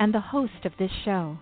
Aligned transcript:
and 0.00 0.12
the 0.12 0.20
host 0.20 0.64
of 0.64 0.72
this 0.78 0.90
show. 1.04 1.36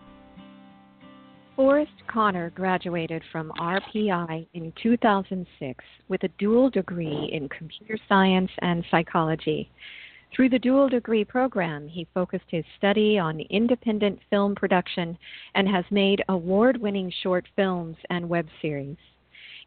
Forest 1.57 1.93
Conner 2.07 2.51
graduated 2.51 3.23
from 3.33 3.51
RPI 3.59 4.47
in 4.53 4.73
2006 4.83 5.85
with 6.09 6.23
a 6.23 6.29
dual 6.39 6.69
degree 6.69 7.31
in 7.33 7.49
computer 7.49 7.99
science 8.09 8.51
and 8.61 8.85
psychology. 8.91 9.71
Through 10.35 10.51
the 10.51 10.59
dual 10.59 10.91
degree 10.91 11.25
program, 11.25 11.89
he 11.89 12.07
focused 12.13 12.45
his 12.51 12.65
study 12.77 13.19
on 13.19 13.41
independent 13.41 14.19
film 14.29 14.55
production 14.55 15.17
and 15.55 15.67
has 15.67 15.85
made 15.91 16.23
award 16.29 16.77
winning 16.77 17.11
short 17.23 17.47
films 17.57 17.97
and 18.11 18.29
web 18.29 18.47
series. 18.61 18.99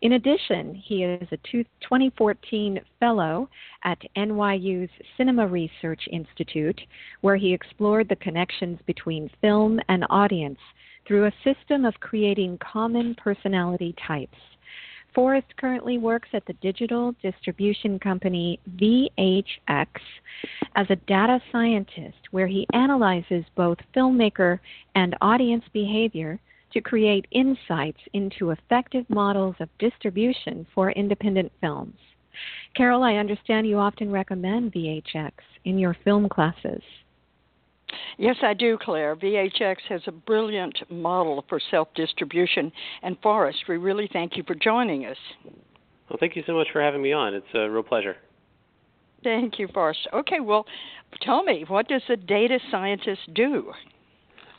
In 0.01 0.13
addition, 0.13 0.75
he 0.75 1.03
is 1.03 1.27
a 1.31 1.37
2014 1.51 2.79
fellow 3.01 3.49
at 3.83 3.99
NYU's 4.15 4.89
Cinema 5.17 5.45
Research 5.45 6.07
Institute, 6.09 6.79
where 7.19 7.35
he 7.35 7.53
explored 7.53 8.07
the 8.07 8.15
connections 8.15 8.79
between 8.85 9.29
film 9.41 9.79
and 9.89 10.05
audience 10.09 10.59
through 11.05 11.25
a 11.25 11.33
system 11.43 11.83
of 11.83 11.99
creating 11.99 12.57
common 12.59 13.13
personality 13.15 13.93
types. 14.07 14.37
Forest 15.13 15.47
currently 15.57 15.97
works 15.97 16.29
at 16.33 16.45
the 16.45 16.53
digital 16.53 17.13
distribution 17.21 17.99
company 17.99 18.59
VHX 18.77 19.87
as 20.75 20.85
a 20.89 20.95
data 21.07 21.41
scientist, 21.51 22.19
where 22.31 22.47
he 22.47 22.67
analyzes 22.71 23.43
both 23.55 23.79
filmmaker 23.93 24.59
and 24.95 25.15
audience 25.19 25.65
behavior 25.73 26.39
to 26.73 26.81
create 26.81 27.27
insights 27.31 27.99
into 28.13 28.51
effective 28.51 29.05
models 29.09 29.55
of 29.59 29.69
distribution 29.79 30.65
for 30.73 30.91
independent 30.91 31.51
films. 31.61 31.97
Carole, 32.75 33.03
I 33.03 33.15
understand 33.15 33.67
you 33.67 33.77
often 33.77 34.11
recommend 34.11 34.73
VHX 34.73 35.31
in 35.65 35.77
your 35.77 35.95
film 36.03 36.29
classes. 36.29 36.81
Yes, 38.17 38.35
I 38.43 38.53
do, 38.53 38.77
Claire. 38.79 39.15
VHX 39.15 39.77
has 39.89 40.01
a 40.05 40.11
brilliant 40.11 40.77
model 40.91 41.43
for 41.49 41.59
self 41.71 41.87
distribution. 41.95 42.71
And 43.01 43.17
Forest, 43.21 43.63
we 43.67 43.77
really 43.77 44.09
thank 44.11 44.37
you 44.37 44.43
for 44.45 44.55
joining 44.55 45.05
us. 45.05 45.17
Well, 46.09 46.17
thank 46.19 46.35
you 46.35 46.43
so 46.45 46.53
much 46.53 46.67
for 46.71 46.81
having 46.81 47.01
me 47.01 47.13
on. 47.13 47.33
It's 47.33 47.45
a 47.53 47.69
real 47.69 47.83
pleasure. 47.83 48.15
Thank 49.23 49.59
you, 49.59 49.67
Forest. 49.73 50.07
Okay, 50.13 50.39
well, 50.39 50.65
tell 51.21 51.43
me, 51.43 51.65
what 51.67 51.87
does 51.87 52.01
a 52.09 52.15
data 52.15 52.59
scientist 52.71 53.33
do? 53.33 53.71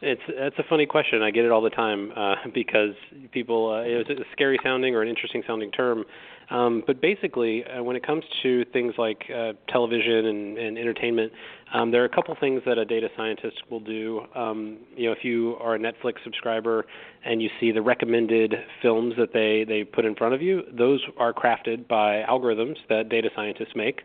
It's 0.03 0.23
that's 0.39 0.59
a 0.59 0.63
funny 0.69 0.87
question. 0.87 1.23
I 1.23 1.31
get 1.31 1.45
it 1.45 1.51
all 1.51 1.61
the 1.61 1.71
time 1.71 2.13
uh, 2.17 2.35
because 2.55 2.95
people 3.33 3.71
uh, 3.71 3.83
it's 3.85 4.09
a 4.09 4.25
scary 4.33 4.59
sounding 4.63 4.95
or 4.95 5.03
an 5.03 5.09
interesting 5.09 5.43
sounding 5.47 5.71
term. 5.71 6.05
Um, 6.51 6.83
but 6.85 7.01
basically, 7.01 7.65
uh, 7.65 7.81
when 7.83 7.95
it 7.95 8.05
comes 8.05 8.25
to 8.43 8.65
things 8.73 8.95
like 8.99 9.23
uh, 9.33 9.53
television 9.69 10.27
and, 10.27 10.59
and 10.59 10.79
entertainment, 10.79 11.33
um, 11.73 11.93
there 11.93 12.03
are 12.03 12.07
a 12.07 12.09
couple 12.09 12.35
things 12.41 12.63
that 12.67 12.77
a 12.77 12.85
data 12.85 13.09
scientist 13.17 13.57
will 13.71 13.79
do. 13.79 14.23
Um, 14.35 14.79
you 14.97 15.07
know, 15.07 15.13
if 15.13 15.23
you 15.23 15.57
are 15.61 15.77
a 15.77 15.79
Netflix 15.79 16.15
subscriber 16.25 16.87
and 17.25 17.41
you 17.41 17.51
see 17.61 17.71
the 17.71 17.83
recommended 17.83 18.55
films 18.83 19.15
that 19.17 19.33
they 19.33 19.65
they 19.65 19.85
put 19.85 20.05
in 20.05 20.17
front 20.17 20.35
of 20.35 20.43
you, 20.43 20.63
those 20.77 21.01
are 21.19 21.33
crafted 21.33 21.87
by 21.87 22.25
algorithms 22.29 22.77
that 22.89 23.11
data 23.11 23.29
scientists 23.37 23.77
make. 23.77 24.01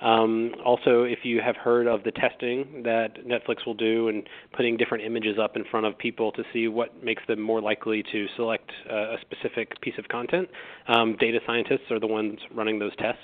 Um, 0.00 0.52
also, 0.64 1.02
if 1.02 1.20
you 1.24 1.40
have 1.44 1.56
heard 1.56 1.86
of 1.86 2.04
the 2.04 2.10
testing 2.10 2.82
that 2.84 3.26
Netflix 3.26 3.66
will 3.66 3.74
do 3.74 4.08
and 4.08 4.22
putting 4.56 4.76
different 4.76 5.04
images 5.04 5.38
up 5.38 5.56
in 5.56 5.64
front 5.70 5.86
of 5.86 5.98
people 5.98 6.32
to 6.32 6.42
see 6.52 6.68
what 6.68 7.02
makes 7.04 7.22
them 7.28 7.40
more 7.40 7.60
likely 7.60 8.02
to 8.10 8.26
select 8.36 8.70
uh, 8.90 9.14
a 9.14 9.16
specific 9.20 9.78
piece 9.82 9.98
of 9.98 10.08
content, 10.08 10.48
um, 10.88 11.16
data 11.20 11.38
scientists 11.46 11.90
are 11.90 12.00
the 12.00 12.06
ones 12.06 12.38
running 12.54 12.78
those 12.78 12.96
tests. 12.96 13.20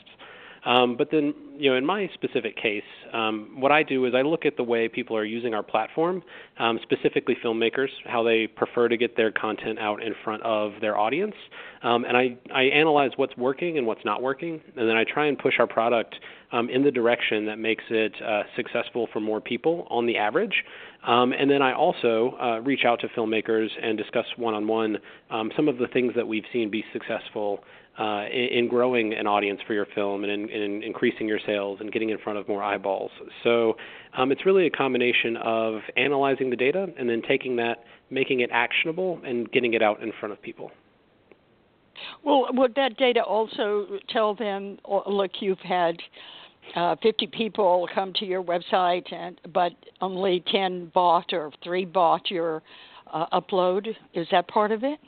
Um, 0.67 0.97
but 0.97 1.13
then, 1.13 1.33
you 1.57 1.71
know, 1.71 1.77
in 1.77 1.87
my 1.87 2.11
specific 2.13 2.57
case, 2.57 2.83
um, 3.13 3.61
what 3.61 3.71
I 3.71 3.85
do 3.85 4.05
is 4.05 4.15
I 4.17 4.23
look 4.23 4.45
at 4.45 4.57
the 4.57 4.65
way 4.65 4.89
people 4.89 5.17
are 5.17 5.25
using 5.25 5.55
our 5.55 5.63
platform, 5.63 6.25
um, 6.59 6.81
specifically 6.83 7.37
filmmakers, 7.43 7.89
how 8.05 8.25
they 8.25 8.49
prefer 8.49 8.89
to 8.89 8.97
get 8.97 9.17
their 9.17 9.31
content 9.31 9.79
out 9.79 10.03
in 10.03 10.13
front 10.25 10.43
of 10.43 10.73
their 10.81 10.99
audience, 10.99 11.37
um, 11.85 12.05
and 12.05 12.17
I, 12.17 12.37
I 12.53 12.65
analyze 12.65 13.13
what's 13.15 13.37
working 13.37 13.79
and 13.79 13.87
what's 13.87 14.05
not 14.05 14.23
working, 14.23 14.61
and 14.77 14.89
then 14.89 14.97
I 14.97 15.05
try 15.05 15.27
and 15.27 15.39
push 15.39 15.55
our 15.61 15.69
product 15.69 16.17
um, 16.51 16.69
in 16.69 16.83
the 16.83 16.91
direction 16.91 17.47
that 17.47 17.59
makes 17.59 17.85
it 17.91 18.13
uh, 18.21 18.43
successful 18.57 19.09
for 19.13 19.21
more 19.21 19.41
people 19.41 19.87
on 19.89 20.05
the 20.05 20.17
average. 20.17 20.65
Um, 21.07 21.33
and 21.33 21.49
then 21.49 21.63
I 21.63 21.75
also 21.75 22.37
uh, 22.41 22.61
reach 22.61 22.85
out 22.85 23.01
to 23.01 23.09
filmmakers 23.09 23.69
and 23.81 23.97
discuss 23.97 24.27
one-on-one 24.37 24.99
some 25.57 25.69
of 25.69 25.79
the 25.79 25.87
things 25.87 26.13
that 26.17 26.27
we've 26.27 26.45
seen 26.53 26.71
be 26.71 26.85
successful 26.93 27.63
uh, 27.99 28.25
in, 28.31 28.59
in, 28.59 28.69
growing 28.69 29.15
an 29.15 29.27
audience 29.27 29.61
for 29.67 29.73
your 29.73 29.87
film 29.95 30.23
and 30.23 30.31
in, 30.31 30.49
in, 30.51 30.83
increasing 30.83 31.27
your 31.27 31.41
sales 31.47 31.79
and 31.81 31.91
getting 31.93 32.11
in 32.11 32.19
front 32.19 32.39
of 32.39 32.47
more 32.47 32.63
eyeballs. 32.63 33.11
So 33.43 33.77
um, 34.17 34.31
it's 34.31 34.45
really 34.45 34.67
a 34.67 34.71
combination 34.71 35.37
of 35.39 35.81
analyzing 35.97 36.51
the 36.51 36.57
data 36.57 36.89
and 36.99 37.09
then 37.09 37.23
taking 37.27 37.57
that, 37.57 37.85
making 38.11 38.41
it 38.41 38.51
actionable, 38.53 39.21
and 39.25 39.51
getting 39.51 39.75
it 39.75 39.83
out 39.83 40.03
in 40.03 40.13
front 40.21 40.33
of 40.33 40.43
people. 40.43 40.71
Well, 42.23 42.49
would 42.53 42.75
that 42.75 42.97
data 42.99 43.23
also 43.23 43.87
tell 44.11 44.35
them, 44.35 44.79
oh, 44.85 45.11
look, 45.11 45.31
you've 45.41 45.59
had 45.61 45.97
uh, 46.75 46.97
50 47.03 47.29
people 47.29 47.89
come 47.95 48.13
to 48.15 48.27
your 48.27 48.43
website, 48.43 49.11
and 49.13 49.41
but 49.53 49.73
only 50.01 50.45
10 50.53 50.91
bought 50.95 51.33
or 51.33 51.51
three 51.63 51.85
bought 51.85 52.31
your 52.31 52.63
uh, 53.13 53.41
upload? 53.41 53.89
Is 54.15 54.27
that 54.33 54.49
part 54.49 54.73
of 54.73 54.85
it? 54.85 54.99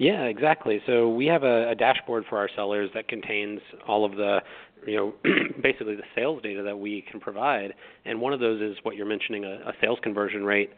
Yeah, 0.00 0.22
exactly. 0.22 0.80
So 0.86 1.10
we 1.10 1.26
have 1.26 1.42
a, 1.42 1.68
a 1.72 1.74
dashboard 1.74 2.24
for 2.30 2.38
our 2.38 2.48
sellers 2.56 2.88
that 2.94 3.06
contains 3.06 3.60
all 3.86 4.06
of 4.06 4.12
the 4.16 4.38
you 4.86 4.96
know 4.96 5.14
basically 5.62 5.94
the 5.94 6.04
sales 6.14 6.40
data 6.42 6.62
that 6.62 6.78
we 6.78 7.02
can 7.02 7.20
provide. 7.20 7.74
And 8.06 8.18
one 8.18 8.32
of 8.32 8.40
those 8.40 8.62
is 8.62 8.78
what 8.82 8.96
you're 8.96 9.04
mentioning 9.04 9.44
a, 9.44 9.56
a 9.68 9.72
sales 9.78 9.98
conversion 10.02 10.42
rate. 10.44 10.70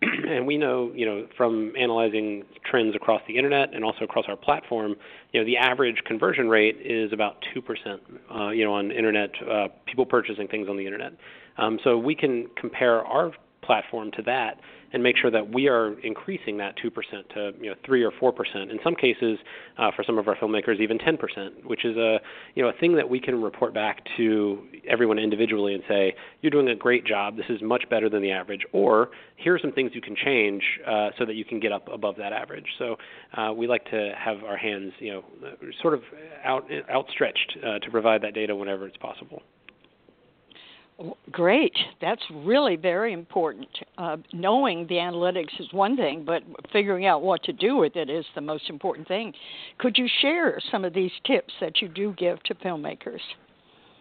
And 0.28 0.46
we 0.46 0.56
know 0.56 0.92
you 0.94 1.04
know 1.06 1.26
from 1.36 1.72
analyzing 1.76 2.44
trends 2.64 2.94
across 2.94 3.20
the 3.26 3.36
internet 3.36 3.74
and 3.74 3.84
also 3.84 4.04
across 4.04 4.26
our 4.28 4.36
platform 4.36 4.94
you 5.32 5.40
know 5.40 5.44
the 5.44 5.56
average 5.56 5.96
conversion 6.06 6.48
rate 6.48 6.76
is 6.80 7.12
about 7.12 7.44
2% 7.56 7.98
uh, 8.32 8.50
you 8.50 8.64
know 8.64 8.74
on 8.74 8.92
internet 8.92 9.30
uh, 9.50 9.66
people 9.86 10.06
purchasing 10.06 10.46
things 10.46 10.68
on 10.68 10.76
the 10.76 10.84
internet. 10.84 11.14
Um, 11.56 11.80
so 11.82 11.98
we 11.98 12.14
can 12.14 12.46
compare 12.56 13.04
our 13.04 13.32
platform 13.68 14.10
to 14.16 14.22
that 14.22 14.58
and 14.94 15.02
make 15.02 15.18
sure 15.18 15.30
that 15.30 15.52
we 15.52 15.68
are 15.68 16.00
increasing 16.00 16.56
that 16.56 16.74
2% 16.78 16.90
to 17.34 17.52
you 17.60 17.70
know 17.70 17.76
3 17.84 18.02
or 18.02 18.10
4%. 18.10 18.70
In 18.70 18.78
some 18.82 18.94
cases, 18.94 19.38
uh, 19.76 19.90
for 19.94 20.02
some 20.02 20.16
of 20.16 20.26
our 20.26 20.36
filmmakers, 20.36 20.80
even 20.80 20.98
10%, 20.98 21.64
which 21.64 21.84
is 21.84 21.96
a 21.96 22.18
you 22.54 22.62
know 22.62 22.70
a 22.70 22.72
thing 22.80 22.96
that 22.96 23.08
we 23.08 23.20
can 23.20 23.42
report 23.42 23.74
back 23.74 24.00
to 24.16 24.66
everyone 24.88 25.18
individually 25.18 25.74
and 25.74 25.82
say, 25.86 26.14
you're 26.40 26.50
doing 26.50 26.68
a 26.68 26.74
great 26.74 27.04
job. 27.04 27.36
This 27.36 27.46
is 27.50 27.60
much 27.60 27.84
better 27.90 28.08
than 28.08 28.22
the 28.22 28.30
average. 28.30 28.62
Or 28.72 29.10
here 29.36 29.54
are 29.54 29.58
some 29.58 29.72
things 29.72 29.90
you 29.94 30.00
can 30.00 30.16
change 30.16 30.62
uh, 30.86 31.10
so 31.18 31.26
that 31.26 31.34
you 31.34 31.44
can 31.44 31.60
get 31.60 31.70
up 31.70 31.86
above 31.92 32.16
that 32.16 32.32
average. 32.32 32.66
So 32.78 32.96
uh, 33.36 33.52
we 33.52 33.66
like 33.66 33.84
to 33.90 34.12
have 34.16 34.42
our 34.44 34.56
hands 34.56 34.92
you 35.00 35.12
know 35.12 35.24
sort 35.82 35.92
of 35.92 36.00
out 36.44 36.64
outstretched 36.90 37.58
uh, 37.58 37.78
to 37.80 37.90
provide 37.90 38.22
that 38.22 38.32
data 38.32 38.56
whenever 38.56 38.86
it's 38.86 38.96
possible. 38.96 39.42
Great. 41.30 41.76
That's 42.00 42.22
really 42.30 42.74
very 42.74 43.12
important. 43.12 43.68
Uh, 43.98 44.16
knowing 44.32 44.86
the 44.88 44.96
analytics 44.96 45.60
is 45.60 45.72
one 45.72 45.96
thing, 45.96 46.24
but 46.24 46.42
figuring 46.72 47.06
out 47.06 47.22
what 47.22 47.42
to 47.44 47.52
do 47.52 47.76
with 47.76 47.94
it 47.94 48.10
is 48.10 48.24
the 48.34 48.40
most 48.40 48.68
important 48.68 49.06
thing. 49.06 49.32
Could 49.78 49.96
you 49.96 50.08
share 50.20 50.58
some 50.70 50.84
of 50.84 50.92
these 50.92 51.12
tips 51.24 51.54
that 51.60 51.80
you 51.80 51.88
do 51.88 52.14
give 52.18 52.42
to 52.44 52.54
filmmakers? 52.56 53.20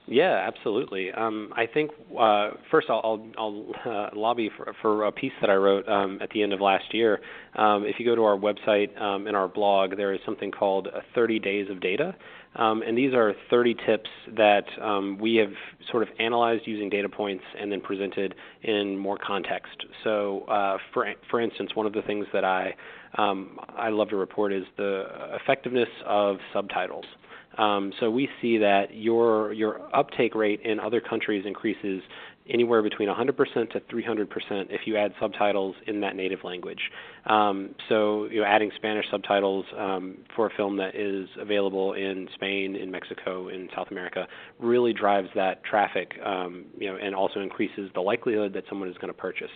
Yeah, 0.10 0.48
absolutely. 0.48 1.12
Um, 1.12 1.52
I 1.56 1.66
think 1.66 1.92
uh, 2.18 2.52
first 2.72 2.88
I'll, 2.90 3.02
I'll, 3.04 3.28
I'll 3.38 3.66
uh, 3.86 4.10
lobby 4.16 4.50
for, 4.56 4.74
for, 4.82 5.06
a 5.06 5.12
piece 5.12 5.34
that 5.42 5.50
I 5.50 5.56
wrote 5.56 5.88
um, 5.90 6.20
at 6.22 6.30
the 6.30 6.42
end 6.44 6.54
of 6.54 6.62
last 6.62 6.94
year. 6.94 7.20
Um, 7.56 7.84
if 7.86 7.98
you 8.00 8.06
go 8.06 8.16
to 8.16 8.24
our 8.24 8.38
website 8.38 9.00
um, 9.02 9.28
and 9.28 9.36
our 9.36 9.50
blog, 9.50 9.98
there 9.98 10.14
is 10.14 10.22
something 10.26 10.50
called 10.50 10.88
30 11.14 11.40
Days 11.40 11.70
of 11.70 11.82
Data. 11.82 12.16
Um, 12.56 12.82
and 12.84 12.98
these 12.98 13.14
are 13.14 13.34
30 13.50 13.76
tips 13.86 14.10
that 14.38 14.64
um, 14.82 15.18
we 15.20 15.36
have 15.36 15.52
sort 15.92 16.04
of 16.04 16.10
analyzed 16.20 16.64
using 16.66 16.90
data 16.90 17.10
points 17.10 17.44
and 17.60 17.70
then 17.70 17.82
presented 17.82 18.34
in 18.64 18.98
more 18.98 19.18
context. 19.18 19.86
So, 20.06 20.42
uh, 20.48 20.78
for 20.94 21.14
for 21.30 21.42
instance, 21.42 21.72
one 21.76 21.86
of 21.86 21.94
the 21.94 22.02
things 22.02 22.26
that 22.34 22.46
I 22.46 22.74
I 23.16 23.90
love 23.90 24.10
to 24.10 24.16
report 24.16 24.54
is 24.54 24.64
the 24.78 25.04
effectiveness 25.42 25.90
of 26.06 26.38
subtitles. 26.54 27.06
Um, 27.58 27.92
so 28.00 28.10
we 28.12 28.30
see 28.42 28.58
that 28.60 28.94
your 28.94 29.54
your 29.54 29.80
uptake 29.96 30.36
rate 30.36 30.62
in 30.62 30.80
other 30.80 31.02
countries 31.02 31.44
increases 31.46 32.02
anywhere 32.50 32.82
between 32.82 33.10
100% 33.10 33.72
to 33.72 33.80
300% 33.80 34.28
if 34.70 34.82
you 34.86 34.98
add 34.98 35.14
subtitles 35.20 35.76
in 35.86 36.00
that 36.02 36.16
native 36.16 36.44
language. 36.44 36.80
Um, 37.26 37.76
so, 37.90 38.26
you 38.26 38.40
know, 38.40 38.46
adding 38.46 38.72
Spanish 38.76 39.06
subtitles 39.12 39.66
um, 39.78 40.18
for 40.36 40.48
a 40.48 40.50
film 40.56 40.78
that 40.78 40.96
is 40.96 41.28
available 41.40 41.94
in 41.94 42.28
Spain, 42.36 42.76
in 42.76 42.90
Mexico, 42.92 43.50
in 43.50 43.70
South 43.76 43.88
America 43.92 44.28
really 44.60 44.94
drives 44.94 45.30
that 45.36 45.64
traffic, 45.64 46.14
um, 46.26 46.66
you 46.78 46.90
know, 46.90 46.98
and 46.98 47.14
also 47.14 47.42
increases 47.42 47.90
the 47.94 48.02
likelihood 48.02 48.54
that 48.54 48.64
someone 48.70 48.90
is 48.90 48.98
going 48.98 49.14
to 49.14 49.20
purchase. 49.20 49.52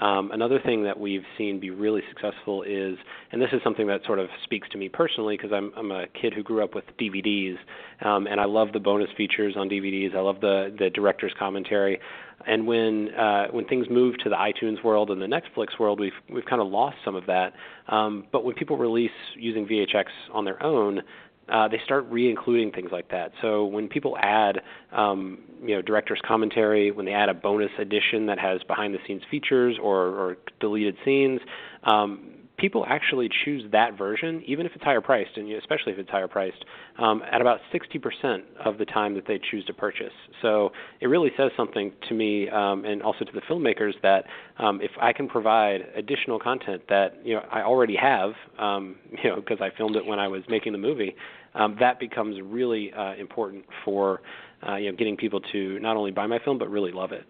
Um, 0.00 0.30
another 0.30 0.60
thing 0.64 0.84
that 0.84 0.98
we've 0.98 1.24
seen 1.38 1.58
be 1.58 1.70
really 1.70 2.02
successful 2.10 2.62
is, 2.62 2.96
and 3.32 3.40
this 3.40 3.48
is 3.52 3.60
something 3.64 3.86
that 3.86 4.02
sort 4.04 4.18
of 4.18 4.28
speaks 4.44 4.68
to 4.70 4.78
me 4.78 4.88
personally 4.90 5.36
because 5.36 5.52
I'm, 5.52 5.72
I'm 5.76 5.90
a 5.90 6.06
kid 6.20 6.34
who 6.34 6.42
grew 6.42 6.62
up 6.62 6.74
with 6.74 6.84
DVDs, 7.00 7.56
um, 8.04 8.26
and 8.26 8.38
I 8.38 8.44
love 8.44 8.68
the 8.72 8.80
bonus 8.80 9.08
features 9.16 9.54
on 9.56 9.70
DVDs. 9.70 10.14
I 10.14 10.20
love 10.20 10.40
the 10.40 10.74
the 10.78 10.90
director's 10.90 11.32
commentary, 11.38 11.98
and 12.46 12.66
when 12.66 13.08
uh, 13.14 13.46
when 13.50 13.64
things 13.66 13.86
move 13.90 14.16
to 14.24 14.28
the 14.28 14.36
iTunes 14.36 14.82
world 14.84 15.10
and 15.10 15.20
the 15.20 15.26
Netflix 15.26 15.78
world, 15.80 15.98
we've 15.98 16.12
we've 16.30 16.44
kind 16.44 16.60
of 16.60 16.68
lost 16.68 16.96
some 17.04 17.14
of 17.14 17.24
that. 17.26 17.54
Um, 17.88 18.24
but 18.32 18.44
when 18.44 18.54
people 18.54 18.76
release 18.76 19.10
using 19.34 19.66
VHX 19.66 20.04
on 20.32 20.44
their 20.44 20.62
own, 20.62 21.00
uh, 21.48 21.68
they 21.68 21.80
start 21.84 22.06
re-including 22.10 22.72
things 22.72 22.90
like 22.92 23.10
that. 23.10 23.32
So 23.42 23.64
when 23.64 23.88
people 23.88 24.16
add, 24.20 24.60
um, 24.92 25.38
you 25.62 25.74
know, 25.74 25.82
director's 25.82 26.20
commentary, 26.26 26.90
when 26.90 27.06
they 27.06 27.12
add 27.12 27.28
a 27.28 27.34
bonus 27.34 27.70
edition 27.78 28.26
that 28.26 28.38
has 28.38 28.62
behind-the-scenes 28.64 29.22
features 29.30 29.78
or, 29.80 30.08
or 30.08 30.36
deleted 30.60 30.96
scenes, 31.04 31.40
um, 31.84 32.36
people 32.58 32.84
actually 32.88 33.28
choose 33.44 33.70
that 33.72 33.96
version, 33.96 34.42
even 34.46 34.66
if 34.66 34.72
it's 34.74 34.84
higher 34.84 35.00
priced, 35.00 35.36
and 35.36 35.50
especially 35.52 35.92
if 35.92 35.98
it's 35.98 36.10
higher 36.10 36.28
priced, 36.28 36.64
um, 36.98 37.22
at 37.30 37.40
about 37.40 37.60
60% 37.72 38.40
of 38.64 38.78
the 38.78 38.84
time 38.84 39.14
that 39.14 39.26
they 39.26 39.38
choose 39.50 39.64
to 39.66 39.74
purchase. 39.74 40.12
So 40.42 40.72
it 41.00 41.06
really 41.06 41.30
says 41.36 41.50
something 41.56 41.92
to 42.08 42.14
me, 42.14 42.48
um, 42.48 42.84
and 42.84 43.02
also 43.02 43.24
to 43.24 43.32
the 43.32 43.42
filmmakers, 43.42 43.92
that 44.02 44.24
um, 44.58 44.80
if 44.80 44.90
I 45.00 45.12
can 45.12 45.28
provide 45.28 45.82
additional 45.94 46.38
content 46.38 46.82
that 46.88 47.20
you 47.24 47.34
know 47.34 47.42
I 47.50 47.62
already 47.62 47.96
have, 47.96 48.32
um, 48.58 48.96
you 49.22 49.30
know, 49.30 49.36
because 49.36 49.58
I 49.60 49.76
filmed 49.76 49.96
it 49.96 50.04
when 50.04 50.18
I 50.18 50.28
was 50.28 50.42
making 50.48 50.72
the 50.72 50.78
movie, 50.78 51.14
um, 51.56 51.76
that 51.80 51.98
becomes 51.98 52.36
really 52.42 52.92
uh, 52.92 53.14
important 53.14 53.64
for 53.84 54.20
uh, 54.66 54.76
you 54.76 54.90
know 54.90 54.96
getting 54.96 55.16
people 55.16 55.40
to 55.52 55.78
not 55.80 55.96
only 55.96 56.10
buy 56.10 56.26
my 56.26 56.38
film 56.38 56.58
but 56.58 56.70
really 56.70 56.92
love 56.92 57.12
it. 57.12 57.24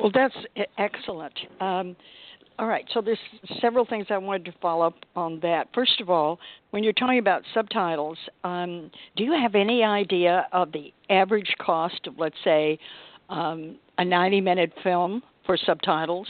Well, 0.00 0.10
that's 0.12 0.34
excellent. 0.78 1.38
Um, 1.60 1.96
all 2.58 2.66
right, 2.66 2.84
so 2.92 3.00
there's 3.00 3.18
several 3.60 3.84
things 3.84 4.06
I 4.10 4.18
wanted 4.18 4.44
to 4.46 4.52
follow 4.60 4.86
up 4.86 4.96
on 5.16 5.40
that. 5.40 5.68
First 5.74 6.00
of 6.00 6.10
all, 6.10 6.38
when 6.70 6.84
you're 6.84 6.92
talking 6.92 7.18
about 7.18 7.42
subtitles, 7.54 8.18
um, 8.44 8.90
do 9.16 9.24
you 9.24 9.32
have 9.32 9.54
any 9.54 9.82
idea 9.82 10.46
of 10.52 10.70
the 10.72 10.92
average 11.08 11.54
cost 11.58 12.06
of, 12.06 12.18
let's 12.18 12.36
say, 12.44 12.78
um, 13.30 13.76
a 13.98 14.02
90-minute 14.02 14.72
film 14.82 15.22
for 15.46 15.56
subtitles? 15.56 16.28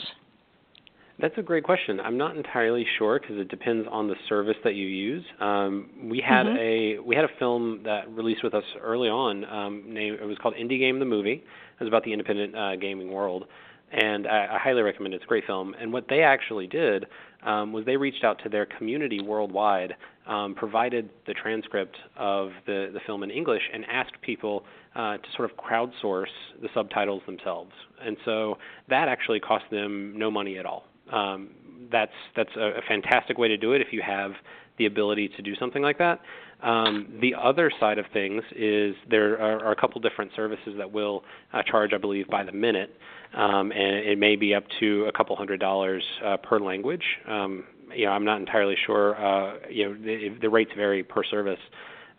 That's 1.19 1.37
a 1.37 1.43
great 1.43 1.63
question. 1.63 1.99
I'm 1.99 2.17
not 2.17 2.35
entirely 2.35 2.85
sure 2.97 3.19
because 3.19 3.37
it 3.37 3.47
depends 3.47 3.87
on 3.91 4.07
the 4.07 4.15
service 4.27 4.57
that 4.63 4.73
you 4.73 4.87
use. 4.87 5.23
Um, 5.39 5.89
we 6.09 6.19
had 6.19 6.47
mm-hmm. 6.47 6.99
a 6.99 7.03
we 7.03 7.15
had 7.15 7.23
a 7.23 7.29
film 7.37 7.81
that 7.85 8.09
released 8.11 8.43
with 8.43 8.55
us 8.55 8.63
early 8.81 9.09
on. 9.09 9.45
Um, 9.45 9.83
named 9.87 10.19
it 10.19 10.25
was 10.25 10.37
called 10.41 10.55
Indie 10.55 10.79
Game 10.79 10.97
the 10.97 11.05
movie. 11.05 11.43
It 11.43 11.79
was 11.79 11.87
about 11.87 12.03
the 12.03 12.11
independent 12.11 12.55
uh, 12.55 12.75
gaming 12.77 13.11
world, 13.11 13.45
and 13.91 14.27
I, 14.27 14.55
I 14.55 14.59
highly 14.59 14.81
recommend 14.81 15.13
it. 15.13 15.17
It's 15.17 15.25
a 15.25 15.27
great 15.27 15.45
film. 15.45 15.75
And 15.79 15.93
what 15.93 16.07
they 16.09 16.21
actually 16.23 16.65
did 16.65 17.05
um, 17.45 17.73
was 17.73 17.85
they 17.85 17.97
reached 17.97 18.23
out 18.23 18.41
to 18.43 18.49
their 18.49 18.65
community 18.65 19.21
worldwide, 19.21 19.95
um, 20.27 20.55
provided 20.55 21.09
the 21.27 21.33
transcript 21.33 21.95
of 22.17 22.49
the, 22.65 22.89
the 22.91 22.99
film 23.05 23.21
in 23.21 23.29
English, 23.29 23.61
and 23.71 23.85
asked 23.85 24.19
people 24.21 24.63
uh, 24.95 25.17
to 25.17 25.23
sort 25.35 25.51
of 25.51 25.57
crowdsource 25.57 26.25
the 26.61 26.69
subtitles 26.73 27.21
themselves. 27.27 27.71
And 28.01 28.17
so 28.25 28.57
that 28.89 29.07
actually 29.07 29.39
cost 29.39 29.65
them 29.69 30.17
no 30.17 30.31
money 30.31 30.57
at 30.57 30.65
all. 30.65 30.85
Um, 31.13 31.49
that's 31.91 32.11
that's 32.35 32.55
a, 32.57 32.79
a 32.79 32.81
fantastic 32.87 33.37
way 33.37 33.47
to 33.47 33.57
do 33.57 33.73
it 33.73 33.81
if 33.81 33.87
you 33.91 34.01
have 34.05 34.31
the 34.77 34.85
ability 34.87 35.29
to 35.37 35.41
do 35.41 35.55
something 35.55 35.81
like 35.81 35.99
that. 35.99 36.19
Um, 36.63 37.19
the 37.21 37.35
other 37.35 37.71
side 37.79 37.99
of 37.99 38.05
things 38.13 38.41
is 38.55 38.95
there 39.09 39.33
are, 39.33 39.65
are 39.65 39.71
a 39.71 39.75
couple 39.75 39.99
different 40.01 40.31
services 40.35 40.75
that 40.77 40.91
will 40.91 41.23
uh, 41.51 41.61
charge, 41.63 41.91
I 41.93 41.97
believe, 41.97 42.27
by 42.29 42.43
the 42.43 42.53
minute, 42.53 42.95
um, 43.35 43.71
and 43.71 43.97
it 43.97 44.17
may 44.17 44.35
be 44.35 44.55
up 44.55 44.63
to 44.79 45.05
a 45.05 45.11
couple 45.11 45.35
hundred 45.35 45.59
dollars 45.59 46.03
uh, 46.25 46.37
per 46.37 46.59
language. 46.59 47.03
Um, 47.27 47.65
you 47.93 48.05
know, 48.05 48.11
I'm 48.11 48.25
not 48.25 48.39
entirely 48.39 48.75
sure. 48.85 49.15
Uh, 49.15 49.57
you 49.69 49.89
know, 49.89 49.93
the, 49.93 50.37
the 50.41 50.49
rates 50.49 50.71
vary 50.75 51.03
per 51.03 51.23
service, 51.23 51.59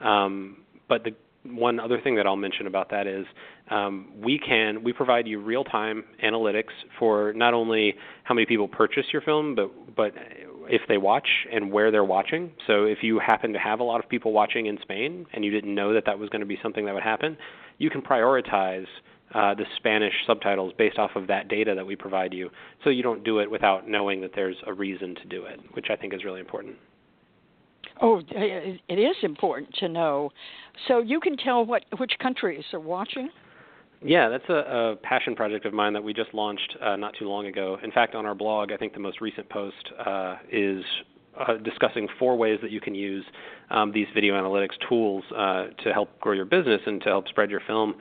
um, 0.00 0.58
but 0.88 1.04
the 1.04 1.14
one 1.44 1.78
other 1.78 2.00
thing 2.00 2.16
that 2.16 2.26
I'll 2.26 2.36
mention 2.36 2.66
about 2.66 2.90
that 2.90 3.06
is 3.06 3.26
um, 3.70 4.12
we 4.16 4.38
can 4.38 4.82
we 4.82 4.92
provide 4.92 5.26
you 5.26 5.40
real 5.40 5.64
time 5.64 6.04
analytics 6.22 6.72
for 6.98 7.32
not 7.34 7.54
only 7.54 7.94
how 8.24 8.34
many 8.34 8.46
people 8.46 8.66
purchase 8.66 9.04
your 9.12 9.22
film, 9.22 9.54
but 9.54 9.70
but 9.94 10.12
if 10.68 10.82
they 10.88 10.96
watch 10.96 11.28
and 11.52 11.70
where 11.70 11.90
they're 11.90 12.04
watching. 12.04 12.52
So 12.66 12.84
if 12.84 12.98
you 13.02 13.18
happen 13.18 13.52
to 13.52 13.58
have 13.58 13.80
a 13.80 13.84
lot 13.84 14.02
of 14.02 14.08
people 14.08 14.32
watching 14.32 14.66
in 14.66 14.78
Spain 14.82 15.26
and 15.32 15.44
you 15.44 15.50
didn't 15.50 15.74
know 15.74 15.92
that 15.92 16.04
that 16.06 16.18
was 16.18 16.30
going 16.30 16.40
to 16.40 16.46
be 16.46 16.58
something 16.62 16.86
that 16.86 16.94
would 16.94 17.02
happen, 17.02 17.36
you 17.78 17.90
can 17.90 18.00
prioritize 18.00 18.86
uh, 19.34 19.54
the 19.54 19.64
Spanish 19.76 20.14
subtitles 20.26 20.72
based 20.78 20.98
off 20.98 21.10
of 21.16 21.26
that 21.26 21.48
data 21.48 21.74
that 21.74 21.86
we 21.86 21.96
provide 21.96 22.32
you. 22.32 22.50
So 22.84 22.90
you 22.90 23.02
don't 23.02 23.24
do 23.24 23.40
it 23.40 23.50
without 23.50 23.88
knowing 23.88 24.20
that 24.22 24.30
there's 24.34 24.56
a 24.66 24.72
reason 24.72 25.14
to 25.16 25.24
do 25.26 25.44
it, 25.44 25.60
which 25.72 25.86
I 25.90 25.96
think 25.96 26.14
is 26.14 26.24
really 26.24 26.40
important. 26.40 26.76
Oh, 28.00 28.20
it 28.30 28.98
is 28.98 29.16
important 29.22 29.72
to 29.80 29.88
know. 29.88 30.30
So 30.88 30.98
you 30.98 31.20
can 31.20 31.36
tell 31.36 31.64
what 31.64 31.84
which 31.98 32.12
countries 32.20 32.64
are 32.72 32.80
watching. 32.80 33.30
Yeah, 34.02 34.28
that's 34.28 34.48
a, 34.50 34.52
a 34.92 34.96
passion 34.96 35.34
project 35.34 35.64
of 35.64 35.72
mine 35.72 35.94
that 35.94 36.04
we 36.04 36.12
just 36.12 36.34
launched 36.34 36.76
uh, 36.82 36.96
not 36.96 37.14
too 37.18 37.26
long 37.26 37.46
ago. 37.46 37.78
In 37.82 37.90
fact, 37.90 38.14
on 38.14 38.26
our 38.26 38.34
blog, 38.34 38.70
I 38.70 38.76
think 38.76 38.92
the 38.92 39.00
most 39.00 39.20
recent 39.20 39.48
post 39.48 39.90
uh, 40.04 40.36
is 40.52 40.84
uh, 41.38 41.54
discussing 41.58 42.06
four 42.18 42.36
ways 42.36 42.58
that 42.62 42.70
you 42.70 42.80
can 42.80 42.94
use 42.94 43.24
um, 43.70 43.92
these 43.92 44.06
video 44.14 44.34
analytics 44.34 44.74
tools 44.88 45.24
uh, 45.36 45.68
to 45.82 45.92
help 45.92 46.20
grow 46.20 46.32
your 46.32 46.44
business 46.44 46.80
and 46.86 47.00
to 47.02 47.08
help 47.08 47.28
spread 47.28 47.50
your 47.50 47.62
film 47.66 47.94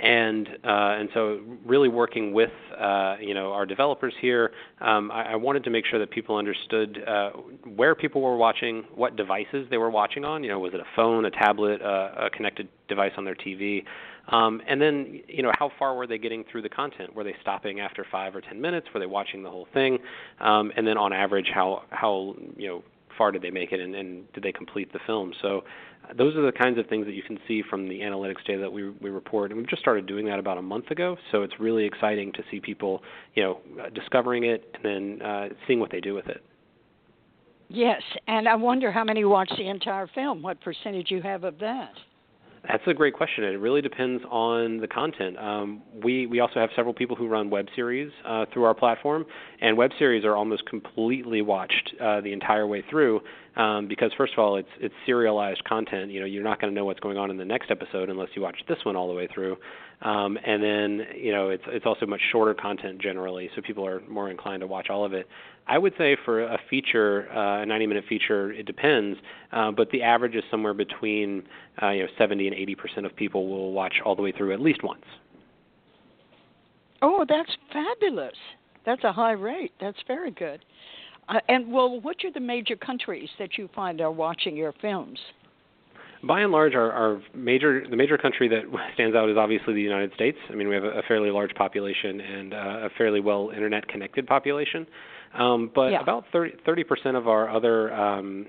and 0.00 0.48
uh, 0.64 0.98
and 0.98 1.08
so 1.14 1.40
really 1.64 1.88
working 1.88 2.32
with 2.32 2.50
uh, 2.78 3.16
you 3.20 3.34
know 3.34 3.52
our 3.52 3.66
developers 3.66 4.14
here, 4.20 4.52
um, 4.80 5.10
I, 5.10 5.32
I, 5.32 5.36
wanted 5.36 5.64
to 5.64 5.70
make 5.70 5.84
sure 5.86 5.98
that 5.98 6.10
people 6.10 6.36
understood 6.36 7.02
uh, 7.06 7.30
where 7.76 7.94
people 7.94 8.22
were 8.22 8.36
watching, 8.36 8.84
what 8.94 9.16
devices 9.16 9.66
they 9.70 9.76
were 9.76 9.90
watching 9.90 10.24
on. 10.24 10.42
You 10.44 10.50
know, 10.50 10.58
was 10.58 10.74
it 10.74 10.80
a 10.80 10.86
phone, 10.94 11.24
a 11.24 11.30
tablet, 11.30 11.82
uh, 11.82 12.26
a 12.26 12.30
connected 12.30 12.68
device 12.88 13.12
on 13.16 13.24
their 13.24 13.34
TV, 13.34 13.84
um, 14.28 14.60
and 14.68 14.80
then 14.80 15.20
you 15.26 15.42
know 15.42 15.52
how 15.58 15.70
far 15.78 15.96
were 15.96 16.06
they 16.06 16.18
getting 16.18 16.44
through 16.50 16.62
the 16.62 16.68
content? 16.68 17.14
Were 17.14 17.24
they 17.24 17.34
stopping 17.40 17.80
after 17.80 18.06
five 18.10 18.36
or 18.36 18.40
ten 18.40 18.60
minutes? 18.60 18.86
Were 18.94 19.00
they 19.00 19.06
watching 19.06 19.42
the 19.42 19.50
whole 19.50 19.68
thing? 19.74 19.98
Um, 20.40 20.72
and 20.76 20.86
then 20.86 20.96
on 20.96 21.12
average, 21.12 21.50
how 21.52 21.82
how 21.90 22.36
you 22.56 22.68
know 22.68 22.84
far 23.18 23.32
did 23.32 23.42
they 23.42 23.50
make 23.50 23.72
it 23.72 23.80
and, 23.80 23.94
and 23.94 24.32
did 24.32 24.42
they 24.42 24.52
complete 24.52 24.92
the 24.92 25.00
film? 25.06 25.32
So 25.42 25.64
those 26.16 26.36
are 26.36 26.46
the 26.46 26.52
kinds 26.52 26.78
of 26.78 26.86
things 26.86 27.04
that 27.06 27.14
you 27.14 27.22
can 27.22 27.38
see 27.46 27.62
from 27.68 27.88
the 27.88 28.00
analytics 28.00 28.44
data 28.46 28.60
that 28.60 28.72
we, 28.72 28.90
we 28.90 29.10
report. 29.10 29.50
And 29.50 29.58
we've 29.58 29.68
just 29.68 29.82
started 29.82 30.06
doing 30.06 30.24
that 30.26 30.38
about 30.38 30.56
a 30.56 30.62
month 30.62 30.90
ago. 30.90 31.16
So 31.32 31.42
it's 31.42 31.54
really 31.58 31.84
exciting 31.84 32.32
to 32.32 32.42
see 32.50 32.60
people, 32.60 33.02
you 33.34 33.42
know, 33.42 33.90
discovering 33.94 34.44
it 34.44 34.64
and 34.74 34.84
then 34.84 35.26
uh, 35.26 35.48
seeing 35.66 35.80
what 35.80 35.90
they 35.90 36.00
do 36.00 36.14
with 36.14 36.28
it. 36.28 36.42
Yes, 37.70 38.00
and 38.26 38.48
I 38.48 38.54
wonder 38.54 38.90
how 38.90 39.04
many 39.04 39.24
watch 39.26 39.52
the 39.58 39.68
entire 39.68 40.06
film. 40.14 40.40
What 40.40 40.58
percentage 40.62 41.10
you 41.10 41.20
have 41.20 41.44
of 41.44 41.58
that? 41.58 41.92
That's 42.68 42.82
a 42.86 42.92
great 42.92 43.14
question. 43.14 43.44
It 43.44 43.58
really 43.60 43.80
depends 43.80 44.22
on 44.30 44.78
the 44.78 44.88
content. 44.88 45.38
Um, 45.38 45.82
we 46.04 46.26
we 46.26 46.40
also 46.40 46.60
have 46.60 46.68
several 46.76 46.92
people 46.92 47.16
who 47.16 47.26
run 47.26 47.48
web 47.48 47.66
series 47.74 48.12
uh, 48.26 48.44
through 48.52 48.64
our 48.64 48.74
platform, 48.74 49.24
and 49.62 49.76
web 49.76 49.90
series 49.98 50.22
are 50.26 50.36
almost 50.36 50.66
completely 50.66 51.40
watched 51.40 51.94
uh, 51.98 52.20
the 52.20 52.32
entire 52.32 52.66
way 52.66 52.84
through. 52.90 53.20
Um, 53.58 53.88
because 53.88 54.12
first 54.16 54.34
of 54.34 54.38
all, 54.38 54.56
it's 54.56 54.68
it's 54.78 54.94
serialized 55.04 55.64
content. 55.64 56.12
You 56.12 56.20
know, 56.20 56.26
you're 56.26 56.44
not 56.44 56.60
going 56.60 56.72
to 56.72 56.74
know 56.74 56.84
what's 56.84 57.00
going 57.00 57.18
on 57.18 57.28
in 57.28 57.36
the 57.36 57.44
next 57.44 57.72
episode 57.72 58.08
unless 58.08 58.28
you 58.36 58.42
watch 58.42 58.56
this 58.68 58.78
one 58.84 58.94
all 58.94 59.08
the 59.08 59.14
way 59.14 59.28
through. 59.34 59.56
Um, 60.00 60.38
and 60.46 60.62
then 60.62 61.06
you 61.16 61.32
know, 61.32 61.48
it's 61.48 61.64
it's 61.66 61.84
also 61.84 62.06
much 62.06 62.20
shorter 62.30 62.54
content 62.54 63.02
generally, 63.02 63.50
so 63.56 63.62
people 63.62 63.84
are 63.84 64.00
more 64.08 64.30
inclined 64.30 64.60
to 64.60 64.68
watch 64.68 64.90
all 64.90 65.04
of 65.04 65.12
it. 65.12 65.26
I 65.66 65.76
would 65.76 65.92
say 65.98 66.16
for 66.24 66.44
a 66.44 66.58
feature, 66.70 67.28
uh, 67.32 67.62
a 67.62 67.66
90-minute 67.66 68.04
feature, 68.08 68.52
it 68.52 68.64
depends, 68.64 69.18
uh, 69.52 69.72
but 69.72 69.90
the 69.90 70.02
average 70.02 70.36
is 70.36 70.44
somewhere 70.52 70.72
between 70.72 71.42
uh, 71.82 71.90
you 71.90 72.04
know 72.04 72.08
70 72.16 72.46
and 72.46 72.56
80 72.56 72.74
percent 72.76 73.06
of 73.06 73.16
people 73.16 73.48
will 73.48 73.72
watch 73.72 73.94
all 74.04 74.14
the 74.14 74.22
way 74.22 74.30
through 74.30 74.52
at 74.52 74.60
least 74.60 74.84
once. 74.84 75.04
Oh, 77.02 77.26
that's 77.28 77.50
fabulous! 77.72 78.36
That's 78.86 79.02
a 79.02 79.12
high 79.12 79.32
rate. 79.32 79.72
That's 79.80 79.98
very 80.06 80.30
good. 80.30 80.64
Uh, 81.28 81.40
and 81.48 81.70
well, 81.70 82.00
what 82.00 82.16
are 82.24 82.32
the 82.32 82.40
major 82.40 82.76
countries 82.76 83.28
that 83.38 83.58
you 83.58 83.68
find 83.74 84.00
are 84.00 84.10
watching 84.10 84.56
your 84.56 84.72
films? 84.80 85.18
By 86.24 86.40
and 86.40 86.50
large, 86.50 86.74
our, 86.74 86.90
our 86.90 87.22
major 87.34 87.86
the 87.88 87.96
major 87.96 88.18
country 88.18 88.48
that 88.48 88.62
stands 88.94 89.14
out 89.14 89.28
is 89.28 89.36
obviously 89.36 89.74
the 89.74 89.82
United 89.82 90.12
States. 90.14 90.38
I 90.50 90.54
mean, 90.54 90.68
we 90.68 90.74
have 90.74 90.84
a, 90.84 90.98
a 90.98 91.02
fairly 91.06 91.30
large 91.30 91.54
population 91.54 92.20
and 92.20 92.54
uh, 92.54 92.56
a 92.56 92.88
fairly 92.96 93.20
well 93.20 93.50
internet 93.54 93.86
connected 93.88 94.26
population. 94.26 94.86
Um, 95.38 95.70
but 95.74 95.92
yeah. 95.92 96.00
about 96.00 96.24
30 96.32 96.84
percent 96.84 97.16
of 97.16 97.28
our 97.28 97.48
other 97.54 97.92
um, 97.92 98.46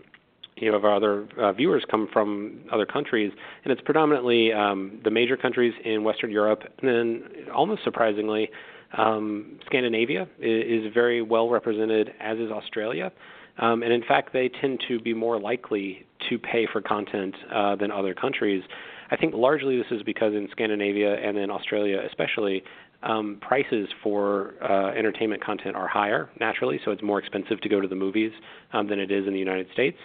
you 0.56 0.72
know 0.72 0.78
of 0.78 0.86
our 0.86 0.96
other 0.96 1.28
uh, 1.38 1.52
viewers 1.52 1.84
come 1.90 2.08
from 2.12 2.62
other 2.72 2.86
countries, 2.86 3.32
and 3.64 3.72
it's 3.72 3.82
predominantly 3.82 4.52
um, 4.54 5.00
the 5.04 5.12
major 5.12 5.38
countries 5.38 5.74
in 5.84 6.04
Western 6.04 6.32
Europe, 6.32 6.64
and 6.80 6.90
then 6.90 7.24
almost 7.54 7.84
surprisingly, 7.84 8.50
um, 8.98 9.60
Scandinavia 9.66 10.28
is, 10.40 10.92
very 10.94 11.22
well 11.22 11.50
represented, 11.50 12.12
as 12.20 12.38
is 12.38 12.52
Australia. 12.52 13.12
Um, 13.58 13.84
and 13.84 13.92
in 13.92 14.04
fact, 14.04 14.32
they 14.34 14.50
tend 14.62 14.82
to 14.88 15.00
be 15.00 15.14
more 15.14 15.40
likely 15.40 16.06
to 16.30 16.40
pay 16.40 16.68
for 16.72 16.82
content 16.82 17.36
uh, 17.54 17.76
than 17.76 17.92
other 17.92 18.14
countries. 18.14 18.64
I 19.12 19.18
think 19.18 19.34
largely 19.36 19.78
this 19.78 19.88
is 19.92 20.02
because 20.04 20.34
in 20.34 20.48
Scandinavia 20.52 21.16
and 21.16 21.38
in 21.38 21.50
Australia, 21.50 22.00
especially, 22.08 22.64
um, 23.02 23.38
prices 23.42 23.88
for 24.04 24.56
uh, 24.62 24.92
entertainment 24.98 25.44
content 25.44 25.76
are 25.76 25.88
higher 25.88 26.30
naturally, 26.40 26.80
so 26.84 26.92
it's 26.92 27.02
more 27.02 27.20
expensive 27.20 27.62
to 27.62 27.70
go 27.70 27.80
to 27.80 27.88
the 27.88 27.96
movies 27.96 28.32
um, 28.74 28.88
than 28.88 29.00
it 29.00 29.10
is 29.10 29.26
in 29.26 29.34
the 29.34 29.40
United 29.40 29.68
States. 29.72 29.98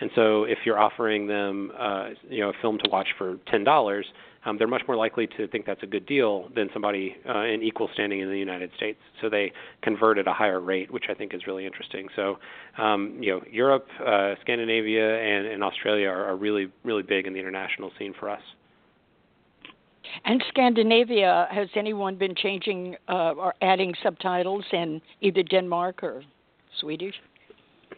And 0.00 0.10
so, 0.14 0.44
if 0.44 0.58
you're 0.66 0.78
offering 0.78 1.26
them, 1.26 1.72
uh, 1.78 2.08
you 2.28 2.40
know, 2.40 2.50
a 2.50 2.52
film 2.60 2.78
to 2.84 2.90
watch 2.90 3.08
for 3.16 3.38
ten 3.50 3.64
dollars, 3.64 4.04
um, 4.44 4.58
they're 4.58 4.66
much 4.66 4.82
more 4.88 4.96
likely 4.96 5.26
to 5.36 5.46
think 5.48 5.66
that's 5.66 5.82
a 5.82 5.86
good 5.86 6.06
deal 6.06 6.48
than 6.54 6.68
somebody 6.72 7.16
uh, 7.28 7.44
in 7.44 7.62
equal 7.62 7.88
standing 7.94 8.20
in 8.20 8.28
the 8.28 8.38
United 8.38 8.70
States. 8.76 8.98
So 9.20 9.28
they 9.28 9.52
convert 9.82 10.18
at 10.18 10.26
a 10.26 10.32
higher 10.32 10.60
rate, 10.60 10.90
which 10.90 11.04
I 11.08 11.14
think 11.14 11.32
is 11.34 11.46
really 11.46 11.64
interesting. 11.64 12.08
So, 12.16 12.38
um, 12.78 13.16
you 13.20 13.32
know, 13.32 13.42
Europe, 13.50 13.86
uh, 14.04 14.34
Scandinavia, 14.40 15.18
and, 15.20 15.46
and 15.46 15.62
Australia 15.62 16.08
are, 16.08 16.24
are 16.26 16.36
really, 16.36 16.72
really 16.84 17.02
big 17.02 17.26
in 17.26 17.32
the 17.32 17.38
international 17.38 17.92
scene 17.98 18.14
for 18.18 18.28
us. 18.28 18.42
And 20.24 20.42
Scandinavia, 20.48 21.46
has 21.50 21.68
anyone 21.76 22.16
been 22.16 22.34
changing 22.34 22.96
uh, 23.08 23.32
or 23.32 23.54
adding 23.62 23.94
subtitles 24.02 24.64
in 24.72 25.00
either 25.20 25.42
Denmark 25.42 26.02
or 26.02 26.22
Swedish? 26.80 27.14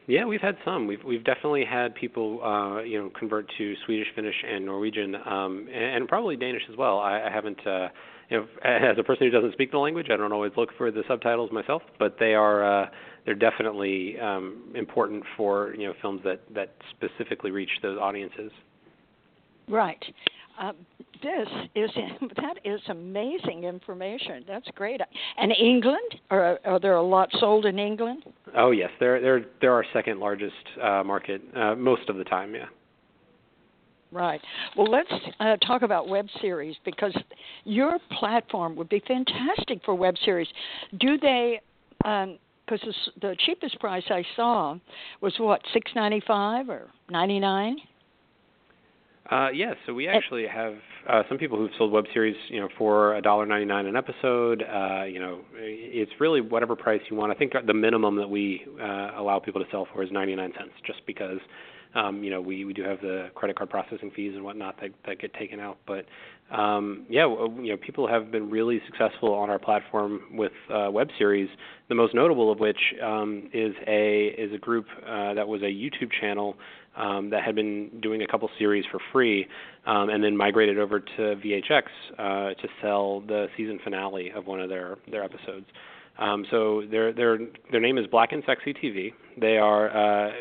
Yeah, 0.07 0.27
we've 0.27 0.41
had 0.41 0.57
some. 0.65 0.87
We've 0.87 1.03
we've 1.03 1.25
definitely 1.25 1.65
had 1.65 1.95
people, 1.95 2.43
uh, 2.45 2.83
you 2.83 2.99
know, 2.99 3.11
convert 3.19 3.51
to 3.57 3.75
Swedish, 3.87 4.09
Finnish, 4.15 4.35
and 4.47 4.67
Norwegian, 4.67 5.15
um, 5.15 5.67
and, 5.73 5.97
and 5.97 6.09
probably 6.09 6.37
Danish 6.37 6.63
as 6.71 6.77
well. 6.77 6.99
I, 6.99 7.23
I 7.23 7.31
haven't, 7.33 7.67
uh, 7.67 7.89
you 8.29 8.39
know, 8.39 8.47
as 8.65 8.99
a 8.99 9.03
person 9.03 9.27
who 9.27 9.31
doesn't 9.31 9.53
speak 9.53 9.71
the 9.71 9.79
language, 9.79 10.09
I 10.13 10.17
don't 10.17 10.33
always 10.33 10.53
look 10.57 10.71
for 10.77 10.91
the 10.91 11.05
subtitles 11.09 11.51
myself, 11.53 11.83
but 11.99 12.17
they 12.21 12.35
are 12.35 12.83
uh, 12.83 12.89
they're 13.25 13.35
definitely 13.35 14.19
um, 14.21 14.73
important 14.75 15.25
for 15.39 15.75
you 15.75 15.87
know 15.87 15.95
films 16.03 16.21
that 16.25 16.43
that 16.55 16.75
specifically 16.91 17.51
reach 17.51 17.71
those 17.83 17.99
audiences. 17.99 18.53
Right. 19.69 20.05
Uh, 20.61 20.73
this 21.23 21.49
is 21.75 21.91
that 22.37 22.59
is 22.65 22.81
amazing 22.89 23.65
information. 23.65 24.45
That's 24.47 24.69
great. 24.75 25.01
And 25.39 25.53
England, 25.53 26.15
are 26.31 26.59
are 26.65 26.79
there 26.79 26.97
a 26.97 27.03
lot 27.03 27.29
sold 27.39 27.67
in 27.67 27.79
England? 27.79 28.25
Oh 28.57 28.71
yes, 28.71 28.91
they're 29.01 29.21
they're 29.21 29.45
they're 29.61 29.73
our 29.73 29.85
second 29.93 30.21
largest 30.21 30.55
uh, 30.83 31.03
market 31.05 31.43
uh, 31.57 31.75
most 31.75 32.09
of 32.09 32.17
the 32.17 32.25
time. 32.25 32.55
Yeah. 32.55 32.67
Right. 34.13 34.41
Well, 34.77 34.89
let's 34.89 35.11
uh, 35.41 35.57
talk 35.67 35.83
about 35.83 36.09
web 36.09 36.29
series 36.41 36.77
because 36.85 37.17
your 37.65 37.99
platform 38.17 38.77
would 38.77 38.89
be 38.89 39.03
fantastic 39.09 39.81
for 39.85 39.97
web 39.97 40.15
series. 40.25 40.47
Do 41.01 41.19
they? 41.19 41.61
Because 41.99 42.83
um, 42.83 42.93
the 43.21 43.35
cheapest 43.45 43.81
price 43.81 44.05
I 44.11 44.25
saw 44.37 44.77
was 45.21 45.35
what 45.39 45.63
six 45.73 45.91
ninety 45.97 46.23
five 46.25 46.69
or 46.69 46.91
ninety 47.11 47.41
nine. 47.41 47.77
Uh, 49.31 49.49
yes, 49.55 49.75
so 49.87 49.95
we 49.95 50.07
actually 50.07 50.47
have 50.47 50.75
uh, 51.09 51.23
some 51.29 51.39
people 51.39 51.57
who've 51.57 51.71
sold 51.79 51.91
web 51.91 52.05
series, 52.13 52.37
you 52.49 52.61
know, 52.61 52.69
for 52.77 53.17
a 53.17 53.23
dollar 53.23 53.47
ninety 53.47 53.65
nine 53.65 53.87
an 53.87 53.97
episode. 53.97 54.63
Uh, 54.63 55.05
you 55.05 55.19
know, 55.19 55.41
it's 55.55 56.13
really 56.21 56.43
whatever 56.43 56.77
price 56.77 57.01
you 57.11 57.17
want. 57.17 57.33
I 57.33 57.35
think 57.35 57.55
the 57.67 57.73
minimum 57.75 58.17
that 58.17 58.29
we 58.29 58.67
uh, 58.79 59.13
allow 59.17 59.39
people 59.39 59.65
to 59.65 59.71
sell 59.71 59.87
for 59.93 60.03
is 60.03 60.11
ninety 60.13 60.35
nine 60.37 60.53
cents, 60.59 60.73
just 60.87 61.01
because, 61.07 61.39
um, 61.95 62.25
you 62.25 62.31
know, 62.31 62.41
we 62.41 62.65
we 62.65 62.73
do 62.73 62.83
have 62.83 63.01
the 63.01 63.29
credit 63.35 63.57
card 63.57 63.71
processing 63.71 64.11
fees 64.15 64.33
and 64.35 64.45
whatnot 64.45 64.81
that 64.81 64.91
that 65.07 65.21
get 65.21 65.33
taken 65.35 65.61
out. 65.61 65.79
But 65.87 66.07
um, 66.55 67.07
yeah, 67.09 67.27
you 67.27 67.71
know, 67.71 67.77
people 67.77 68.07
have 68.09 68.31
been 68.31 68.51
really 68.51 68.81
successful 68.87 69.33
on 69.33 69.51
our 69.51 69.59
platform 69.59 70.21
with 70.33 70.53
uh, 70.73 70.91
web 70.91 71.09
series. 71.19 71.49
The 71.89 71.95
most 71.95 72.15
notable 72.15 72.51
of 72.51 72.59
which 72.59 72.79
um, 73.03 73.49
is 73.53 73.75
a 73.87 74.35
is 74.39 74.53
a 74.53 74.59
group 74.59 74.87
uh, 75.07 75.35
that 75.35 75.47
was 75.47 75.63
a 75.63 75.67
YouTube 75.67 76.11
channel 76.21 76.57
um, 76.97 77.31
that 77.31 77.43
had 77.45 77.55
been 77.55 77.91
doing 78.03 78.23
a 78.23 78.27
couple 78.27 78.49
series 78.59 78.85
for 78.91 79.01
free, 79.13 79.47
um, 79.87 80.09
and 80.09 80.23
then 80.23 80.37
migrated 80.37 80.79
over 80.79 81.01
to 81.01 81.19
VHX 81.19 81.83
uh, 82.19 82.55
to 82.55 82.69
sell 82.83 83.21
the 83.21 83.47
season 83.57 83.79
finale 83.83 84.31
of 84.31 84.47
one 84.47 84.61
of 84.61 84.69
their 84.69 84.99
their 85.11 85.23
episodes. 85.23 85.67
Um, 86.19 86.45
so 86.51 86.83
their 86.91 87.13
their 87.13 87.39
their 87.73 87.81
name 87.81 87.99
is 87.99 88.07
Black 88.07 88.33
and 88.33 88.43
Sexy 88.47 88.73
TV. 88.73 89.13
They 89.41 89.57
are 89.57 89.89
uh, 89.91 90.33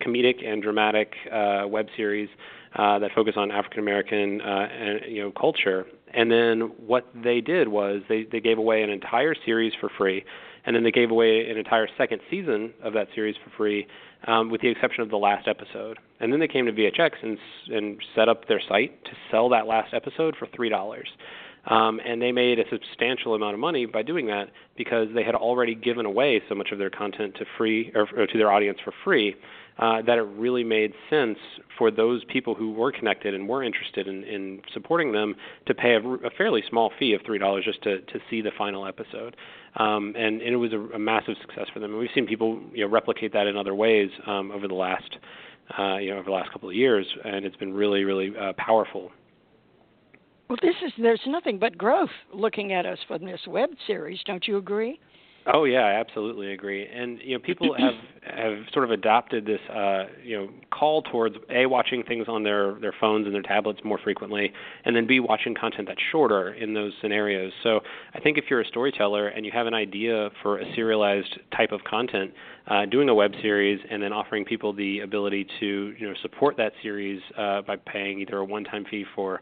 comedic 0.00 0.44
and 0.44 0.62
dramatic 0.62 1.12
uh, 1.32 1.64
web 1.68 1.86
series 1.96 2.28
uh, 2.74 2.98
that 2.98 3.12
focus 3.14 3.34
on 3.36 3.50
African 3.50 3.80
American 3.80 4.40
uh, 4.40 4.68
and 4.70 5.00
you 5.08 5.22
know 5.22 5.30
culture. 5.30 5.86
And 6.12 6.30
then 6.30 6.72
what 6.86 7.06
they 7.14 7.40
did 7.40 7.68
was 7.68 8.02
they 8.08 8.26
they 8.30 8.40
gave 8.40 8.58
away 8.58 8.82
an 8.82 8.90
entire 8.90 9.34
series 9.44 9.72
for 9.80 9.90
free, 9.96 10.24
and 10.64 10.74
then 10.74 10.82
they 10.82 10.90
gave 10.90 11.10
away 11.10 11.48
an 11.48 11.56
entire 11.56 11.88
second 11.96 12.20
season 12.28 12.72
of 12.82 12.92
that 12.94 13.08
series 13.14 13.36
for 13.44 13.50
free 13.56 13.86
um, 14.26 14.50
with 14.50 14.60
the 14.60 14.68
exception 14.68 15.02
of 15.02 15.10
the 15.10 15.16
last 15.16 15.46
episode. 15.46 15.98
And 16.20 16.32
then 16.32 16.40
they 16.40 16.48
came 16.48 16.66
to 16.66 16.72
VHX 16.72 17.10
and, 17.22 17.38
and 17.68 18.02
set 18.14 18.28
up 18.28 18.48
their 18.48 18.60
site 18.68 19.04
to 19.04 19.10
sell 19.30 19.48
that 19.50 19.66
last 19.66 19.94
episode 19.94 20.34
for 20.36 20.48
three 20.54 20.68
dollars. 20.68 21.08
Um, 21.66 22.00
and 22.04 22.22
they 22.22 22.30
made 22.30 22.58
a 22.58 22.64
substantial 22.70 23.34
amount 23.34 23.54
of 23.54 23.60
money 23.60 23.86
by 23.86 24.02
doing 24.02 24.26
that 24.26 24.50
because 24.76 25.08
they 25.14 25.24
had 25.24 25.34
already 25.34 25.74
given 25.74 26.06
away 26.06 26.40
so 26.48 26.54
much 26.54 26.68
of 26.70 26.78
their 26.78 26.90
content 26.90 27.34
to 27.38 27.44
free 27.58 27.90
or, 27.94 28.06
or 28.16 28.26
to 28.26 28.38
their 28.38 28.52
audience 28.52 28.78
for 28.84 28.92
free 29.04 29.34
uh, 29.78 30.00
that 30.02 30.16
it 30.16 30.22
really 30.22 30.64
made 30.64 30.92
sense 31.10 31.38
for 31.76 31.90
those 31.90 32.24
people 32.24 32.54
who 32.54 32.72
were 32.72 32.90
connected 32.90 33.34
and 33.34 33.48
were 33.48 33.62
interested 33.62 34.08
in, 34.08 34.24
in 34.24 34.62
supporting 34.72 35.12
them 35.12 35.34
to 35.66 35.74
pay 35.74 35.94
a, 35.94 36.00
a 36.00 36.30
fairly 36.30 36.62
small 36.68 36.90
fee 36.98 37.12
of 37.12 37.20
three 37.26 37.38
dollars 37.38 37.64
just 37.64 37.82
to 37.82 38.00
to 38.00 38.18
see 38.30 38.40
the 38.40 38.50
final 38.56 38.86
episode. 38.86 39.36
Um, 39.76 40.14
and, 40.16 40.40
and 40.40 40.54
it 40.54 40.56
was 40.56 40.72
a, 40.72 40.78
a 40.94 40.98
massive 40.98 41.34
success 41.42 41.66
for 41.74 41.80
them. 41.80 41.90
And 41.90 42.00
we've 42.00 42.08
seen 42.14 42.26
people 42.26 42.58
you 42.72 42.86
know 42.86 42.90
replicate 42.90 43.34
that 43.34 43.46
in 43.46 43.56
other 43.56 43.74
ways 43.74 44.08
um, 44.26 44.50
over 44.50 44.66
the 44.66 44.74
last 44.74 45.16
uh, 45.78 45.96
you 45.96 46.10
know 46.10 46.18
over 46.18 46.26
the 46.30 46.34
last 46.34 46.52
couple 46.52 46.70
of 46.70 46.74
years, 46.74 47.06
and 47.24 47.44
it's 47.44 47.56
been 47.56 47.74
really 47.74 48.04
really 48.04 48.32
uh, 48.38 48.54
powerful. 48.56 49.10
Well, 50.48 50.58
this 50.62 50.74
is 50.84 50.92
there's 50.98 51.20
nothing 51.26 51.58
but 51.58 51.76
growth 51.76 52.10
looking 52.32 52.72
at 52.72 52.86
us 52.86 52.98
from 53.08 53.24
this 53.24 53.40
web 53.48 53.70
series. 53.86 54.20
Don't 54.24 54.46
you 54.46 54.58
agree? 54.58 55.00
Oh 55.52 55.62
yeah, 55.62 55.82
I 55.82 55.92
absolutely 55.92 56.52
agree. 56.52 56.86
And 56.88 57.20
you 57.22 57.34
know, 57.36 57.42
people 57.42 57.74
have 57.78 57.94
have 58.22 58.58
sort 58.72 58.84
of 58.84 58.90
adopted 58.90 59.46
this 59.46 59.60
uh, 59.72 60.04
you 60.22 60.36
know 60.36 60.48
call 60.70 61.02
towards 61.02 61.36
a 61.50 61.66
watching 61.66 62.02
things 62.02 62.26
on 62.28 62.42
their 62.42 62.74
their 62.80 62.94
phones 63.00 63.26
and 63.26 63.34
their 63.34 63.42
tablets 63.42 63.80
more 63.84 63.98
frequently, 64.02 64.52
and 64.84 64.94
then 64.94 65.06
b 65.06 65.20
watching 65.20 65.54
content 65.54 65.88
that's 65.88 66.00
shorter 66.10 66.52
in 66.54 66.74
those 66.74 66.92
scenarios. 67.00 67.52
So 67.62 67.80
I 68.14 68.20
think 68.20 68.38
if 68.38 68.44
you're 68.50 68.60
a 68.60 68.66
storyteller 68.66 69.28
and 69.28 69.46
you 69.46 69.52
have 69.52 69.66
an 69.66 69.74
idea 69.74 70.30
for 70.42 70.58
a 70.58 70.74
serialized 70.74 71.38
type 71.56 71.70
of 71.70 71.82
content, 71.84 72.32
uh, 72.66 72.86
doing 72.86 73.08
a 73.08 73.14
web 73.14 73.32
series 73.40 73.80
and 73.88 74.02
then 74.02 74.12
offering 74.12 74.44
people 74.44 74.72
the 74.72 75.00
ability 75.00 75.46
to 75.60 75.94
you 75.96 76.08
know 76.08 76.14
support 76.22 76.56
that 76.56 76.72
series 76.82 77.20
uh, 77.38 77.62
by 77.62 77.76
paying 77.76 78.20
either 78.20 78.38
a 78.38 78.44
one-time 78.44 78.84
fee 78.90 79.04
for 79.14 79.40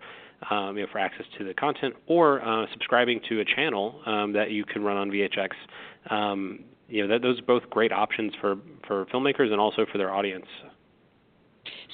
um, 0.50 0.76
you 0.76 0.84
know, 0.84 0.88
for 0.90 0.98
access 0.98 1.26
to 1.38 1.44
the 1.44 1.54
content, 1.54 1.94
or 2.06 2.44
uh, 2.44 2.66
subscribing 2.72 3.20
to 3.28 3.40
a 3.40 3.44
channel 3.44 4.00
um, 4.06 4.32
that 4.32 4.50
you 4.50 4.64
can 4.64 4.82
run 4.82 4.96
on 4.96 5.10
VHX. 5.10 5.50
Um, 6.10 6.64
you 6.88 7.02
know, 7.02 7.08
that, 7.14 7.22
those 7.22 7.38
are 7.38 7.44
both 7.44 7.68
great 7.70 7.92
options 7.92 8.32
for, 8.40 8.56
for 8.86 9.06
filmmakers 9.06 9.50
and 9.50 9.60
also 9.60 9.86
for 9.90 9.98
their 9.98 10.12
audience. 10.12 10.46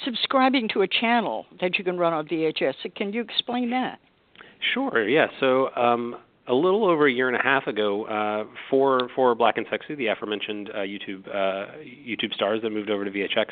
Subscribing 0.05 0.69
to 0.73 0.83
a 0.83 0.89
channel 0.89 1.47
that 1.61 1.79
you 1.79 1.85
can 1.85 1.97
run 1.97 2.13
on 2.13 2.27
VHS, 2.27 2.75
can 2.97 3.13
you 3.13 3.21
explain 3.21 3.71
that? 3.71 4.01
Sure. 4.75 5.09
Yeah. 5.09 5.27
So 5.39 5.75
um, 5.77 6.17
a 6.51 6.55
little 6.55 6.85
over 6.85 7.07
a 7.07 7.13
year 7.13 7.29
and 7.29 7.37
a 7.37 7.43
half 7.43 7.67
ago, 7.67 8.05
uh, 8.05 8.45
for 8.69 9.09
for 9.15 9.35
Black 9.35 9.57
and 9.57 9.67
Sexy, 9.71 9.95
the 9.95 10.09
aforementioned 10.09 10.71
uh, 10.71 10.79
YouTube 10.79 11.27
uh, 11.29 11.77
YouTube 11.83 12.35
stars 12.35 12.61
that 12.63 12.71
moved 12.71 12.91
over 12.91 13.05
to 13.05 13.11
VHX, 13.11 13.47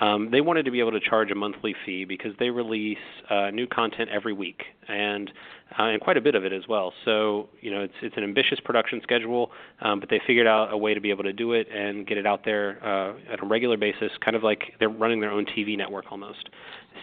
um, 0.00 0.30
they 0.30 0.40
wanted 0.40 0.64
to 0.64 0.70
be 0.70 0.80
able 0.80 0.92
to 0.92 1.00
charge 1.00 1.30
a 1.30 1.34
monthly 1.34 1.74
fee 1.84 2.04
because 2.04 2.32
they 2.38 2.50
release 2.50 2.98
uh, 3.28 3.50
new 3.50 3.66
content 3.66 4.08
every 4.10 4.32
week 4.32 4.62
and 4.88 5.30
uh, 5.78 5.84
and 5.84 6.00
quite 6.00 6.16
a 6.16 6.20
bit 6.20 6.34
of 6.34 6.44
it 6.44 6.52
as 6.52 6.62
well. 6.68 6.92
So 7.04 7.48
you 7.60 7.70
know 7.70 7.82
it's 7.82 7.94
it's 8.02 8.16
an 8.16 8.24
ambitious 8.24 8.58
production 8.64 9.00
schedule, 9.02 9.50
um, 9.80 10.00
but 10.00 10.08
they 10.08 10.20
figured 10.26 10.46
out 10.46 10.72
a 10.72 10.76
way 10.76 10.94
to 10.94 11.00
be 11.00 11.10
able 11.10 11.24
to 11.24 11.32
do 11.32 11.52
it 11.52 11.66
and 11.70 12.06
get 12.06 12.18
it 12.18 12.26
out 12.26 12.44
there 12.44 12.78
uh, 12.84 13.32
at 13.32 13.42
a 13.42 13.46
regular 13.46 13.76
basis, 13.76 14.10
kind 14.24 14.36
of 14.36 14.42
like 14.42 14.74
they're 14.78 14.88
running 14.88 15.20
their 15.20 15.30
own 15.30 15.44
TV 15.44 15.76
network 15.76 16.06
almost. 16.10 16.48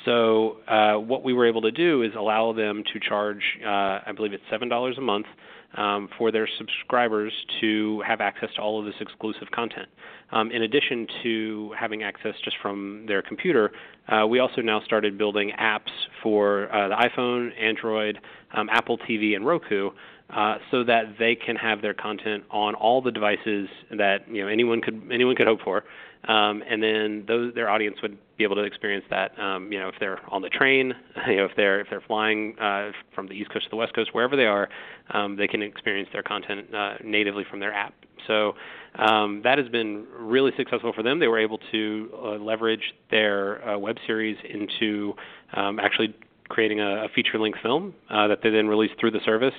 So 0.06 0.58
uh, 0.68 0.94
what 0.96 1.24
we 1.24 1.34
were 1.34 1.48
able 1.48 1.62
to 1.64 1.72
do 1.72 2.04
is 2.04 2.12
allow 2.18 2.54
them 2.54 2.84
to 2.94 3.00
charge, 3.00 3.42
uh, 3.64 4.00
I 4.06 4.12
believe 4.16 4.34
it's 4.34 4.44
seven 4.50 4.68
dollars 4.68 4.98
a 4.98 5.02
month, 5.02 5.28
um, 5.76 6.10
for 6.18 6.32
their 6.32 6.48
subscribers 6.58 7.32
to 7.62 8.02
have 8.06 8.22
access 8.22 8.50
to 8.56 8.62
all 8.62 8.80
of 8.80 8.86
this 8.86 8.96
exclusive 9.00 9.50
content. 9.52 9.88
Um, 10.32 10.52
in 10.52 10.64
addition 10.64 11.08
to 11.24 11.74
having 11.80 12.04
access 12.04 12.36
just 12.44 12.58
from 12.62 13.06
their 13.08 13.22
computer, 13.22 13.72
uh, 14.08 14.26
we 14.28 14.40
also 14.40 14.62
now 14.62 14.82
started 14.82 15.18
building 15.18 15.52
apps 15.60 15.92
for 16.22 16.74
uh, 16.74 16.90
the 16.90 16.96
iPhone, 16.96 17.50
Android, 17.60 18.20
um, 18.54 18.70
Apple 18.70 18.98
TV, 18.98 19.36
and 19.36 19.46
Roku 19.46 19.92
uh, 20.30 20.58
so 20.70 20.84
that 20.84 21.16
they 21.18 21.36
can 21.36 21.56
have 21.56 21.82
their 21.82 21.94
content 21.94 22.44
on 22.52 22.76
all 22.76 23.02
the 23.02 23.12
devices 23.12 23.68
that 23.90 24.28
you 24.30 24.42
know 24.42 24.48
anyone 24.48 24.82
could 24.82 25.02
anyone 25.12 25.36
could 25.36 25.48
hope 25.48 25.60
for, 25.62 25.84
um, 26.28 26.64
and 26.70 26.84
then 26.84 27.24
those 27.28 27.54
their 27.56 27.70
audience 27.70 27.98
would 28.02 28.18
be 28.38 28.44
able 28.44 28.56
to 28.56 28.64
experience 28.64 29.06
that. 29.10 29.38
Um, 29.40 29.72
you 29.72 29.80
know, 29.80 29.88
if 29.88 29.96
they're 30.00 30.20
on 30.32 30.42
the 30.42 30.50
train, 30.50 30.94
you 31.28 31.38
know, 31.38 31.46
if 31.46 31.52
they're 31.56 31.82
if 31.82 31.88
they're 31.90 32.04
flying 32.06 32.58
uh, 32.60 32.92
from 33.16 33.28
the 33.28 33.34
East 33.34 33.52
Coast 33.52 33.66
to 33.66 33.70
the 33.70 33.76
West 33.76 33.94
Coast, 33.96 34.14
wherever 34.14 34.36
they 34.36 34.46
are, 34.46 34.70
um, 35.12 35.36
they 35.36 35.48
can 35.48 35.62
experience 35.62 36.10
their 36.14 36.24
content 36.24 36.74
uh, 36.74 36.96
natively 37.04 37.44
from 37.50 37.60
their 37.60 37.74
app. 37.74 37.94
So 38.28 38.54
um, 38.96 39.42
that 39.44 39.58
has 39.58 39.68
been 39.70 40.06
really 40.18 40.52
successful 40.58 40.94
for 40.94 41.04
them. 41.04 41.20
They 41.20 41.28
were 41.28 41.40
able 41.40 41.60
to 41.72 42.10
uh, 42.14 42.28
leverage 42.34 42.94
their 43.10 43.68
uh, 43.68 43.78
web 43.78 43.96
series 44.06 44.38
into 44.48 45.14
um, 45.54 45.80
actually 45.80 46.16
creating 46.50 46.80
a, 46.80 47.06
a 47.06 47.08
feature-length 47.14 47.60
film 47.62 47.94
uh, 48.10 48.28
that 48.28 48.40
they 48.44 48.50
then 48.50 48.68
released 48.68 48.96
through 49.00 49.12
the 49.12 49.20
service 49.24 49.54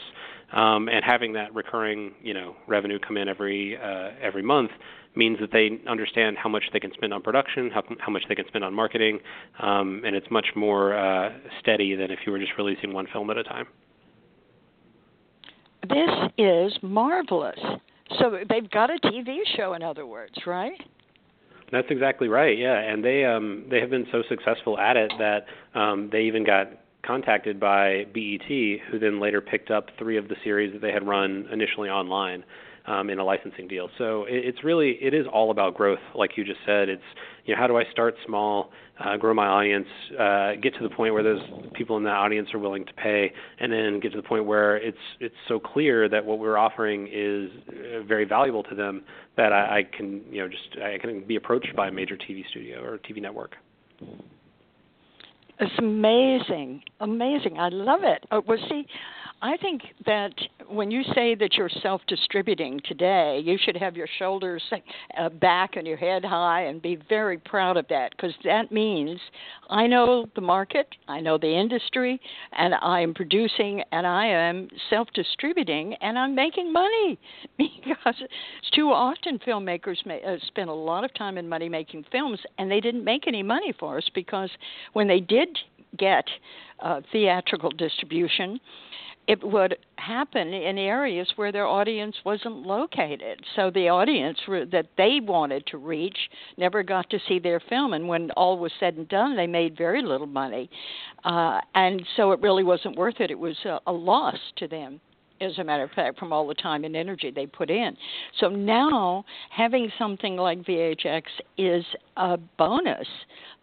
um, 0.53 0.89
and 0.89 1.05
having 1.05 1.33
that 1.35 1.55
recurring 1.55 2.13
you 2.23 2.35
know 2.35 2.57
revenue 2.67 2.99
come 2.99 3.17
in 3.17 3.29
every 3.29 3.77
uh, 3.77 4.11
every 4.21 4.43
month 4.43 4.71
means 5.17 5.39
that 5.41 5.51
they 5.53 5.81
understand 5.89 6.37
how 6.39 6.49
much 6.49 6.65
they 6.73 6.79
can 6.79 6.93
spend 6.93 7.13
on 7.13 7.21
production, 7.21 7.71
how, 7.71 7.83
how 7.99 8.13
much 8.13 8.23
they 8.29 8.35
can 8.35 8.47
spend 8.47 8.65
on 8.65 8.73
marketing, 8.73 9.19
um, 9.61 10.03
and 10.05 10.15
it's 10.15 10.31
much 10.31 10.47
more 10.55 10.97
uh, 10.97 11.33
steady 11.61 11.97
than 11.97 12.11
if 12.11 12.21
you 12.25 12.33
were 12.33 12.39
just 12.39 12.53
releasing 12.57 12.93
one 12.93 13.07
film 13.13 13.29
at 13.31 13.37
a 13.37 13.43
time. 13.43 13.67
This 15.89 16.11
is 16.39 16.79
marvelous. 16.83 17.59
So 18.19 18.39
they've 18.49 18.71
got 18.71 18.91
a 18.91 18.99
TV 18.99 19.39
show, 19.57 19.75
in 19.75 19.83
other 19.83 20.07
words, 20.07 20.35
right? 20.47 20.81
That's 21.73 21.87
exactly 21.91 22.29
right. 22.29 22.59
Yeah, 22.59 22.79
and 22.79 23.05
they 23.05 23.25
um, 23.25 23.65
they 23.71 23.81
have 23.81 23.91
been 23.91 24.07
so 24.11 24.23
successful 24.29 24.79
at 24.79 24.97
it 24.97 25.13
that 25.19 25.47
um, 25.79 26.09
they 26.11 26.23
even 26.23 26.45
got 26.45 26.69
contacted 27.03 27.59
by 27.59 28.05
BET, 28.15 28.49
who 28.49 28.99
then 28.99 29.21
later 29.21 29.41
picked 29.41 29.71
up 29.71 29.89
three 29.99 30.17
of 30.17 30.29
the 30.29 30.37
series 30.45 30.73
that 30.73 30.83
they 30.83 30.93
had 30.93 31.07
run 31.07 31.47
initially 31.53 31.89
online 31.89 32.45
um, 32.87 33.11
in 33.11 33.19
a 33.19 33.25
licensing 33.25 33.69
deal. 33.69 33.89
So 33.99 34.25
it, 34.25 34.45
it's 34.45 34.65
really 34.65 34.99
it 35.01 35.15
is 35.15 35.27
all 35.33 35.51
about 35.51 35.75
growth, 35.75 36.01
like 36.15 36.37
you 36.37 36.45
just 36.45 36.61
said. 36.67 36.89
It's 36.89 37.03
you 37.45 37.55
know 37.55 37.61
how 37.61 37.67
do 37.67 37.77
I 37.77 37.85
start 37.91 38.15
small, 38.27 38.71
uh, 38.99 39.17
grow 39.17 39.35
my 39.35 39.47
audience, 39.47 39.87
uh, 40.19 40.53
get 40.61 40.75
to 40.75 40.83
the 40.83 40.95
point 40.95 41.15
where 41.15 41.23
those 41.23 41.41
people 41.75 41.97
in 41.97 42.05
that 42.05 42.17
audience 42.17 42.49
are 42.55 42.59
willing 42.59 42.85
to 42.87 42.93
pay, 42.95 43.33
and 43.59 43.73
then 43.73 44.01
get 44.01 44.13
to 44.13 44.17
the 44.17 44.27
point 44.27 44.45
where 44.45 44.77
it's 44.77 44.99
it's 45.21 45.35
so 45.49 45.59
clear 45.59 46.09
that 46.09 46.25
what 46.25 46.39
we're 46.39 46.59
offering 46.59 47.09
is 47.13 47.51
uh, 47.69 48.03
very 48.03 48.25
valuable 48.25 48.63
to 48.65 48.75
them 48.75 49.03
that 49.37 49.53
I, 49.53 49.79
I 49.79 49.97
can 49.97 50.23
you 50.31 50.43
know 50.43 50.49
just 50.49 50.83
I 50.83 50.99
can 50.99 51.25
be 51.27 51.37
approached 51.37 51.75
by 51.77 51.89
a 51.89 51.93
major 51.93 52.17
TV 52.17 52.47
studio 52.49 52.83
or 52.83 52.99
TV 52.99 53.21
network. 53.21 53.57
It's 55.61 55.79
amazing, 55.79 56.83
amazing. 57.01 57.59
I 57.59 57.69
love 57.69 58.01
it. 58.03 58.25
Uh, 58.31 58.41
well, 58.47 58.57
see, 58.69 58.87
I 59.43 59.57
think 59.57 59.83
that 60.05 60.35
when 60.69 60.91
you 60.91 61.03
say 61.15 61.35
that 61.35 61.55
you're 61.55 61.71
self 61.83 62.03
distributing 62.07 62.79
today, 62.85 63.41
you 63.43 63.57
should 63.65 63.77
have 63.77 63.97
your 63.97 64.09
shoulders 64.19 64.63
uh, 65.19 65.29
back 65.31 65.77
and 65.77 65.87
your 65.87 65.97
head 65.97 66.25
high 66.25 66.65
and 66.65 66.83
be 66.83 66.99
very 67.09 67.39
proud 67.39 67.79
of 67.79 67.89
that 67.89 68.11
because 68.11 68.35
that 68.45 68.71
means 68.71 69.19
I 69.71 69.87
know 69.87 70.27
the 70.35 70.43
market, 70.43 70.89
I 71.09 71.21
know 71.21 71.39
the 71.39 71.59
industry, 71.59 72.21
and 72.53 72.75
I 72.83 73.01
am 73.01 73.15
producing 73.15 73.83
and 73.93 74.07
I 74.07 74.27
am 74.27 74.69
self 74.91 75.09
distributing 75.15 75.95
and 76.03 76.19
I'm 76.19 76.35
making 76.35 76.73
money. 76.73 77.19
Because 77.59 78.23
too 78.73 78.89
often 78.91 79.39
filmmakers 79.47 80.05
may, 80.07 80.23
uh, 80.23 80.37
spend 80.47 80.71
a 80.71 80.75
lot 80.75 81.05
of 81.05 81.13
time 81.15 81.39
and 81.39 81.49
money 81.49 81.69
making 81.69 82.05
films 82.13 82.39
and 82.59 82.71
they 82.71 82.81
didn't 82.81 83.05
make 83.05 83.27
any 83.27 83.43
money 83.43 83.75
for 83.79 83.99
us 83.99 84.09
because 84.15 84.51
when 84.93 85.09
they 85.09 85.21
did 85.21 85.49
get 85.99 86.25
uh, 86.81 87.01
theatrical 87.13 87.71
distribution, 87.71 88.61
it 89.27 89.43
would 89.45 89.77
happen 89.97 90.49
in 90.49 90.79
areas 90.79 91.31
where 91.37 91.53
their 91.53 91.67
audience 91.67 92.17
wasn't 92.25 92.67
located. 92.67 93.41
So 93.55 93.71
the 93.71 93.89
audience 93.89 94.39
that 94.49 94.87
they 94.97 95.21
wanted 95.23 95.67
to 95.69 95.79
reach 95.79 96.17
never 96.57 96.83
got 96.83 97.09
to 97.11 97.19
see 97.29 97.39
their 97.39 97.61
film, 97.61 97.93
and 97.93 98.09
when 98.09 98.31
all 98.33 98.59
was 98.59 98.73
said 98.81 98.95
and 98.95 99.09
done, 99.09 99.37
they 99.37 99.47
made 99.47 99.77
very 99.77 100.03
little 100.03 100.27
money, 100.27 100.69
uh, 101.25 101.61
and 101.75 102.03
so 102.17 102.33
it 102.33 102.41
really 102.41 102.65
wasn't 102.65 102.97
worth 102.97 103.21
it. 103.21 103.31
It 103.31 103.39
was 103.39 103.57
a, 103.65 103.79
a 103.87 103.93
loss 103.93 104.39
to 104.57 104.67
them 104.67 105.01
as 105.41 105.57
a 105.59 105.65
matter 105.65 105.85
of 105.85 105.91
fact, 105.93 106.19
from 106.19 106.33
all 106.33 106.47
the 106.47 106.55
time 106.55 106.85
and 106.85 106.95
energy 106.95 107.31
they 107.31 107.47
put 107.47 107.71
in. 107.71 107.97
So 108.41 108.49
now 108.49 109.25
having 109.51 109.91
something 109.99 110.37
like 110.37 110.63
VHX 110.65 111.23
is 111.57 111.85
a 112.17 112.37
bonus 112.59 113.07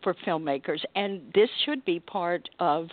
for 0.02 0.16
filmmakers, 0.26 0.80
and 0.96 1.22
this 1.36 1.50
should 1.65 1.84
be 1.86 2.00
part 2.00 2.50
of 2.60 2.88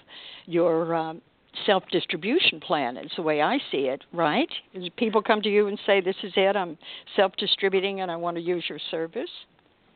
your 0.47 0.95
um, 0.95 1.23
self 1.67 1.85
distribution 1.91 2.61
plan 2.61 2.97
is 2.97 3.11
the 3.17 3.23
way 3.23 3.43
I 3.43 3.59
see 3.71 3.87
it, 3.89 4.03
right? 4.13 4.49
People 4.97 5.23
come 5.23 5.43
to 5.43 5.49
you 5.49 5.67
and 5.67 5.79
say, 5.87 6.01
This 6.01 6.17
is 6.23 6.33
it, 6.37 6.57
I'm 6.57 6.79
self 7.17 7.33
distributing 7.37 8.01
and 8.01 8.11
I 8.11 8.17
want 8.17 8.37
to 8.37 8.43
use 8.43 8.65
your 8.69 8.79
service. 8.91 9.31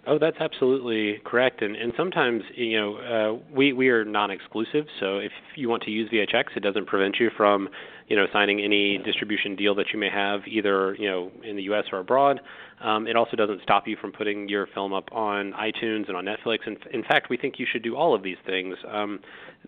Oh, 0.06 0.18
that's 0.18 0.38
absolutely 0.40 1.20
correct. 1.24 1.60
And 1.60 1.76
and 1.76 1.92
sometimes 1.96 2.42
you 2.54 2.80
know 2.80 2.96
uh, 2.96 3.54
we 3.54 3.72
we 3.72 3.88
are 3.88 4.04
non-exclusive. 4.04 4.86
So 5.00 5.18
if 5.18 5.32
you 5.54 5.68
want 5.68 5.82
to 5.84 5.90
use 5.90 6.10
VHX, 6.10 6.56
it 6.56 6.60
doesn't 6.60 6.86
prevent 6.86 7.16
you 7.20 7.30
from 7.36 7.68
you 8.08 8.16
know 8.16 8.26
signing 8.32 8.60
any 8.60 8.98
distribution 8.98 9.54
deal 9.56 9.74
that 9.74 9.86
you 9.92 9.98
may 9.98 10.10
have 10.10 10.40
either 10.46 10.94
you 10.98 11.08
know 11.08 11.30
in 11.42 11.56
the 11.56 11.62
U.S. 11.64 11.84
or 11.92 12.00
abroad. 12.00 12.40
Um, 12.80 13.06
it 13.06 13.16
also 13.16 13.36
doesn't 13.36 13.60
stop 13.62 13.88
you 13.88 13.96
from 14.00 14.12
putting 14.12 14.48
your 14.48 14.66
film 14.72 14.92
up 14.92 15.08
on 15.12 15.52
iTunes 15.52 16.06
and 16.08 16.16
on 16.16 16.24
Netflix. 16.24 16.58
And 16.66 16.76
in 16.92 17.02
fact, 17.02 17.28
we 17.28 17.36
think 17.36 17.58
you 17.58 17.66
should 17.70 17.82
do 17.82 17.96
all 17.96 18.14
of 18.14 18.22
these 18.22 18.36
things. 18.46 18.76
Um, 18.88 19.18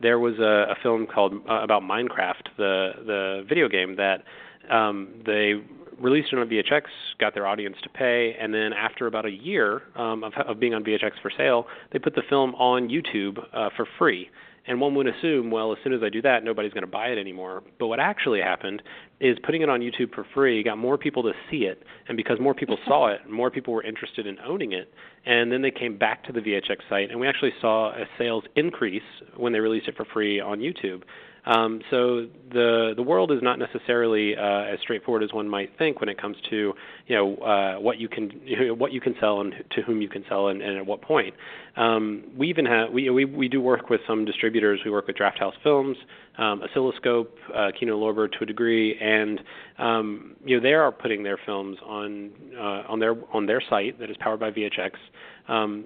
there 0.00 0.18
was 0.18 0.38
a, 0.38 0.72
a 0.72 0.74
film 0.82 1.06
called 1.12 1.34
uh, 1.48 1.62
about 1.62 1.82
Minecraft, 1.82 2.46
the 2.56 2.90
the 3.06 3.46
video 3.48 3.68
game 3.68 3.96
that 3.96 4.22
um, 4.70 5.22
they 5.26 5.54
released 6.00 6.32
it 6.32 6.38
on 6.38 6.48
VHX, 6.48 6.82
got 7.18 7.34
their 7.34 7.46
audience 7.46 7.76
to 7.82 7.88
pay, 7.90 8.34
and 8.40 8.54
then 8.54 8.72
after 8.72 9.06
about 9.06 9.26
a 9.26 9.30
year 9.30 9.82
um, 9.96 10.24
of, 10.24 10.32
of 10.46 10.58
being 10.58 10.72
on 10.72 10.82
VHX 10.82 11.12
for 11.20 11.30
sale, 11.36 11.66
they 11.92 11.98
put 11.98 12.14
the 12.14 12.22
film 12.28 12.54
on 12.54 12.88
YouTube 12.88 13.38
uh, 13.52 13.68
for 13.76 13.86
free. 13.98 14.30
And 14.70 14.80
one 14.80 14.94
would 14.94 15.08
assume, 15.08 15.50
well, 15.50 15.72
as 15.72 15.78
soon 15.82 15.92
as 15.92 16.00
I 16.00 16.10
do 16.10 16.22
that, 16.22 16.44
nobody's 16.44 16.72
going 16.72 16.84
to 16.84 16.90
buy 16.90 17.08
it 17.08 17.18
anymore. 17.18 17.64
But 17.80 17.88
what 17.88 17.98
actually 17.98 18.40
happened 18.40 18.82
is 19.18 19.36
putting 19.44 19.62
it 19.62 19.68
on 19.68 19.80
YouTube 19.80 20.14
for 20.14 20.24
free 20.32 20.62
got 20.62 20.78
more 20.78 20.96
people 20.96 21.24
to 21.24 21.32
see 21.50 21.64
it, 21.64 21.82
and 22.06 22.16
because 22.16 22.38
more 22.38 22.54
people 22.54 22.78
saw 22.86 23.08
it, 23.08 23.28
more 23.28 23.50
people 23.50 23.74
were 23.74 23.82
interested 23.82 24.28
in 24.28 24.38
owning 24.46 24.70
it. 24.70 24.88
And 25.26 25.50
then 25.50 25.60
they 25.60 25.72
came 25.72 25.98
back 25.98 26.22
to 26.26 26.32
the 26.32 26.38
VHX 26.38 26.76
site, 26.88 27.10
and 27.10 27.18
we 27.18 27.26
actually 27.26 27.52
saw 27.60 27.90
a 27.90 28.04
sales 28.16 28.44
increase 28.54 29.02
when 29.36 29.52
they 29.52 29.58
released 29.58 29.88
it 29.88 29.96
for 29.96 30.04
free 30.04 30.38
on 30.38 30.60
YouTube. 30.60 31.02
Um, 31.46 31.80
so 31.90 32.26
the 32.52 32.92
the 32.94 33.02
world 33.02 33.32
is 33.32 33.38
not 33.42 33.58
necessarily 33.58 34.36
uh, 34.36 34.72
as 34.72 34.78
straightforward 34.82 35.22
as 35.22 35.32
one 35.32 35.48
might 35.48 35.70
think 35.78 36.00
when 36.00 36.08
it 36.08 36.20
comes 36.20 36.36
to 36.50 36.74
you 37.06 37.16
know 37.16 37.36
uh, 37.36 37.80
what 37.80 37.98
you 37.98 38.08
can 38.08 38.30
you 38.44 38.56
know, 38.66 38.74
what 38.74 38.92
you 38.92 39.00
can 39.00 39.14
sell 39.20 39.40
and 39.40 39.54
to 39.72 39.82
whom 39.82 40.02
you 40.02 40.08
can 40.08 40.24
sell 40.28 40.48
and, 40.48 40.60
and 40.60 40.76
at 40.76 40.86
what 40.86 41.00
point. 41.02 41.34
Um, 41.76 42.24
we 42.36 42.48
even 42.48 42.66
have 42.66 42.92
we, 42.92 43.08
we 43.10 43.24
we 43.24 43.48
do 43.48 43.60
work 43.60 43.88
with 43.88 44.00
some 44.06 44.24
distributors. 44.24 44.59
We 44.84 44.90
work 44.90 45.06
with 45.06 45.16
Drafthouse 45.16 45.54
Films, 45.62 45.96
um, 46.38 46.62
Oscilloscope, 46.62 47.36
uh, 47.54 47.70
Kino 47.78 47.98
Lorber 47.98 48.30
to 48.30 48.38
a 48.42 48.46
degree, 48.46 48.98
and 49.00 49.40
um, 49.78 50.36
you 50.44 50.56
know 50.56 50.62
they 50.62 50.74
are 50.74 50.92
putting 50.92 51.22
their 51.22 51.38
films 51.44 51.78
on 51.84 52.30
uh, 52.56 52.82
on 52.88 53.00
their 53.00 53.16
on 53.32 53.46
their 53.46 53.62
site 53.68 53.98
that 53.98 54.10
is 54.10 54.16
powered 54.20 54.40
by 54.40 54.50
VHX 54.50 54.92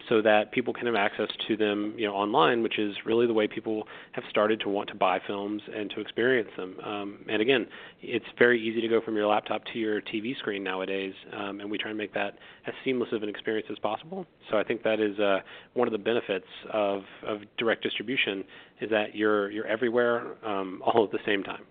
so 0.08 0.20
that 0.20 0.52
people 0.52 0.74
can 0.74 0.86
have 0.86 0.94
access 0.94 1.28
to 1.48 1.56
them, 1.56 1.94
you 1.96 2.06
know, 2.06 2.14
online, 2.14 2.62
which 2.62 2.78
is 2.78 2.94
really 3.06 3.26
the 3.26 3.32
way 3.32 3.48
people 3.48 3.84
have 4.12 4.24
started 4.28 4.60
to 4.60 4.68
want 4.68 4.88
to 4.90 4.94
buy 4.94 5.18
films 5.26 5.62
and 5.74 5.90
to 5.90 6.00
experience 6.00 6.50
them. 6.56 6.76
Um, 6.84 7.18
and 7.28 7.40
again, 7.40 7.66
it's 8.02 8.26
very 8.38 8.60
easy 8.60 8.80
to 8.82 8.88
go 8.88 9.00
from 9.00 9.16
your 9.16 9.26
laptop 9.26 9.62
to 9.72 9.78
your 9.78 10.02
TV 10.02 10.36
screen 10.38 10.62
nowadays, 10.62 11.14
um, 11.32 11.60
and 11.60 11.70
we 11.70 11.78
try 11.78 11.90
and 11.90 11.98
make 11.98 12.12
that 12.12 12.34
as 12.66 12.74
seamless 12.84 13.08
of 13.12 13.22
an 13.22 13.28
experience 13.28 13.66
as 13.70 13.78
possible. 13.78 14.26
So 14.50 14.58
I 14.58 14.64
think 14.64 14.82
that 14.82 15.00
is 15.00 15.18
uh, 15.18 15.38
one 15.72 15.88
of 15.88 15.92
the 15.92 15.98
benefits 15.98 16.46
of, 16.72 17.02
of 17.26 17.40
direct 17.56 17.82
distribution 17.82 18.44
is 18.80 18.90
that 18.90 19.14
you're 19.14 19.50
you're 19.50 19.66
everywhere 19.66 20.34
um, 20.46 20.82
all 20.84 21.04
at 21.04 21.10
the 21.10 21.18
same 21.24 21.42
time. 21.42 21.62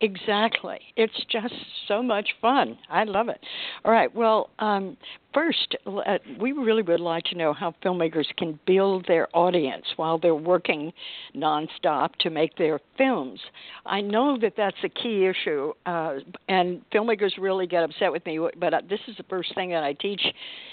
Exactly. 0.00 0.78
It's 0.96 1.24
just 1.28 1.54
so 1.88 2.02
much 2.02 2.28
fun. 2.40 2.78
I 2.88 3.02
love 3.02 3.28
it. 3.28 3.40
All 3.84 3.90
right. 3.90 4.14
Well, 4.14 4.50
um, 4.60 4.96
first, 5.34 5.74
uh, 5.86 6.18
we 6.40 6.52
really 6.52 6.82
would 6.82 7.00
like 7.00 7.24
to 7.24 7.36
know 7.36 7.52
how 7.52 7.74
filmmakers 7.84 8.26
can 8.36 8.60
build 8.64 9.06
their 9.08 9.26
audience 9.36 9.84
while 9.96 10.16
they're 10.16 10.36
working 10.36 10.92
nonstop 11.34 12.14
to 12.20 12.30
make 12.30 12.56
their 12.56 12.78
films. 12.96 13.40
I 13.86 14.00
know 14.00 14.38
that 14.40 14.52
that's 14.56 14.76
a 14.84 14.88
key 14.88 15.26
issue, 15.26 15.72
uh, 15.84 16.18
and 16.48 16.80
filmmakers 16.92 17.32
really 17.36 17.66
get 17.66 17.82
upset 17.82 18.12
with 18.12 18.24
me. 18.24 18.38
But 18.56 18.74
uh, 18.74 18.82
this 18.88 19.00
is 19.08 19.16
the 19.16 19.24
first 19.24 19.52
thing 19.56 19.70
that 19.70 19.82
I 19.82 19.94
teach 19.94 20.22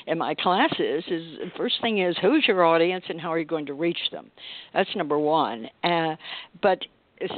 in 0.05 0.19
my 0.19 0.35
classes. 0.35 1.03
Is 1.07 1.39
the 1.39 1.51
first 1.57 1.81
thing 1.81 1.97
is 1.99 2.15
who's 2.21 2.45
your 2.47 2.63
audience 2.63 3.05
and 3.09 3.19
how 3.19 3.33
are 3.33 3.39
you 3.39 3.45
going 3.45 3.65
to 3.65 3.73
reach 3.73 4.11
them? 4.11 4.29
That's 4.73 4.95
number 4.95 5.17
one. 5.17 5.67
Uh, 5.83 6.15
but 6.61 6.79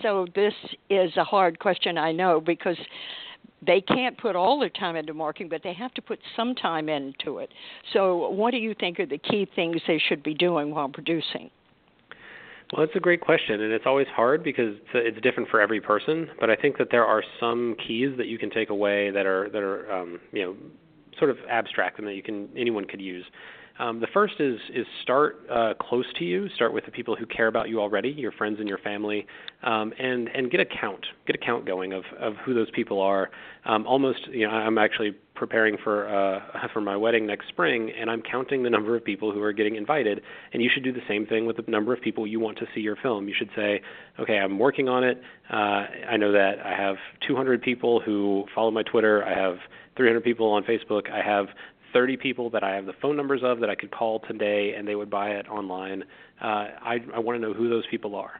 so 0.01 0.27
this 0.35 0.53
is 0.89 1.15
a 1.17 1.23
hard 1.23 1.59
question, 1.59 1.97
I 1.97 2.11
know, 2.11 2.41
because 2.41 2.77
they 3.65 3.81
can't 3.81 4.17
put 4.17 4.35
all 4.35 4.59
their 4.59 4.69
time 4.69 4.95
into 4.95 5.13
marketing, 5.13 5.49
but 5.49 5.61
they 5.63 5.73
have 5.73 5.93
to 5.95 6.01
put 6.01 6.19
some 6.35 6.55
time 6.55 6.89
into 6.89 7.39
it. 7.39 7.49
So, 7.93 8.29
what 8.29 8.51
do 8.51 8.57
you 8.57 8.75
think 8.79 8.99
are 8.99 9.05
the 9.05 9.17
key 9.17 9.47
things 9.55 9.81
they 9.87 10.01
should 10.07 10.23
be 10.23 10.33
doing 10.33 10.71
while 10.71 10.89
producing? 10.89 11.49
Well, 12.73 12.83
it's 12.83 12.95
a 12.95 12.99
great 12.99 13.21
question, 13.21 13.61
and 13.61 13.71
it's 13.71 13.85
always 13.85 14.07
hard 14.13 14.43
because 14.43 14.75
it's 14.93 15.21
different 15.21 15.49
for 15.49 15.61
every 15.61 15.79
person. 15.79 16.29
But 16.39 16.49
I 16.49 16.55
think 16.55 16.77
that 16.77 16.89
there 16.91 17.05
are 17.05 17.23
some 17.39 17.75
keys 17.87 18.11
that 18.17 18.27
you 18.27 18.37
can 18.37 18.49
take 18.49 18.69
away 18.69 19.09
that 19.11 19.25
are 19.25 19.49
that 19.49 19.63
are 19.63 19.91
um, 19.91 20.19
you 20.33 20.43
know 20.43 20.55
sort 21.17 21.31
of 21.31 21.37
abstract 21.49 21.97
and 21.97 22.07
that 22.07 22.13
you 22.13 22.23
can 22.23 22.49
anyone 22.57 22.85
could 22.85 23.01
use. 23.01 23.25
Um, 23.79 23.99
the 23.99 24.07
first 24.13 24.35
is 24.39 24.59
is 24.73 24.85
start 25.03 25.39
uh, 25.51 25.73
close 25.79 26.05
to 26.17 26.25
you. 26.25 26.49
Start 26.49 26.73
with 26.73 26.85
the 26.85 26.91
people 26.91 27.15
who 27.15 27.25
care 27.25 27.47
about 27.47 27.69
you 27.69 27.79
already, 27.79 28.09
your 28.09 28.31
friends 28.31 28.59
and 28.59 28.67
your 28.67 28.79
family, 28.79 29.27
um, 29.63 29.93
and 29.99 30.27
and 30.29 30.49
get 30.49 30.59
a 30.59 30.65
count. 30.65 31.05
Get 31.25 31.35
a 31.35 31.39
count 31.39 31.65
going 31.65 31.93
of 31.93 32.03
of 32.19 32.33
who 32.45 32.53
those 32.53 32.69
people 32.71 33.01
are. 33.01 33.29
Um, 33.65 33.85
almost, 33.85 34.27
you 34.27 34.47
know, 34.47 34.53
I'm 34.53 34.77
actually 34.77 35.11
preparing 35.35 35.77
for 35.83 36.07
uh, 36.07 36.67
for 36.73 36.81
my 36.81 36.95
wedding 36.95 37.27
next 37.27 37.47
spring, 37.49 37.91
and 37.99 38.09
I'm 38.09 38.21
counting 38.21 38.63
the 38.63 38.69
number 38.69 38.95
of 38.95 39.03
people 39.03 39.31
who 39.31 39.41
are 39.41 39.53
getting 39.53 39.75
invited. 39.75 40.21
And 40.53 40.63
you 40.63 40.69
should 40.73 40.83
do 40.83 40.91
the 40.91 41.05
same 41.07 41.25
thing 41.25 41.45
with 41.45 41.57
the 41.57 41.69
number 41.69 41.93
of 41.93 42.01
people 42.01 42.25
you 42.25 42.39
want 42.39 42.57
to 42.59 42.65
see 42.73 42.81
your 42.81 42.95
film. 42.95 43.27
You 43.27 43.35
should 43.37 43.49
say, 43.55 43.81
okay, 44.19 44.37
I'm 44.37 44.57
working 44.57 44.89
on 44.89 45.03
it. 45.03 45.21
Uh, 45.51 45.85
I 46.09 46.17
know 46.17 46.31
that 46.31 46.59
I 46.65 46.71
have 46.71 46.95
200 47.27 47.61
people 47.61 47.99
who 47.99 48.45
follow 48.55 48.71
my 48.71 48.83
Twitter. 48.83 49.23
I 49.23 49.37
have 49.37 49.57
300 49.97 50.23
people 50.23 50.49
on 50.51 50.63
Facebook. 50.63 51.11
I 51.11 51.21
have 51.21 51.47
30 51.93 52.17
people 52.17 52.49
that 52.51 52.63
I 52.63 52.75
have 52.75 52.85
the 52.85 52.93
phone 53.01 53.15
numbers 53.15 53.41
of 53.43 53.59
that 53.59 53.69
I 53.69 53.75
could 53.75 53.91
call 53.91 54.19
today 54.19 54.73
and 54.77 54.87
they 54.87 54.95
would 54.95 55.09
buy 55.09 55.29
it 55.29 55.47
online. 55.47 56.03
Uh, 56.41 56.45
I, 56.45 56.97
I 57.13 57.19
want 57.19 57.39
to 57.39 57.47
know 57.47 57.53
who 57.53 57.69
those 57.69 57.85
people 57.89 58.15
are. 58.15 58.39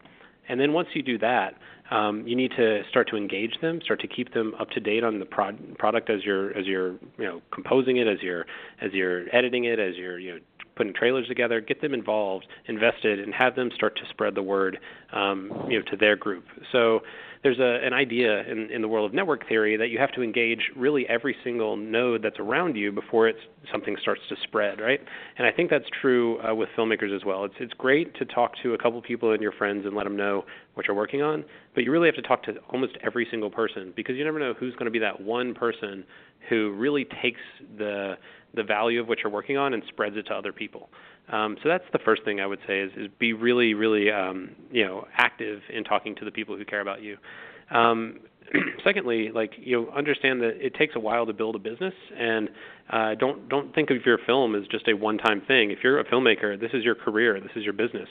And 0.49 0.59
then 0.59 0.73
once 0.73 0.87
you 0.93 1.03
do 1.03 1.17
that, 1.19 1.55
um, 1.91 2.25
you 2.27 2.35
need 2.35 2.51
to 2.57 2.83
start 2.89 3.09
to 3.09 3.17
engage 3.17 3.59
them, 3.61 3.79
start 3.83 3.99
to 4.01 4.07
keep 4.07 4.33
them 4.33 4.53
up 4.59 4.69
to 4.71 4.79
date 4.79 5.03
on 5.03 5.19
the 5.19 5.25
prod- 5.25 5.77
product 5.77 6.09
as 6.09 6.23
you're 6.23 6.57
as 6.57 6.65
you're 6.65 6.91
you 7.17 7.25
know 7.25 7.41
composing 7.51 7.97
it, 7.97 8.07
as 8.07 8.21
you're 8.21 8.45
as 8.81 8.91
you're 8.93 9.33
editing 9.35 9.65
it, 9.65 9.79
as 9.79 9.95
you're 9.95 10.19
you 10.19 10.35
know 10.35 10.39
putting 10.77 10.93
trailers 10.93 11.27
together. 11.27 11.59
Get 11.59 11.81
them 11.81 11.93
involved, 11.93 12.45
invested, 12.67 13.19
and 13.19 13.33
have 13.33 13.55
them 13.55 13.69
start 13.75 13.95
to 13.97 14.03
spread 14.09 14.35
the 14.35 14.43
word 14.43 14.77
um, 15.13 15.51
you 15.69 15.79
know 15.79 15.85
to 15.91 15.97
their 15.97 16.15
group. 16.15 16.45
So 16.71 17.01
there's 17.43 17.59
a, 17.59 17.85
an 17.85 17.93
idea 17.93 18.43
in, 18.49 18.69
in 18.71 18.81
the 18.81 18.87
world 18.87 19.09
of 19.09 19.13
network 19.13 19.47
theory 19.47 19.77
that 19.77 19.87
you 19.89 19.99
have 19.99 20.11
to 20.13 20.21
engage 20.21 20.59
really 20.75 21.07
every 21.07 21.35
single 21.43 21.77
node 21.77 22.21
that's 22.23 22.39
around 22.39 22.75
you 22.75 22.91
before 22.91 23.27
it's 23.27 23.39
something 23.71 23.95
starts 24.01 24.21
to 24.29 24.35
spread, 24.43 24.79
right? 24.79 24.99
And 25.37 25.45
I 25.45 25.51
think 25.51 25.69
that's 25.69 25.85
true 26.01 26.39
uh, 26.41 26.53
with 26.55 26.69
filmmakers 26.77 27.15
as 27.15 27.23
well. 27.25 27.45
It's 27.45 27.55
it's 27.59 27.73
great 27.73 28.15
to 28.15 28.25
talk 28.25 28.53
to 28.63 28.73
a 28.73 28.77
couple 28.77 29.01
people 29.01 29.31
and 29.31 29.41
your 29.41 29.51
friends 29.51 29.85
and 29.85 29.95
let 29.95 30.03
them 30.03 30.15
know 30.15 30.45
what 30.73 30.87
you're 30.87 30.95
working 30.95 31.21
on, 31.21 31.43
but 31.73 31.83
you 31.83 31.91
really 31.91 32.07
have 32.07 32.15
to 32.15 32.21
talk 32.21 32.43
to 32.43 32.55
almost 32.71 32.93
every 33.03 33.27
single 33.29 33.49
person 33.49 33.93
because 33.95 34.15
you 34.15 34.23
never 34.23 34.39
know 34.39 34.53
who's 34.53 34.73
going 34.73 34.85
to 34.85 34.91
be 34.91 34.99
that 34.99 35.21
one 35.21 35.53
person 35.53 36.03
who 36.49 36.71
really 36.73 37.05
takes 37.21 37.41
the 37.77 38.15
the 38.53 38.63
value 38.63 38.99
of 38.99 39.07
what 39.07 39.19
you're 39.23 39.31
working 39.31 39.57
on 39.57 39.73
and 39.73 39.83
spreads 39.87 40.15
it 40.17 40.23
to 40.23 40.33
other 40.33 40.53
people. 40.53 40.89
Um, 41.31 41.57
so 41.61 41.69
that's 41.69 41.83
the 41.91 41.99
first 41.99 42.23
thing 42.23 42.39
I 42.39 42.47
would 42.47 42.59
say 42.67 42.79
is, 42.79 42.91
is 42.95 43.07
be 43.19 43.33
really, 43.33 43.73
really, 43.73 44.09
um, 44.11 44.55
you 44.71 44.85
know, 44.85 45.05
active 45.17 45.61
in 45.73 45.83
talking 45.83 46.15
to 46.15 46.25
the 46.25 46.31
people 46.31 46.55
who 46.55 46.65
care 46.65 46.81
about 46.81 47.01
you. 47.01 47.17
Um, 47.71 48.19
secondly, 48.83 49.29
like 49.33 49.51
you 49.57 49.81
know, 49.81 49.89
understand 49.91 50.41
that 50.41 50.65
it 50.65 50.73
takes 50.75 50.95
a 50.95 50.99
while 50.99 51.25
to 51.25 51.33
build 51.33 51.55
a 51.55 51.59
business, 51.59 51.93
and 52.17 52.49
uh, 52.89 53.15
don't 53.15 53.49
don't 53.49 53.73
think 53.75 53.89
of 53.89 53.97
your 54.05 54.17
film 54.25 54.55
as 54.55 54.65
just 54.67 54.87
a 54.87 54.93
one-time 54.93 55.41
thing. 55.47 55.71
If 55.71 55.79
you're 55.83 55.99
a 55.99 56.05
filmmaker, 56.05 56.59
this 56.59 56.71
is 56.73 56.83
your 56.83 56.95
career, 56.95 57.39
this 57.41 57.51
is 57.55 57.63
your 57.63 57.73
business, 57.73 58.07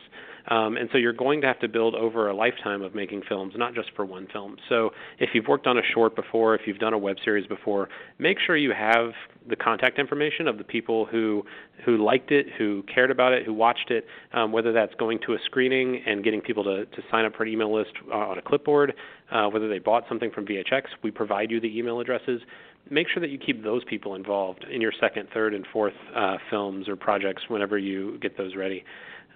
um, 0.49 0.77
and 0.77 0.89
so 0.93 0.99
you're 0.99 1.13
going 1.13 1.41
to 1.41 1.47
have 1.47 1.59
to 1.61 1.69
build 1.69 1.95
over 1.95 2.29
a 2.29 2.35
lifetime 2.35 2.83
of 2.83 2.95
making 2.95 3.23
films, 3.29 3.55
not 3.57 3.75
just 3.75 3.91
for 3.97 4.05
one 4.05 4.27
film. 4.33 4.57
So 4.69 4.91
if 5.19 5.31
you've 5.35 5.47
worked 5.47 5.67
on 5.67 5.79
a 5.79 5.83
short 5.95 6.15
before, 6.15 6.55
if 6.55 6.63
you've 6.67 6.79
done 6.79 6.93
a 6.93 6.99
web 6.99 7.17
series 7.25 7.47
before, 7.47 7.89
make 8.19 8.39
sure 8.45 8.57
you 8.57 8.73
have 8.73 9.13
the 9.49 9.57
contact 9.57 9.99
information 9.99 10.49
of 10.49 10.59
the 10.59 10.65
people 10.65 11.07
who 11.07 11.45
who 11.85 12.03
liked 12.03 12.33
it, 12.33 12.47
who 12.59 12.83
cared 12.93 13.11
about 13.11 13.33
it, 13.33 13.45
who 13.45 13.53
watched 13.53 13.91
it. 13.91 14.07
Um, 14.33 14.53
whether 14.53 14.73
that's 14.73 14.95
going 14.95 15.19
to 15.27 15.35
a 15.35 15.39
screening 15.45 16.03
and 16.07 16.23
getting 16.23 16.41
people 16.41 16.65
to 16.65 16.87
to 16.87 17.03
sign 17.11 17.25
up 17.25 17.35
for 17.37 17.43
an 17.43 17.49
email 17.51 17.75
list 17.75 17.93
uh, 18.11 18.15
on 18.15 18.39
a 18.39 18.43
clipboard, 18.43 18.95
uh, 19.31 19.49
whether 19.49 19.69
they 19.69 19.79
bought 19.79 20.05
something 20.09 20.31
from 20.31 20.47
VHX, 20.47 20.83
we 21.03 21.11
provide 21.11 21.51
you 21.51 21.61
the 21.61 21.79
email 21.79 22.01
addresses 22.01 22.41
make 22.89 23.09
sure 23.13 23.21
that 23.21 23.31
you 23.31 23.39
keep 23.39 23.65
those 23.65 23.83
people 23.85 24.15
involved 24.15 24.65
in 24.71 24.81
your 24.81 24.93
second, 25.01 25.29
third, 25.35 25.55
and 25.55 25.67
fourth 25.73 25.95
uh, 26.15 26.37
films 26.51 26.89
or 26.89 26.95
projects 26.95 27.43
whenever 27.49 27.77
you 27.77 28.17
get 28.21 28.37
those 28.37 28.55
ready. 28.55 28.85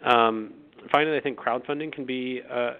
Um, 0.04 0.54
finally, 0.90 1.16
I 1.16 1.20
think 1.20 1.38
crowdfunding 1.38 1.92
can 1.92 2.04
be 2.04 2.40
a, 2.40 2.76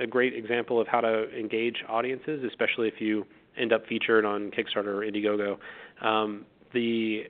a 0.00 0.06
great 0.06 0.34
example 0.34 0.80
of 0.80 0.86
how 0.86 1.00
to 1.00 1.30
engage 1.38 1.84
audiences, 1.88 2.42
especially 2.44 2.88
if 2.88 3.00
you 3.00 3.26
end 3.56 3.72
up 3.72 3.86
featured 3.86 4.24
on 4.24 4.50
Kickstarter 4.50 4.86
or 4.86 5.00
Indiegogo. 5.00 5.58
Um, 6.04 6.46
the 6.72 7.24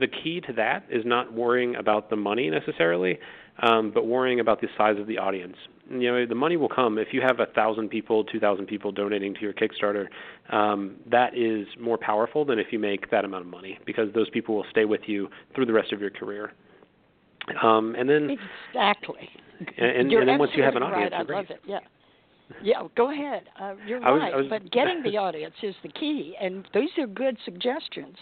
the 0.00 0.06
key 0.06 0.40
to 0.42 0.52
that 0.52 0.84
is 0.88 1.04
not 1.04 1.32
worrying 1.32 1.74
about 1.74 2.08
the 2.08 2.16
money 2.16 2.50
necessarily, 2.50 3.18
um, 3.62 3.90
but 3.92 4.06
worrying 4.06 4.38
about 4.38 4.60
the 4.60 4.68
size 4.76 4.96
of 4.98 5.08
the 5.08 5.18
audience 5.18 5.56
you 5.90 6.10
know 6.10 6.26
the 6.26 6.34
money 6.34 6.56
will 6.56 6.68
come 6.68 6.98
if 6.98 7.08
you 7.12 7.20
have 7.20 7.40
a 7.40 7.46
thousand 7.46 7.88
people, 7.88 8.24
two 8.24 8.40
thousand 8.40 8.66
people 8.66 8.92
donating 8.92 9.34
to 9.34 9.40
your 9.40 9.52
Kickstarter. 9.52 10.06
Um, 10.50 10.96
that 11.10 11.36
is 11.36 11.66
more 11.80 11.98
powerful 11.98 12.44
than 12.44 12.58
if 12.58 12.68
you 12.70 12.78
make 12.78 13.10
that 13.10 13.24
amount 13.24 13.44
of 13.44 13.50
money 13.50 13.78
because 13.86 14.12
those 14.14 14.28
people 14.30 14.54
will 14.54 14.66
stay 14.70 14.84
with 14.84 15.02
you 15.06 15.28
through 15.54 15.66
the 15.66 15.72
rest 15.72 15.92
of 15.92 16.00
your 16.00 16.10
career. 16.10 16.52
Um, 17.62 17.94
and 17.96 18.08
then 18.08 18.36
exactly. 18.70 19.28
And, 19.76 20.12
and 20.12 20.28
then 20.28 20.38
once 20.38 20.52
you 20.54 20.62
have 20.62 20.76
an 20.76 20.82
audience, 20.82 21.12
right. 21.12 21.28
I 21.28 21.32
love 21.32 21.46
it. 21.50 21.60
Yeah. 21.66 21.80
Yeah, 22.62 22.82
go 22.96 23.10
ahead. 23.12 23.42
Uh, 23.60 23.74
you're 23.86 24.00
was, 24.00 24.20
right, 24.20 24.34
was, 24.34 24.46
but 24.48 24.70
getting 24.72 25.02
the 25.02 25.18
audience 25.18 25.54
is 25.62 25.74
the 25.82 25.90
key, 25.90 26.34
and 26.40 26.66
these 26.72 26.88
are 26.96 27.06
good 27.06 27.36
suggestions. 27.44 28.16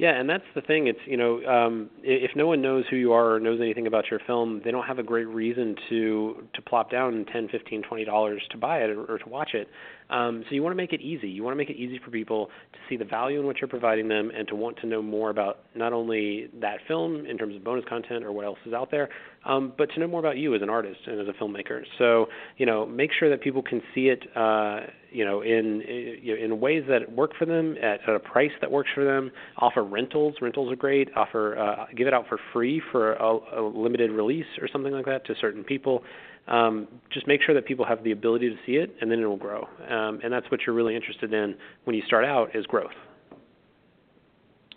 Yeah, 0.00 0.18
and 0.18 0.30
that's 0.30 0.44
the 0.54 0.62
thing. 0.62 0.86
It's 0.86 0.98
you 1.04 1.18
know, 1.18 1.44
um, 1.44 1.90
if 2.02 2.30
no 2.34 2.46
one 2.46 2.62
knows 2.62 2.86
who 2.88 2.96
you 2.96 3.12
are 3.12 3.34
or 3.34 3.38
knows 3.38 3.60
anything 3.60 3.86
about 3.86 4.10
your 4.10 4.18
film, 4.26 4.62
they 4.64 4.70
don't 4.70 4.86
have 4.86 4.98
a 4.98 5.02
great 5.02 5.28
reason 5.28 5.76
to 5.90 6.46
to 6.54 6.62
plop 6.62 6.90
down 6.90 7.26
ten, 7.30 7.48
fifteen, 7.48 7.82
twenty 7.82 8.06
dollars 8.06 8.40
to 8.52 8.56
buy 8.56 8.78
it 8.78 8.88
or, 8.88 9.04
or 9.04 9.18
to 9.18 9.28
watch 9.28 9.50
it. 9.52 9.68
Um, 10.08 10.42
so 10.48 10.54
you 10.54 10.62
want 10.62 10.72
to 10.72 10.76
make 10.78 10.94
it 10.94 11.02
easy. 11.02 11.28
You 11.28 11.42
want 11.42 11.52
to 11.52 11.58
make 11.58 11.68
it 11.68 11.76
easy 11.76 12.00
for 12.02 12.10
people 12.10 12.46
to 12.46 12.78
see 12.88 12.96
the 12.96 13.04
value 13.04 13.40
in 13.40 13.46
what 13.46 13.58
you're 13.60 13.68
providing 13.68 14.08
them 14.08 14.30
and 14.34 14.48
to 14.48 14.54
want 14.54 14.78
to 14.78 14.86
know 14.86 15.02
more 15.02 15.28
about 15.28 15.58
not 15.74 15.92
only 15.92 16.48
that 16.62 16.78
film 16.88 17.26
in 17.26 17.36
terms 17.36 17.54
of 17.54 17.62
bonus 17.62 17.84
content 17.86 18.24
or 18.24 18.32
what 18.32 18.46
else 18.46 18.58
is 18.64 18.72
out 18.72 18.90
there, 18.90 19.10
um, 19.44 19.72
but 19.78 19.90
to 19.92 20.00
know 20.00 20.06
more 20.06 20.20
about 20.20 20.36
you 20.36 20.54
as 20.54 20.62
an 20.62 20.70
artist 20.70 21.00
and 21.06 21.20
as 21.20 21.26
a 21.28 21.32
filmmaker. 21.42 21.82
So 21.98 22.26
you 22.56 22.66
know, 22.66 22.86
make 22.86 23.10
sure 23.18 23.30
that 23.30 23.40
people 23.40 23.62
can 23.62 23.82
see 23.94 24.08
it. 24.08 24.24
Uh, 24.36 24.80
you 25.12 25.24
know, 25.24 25.40
in 25.40 25.82
in 25.82 26.60
ways 26.60 26.84
that 26.88 27.10
work 27.12 27.32
for 27.38 27.44
them 27.44 27.76
at, 27.82 28.00
at 28.08 28.14
a 28.14 28.20
price 28.20 28.52
that 28.60 28.70
works 28.70 28.90
for 28.94 29.04
them. 29.04 29.30
Offer 29.58 29.82
rentals. 29.82 30.34
Rentals 30.40 30.72
are 30.72 30.76
great. 30.76 31.08
Offer 31.16 31.58
uh, 31.58 31.86
give 31.96 32.06
it 32.06 32.14
out 32.14 32.28
for 32.28 32.38
free 32.52 32.80
for 32.92 33.14
a, 33.14 33.38
a 33.58 33.62
limited 33.62 34.10
release 34.10 34.46
or 34.60 34.68
something 34.68 34.92
like 34.92 35.06
that 35.06 35.26
to 35.26 35.34
certain 35.40 35.64
people 35.64 36.04
um, 36.50 36.88
just 37.12 37.26
make 37.26 37.40
sure 37.42 37.54
that 37.54 37.64
people 37.64 37.84
have 37.84 38.02
the 38.02 38.12
ability 38.12 38.50
to 38.50 38.56
see 38.66 38.72
it, 38.72 38.94
and 39.00 39.10
then 39.10 39.20
it 39.20 39.26
will 39.26 39.36
grow. 39.36 39.66
Um, 39.88 40.20
and 40.22 40.32
that's 40.32 40.50
what 40.50 40.60
you're 40.66 40.74
really 40.74 40.96
interested 40.96 41.32
in 41.32 41.54
when 41.84 41.94
you 41.96 42.02
start 42.06 42.24
out 42.24 42.54
is 42.54 42.66
growth. 42.66 42.90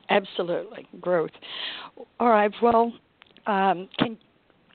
Absolutely, 0.10 0.88
growth. 1.02 1.32
All 2.19 2.30
right. 2.30 2.52
Well, 2.62 2.93
um, 3.47 3.89
can 3.97 4.17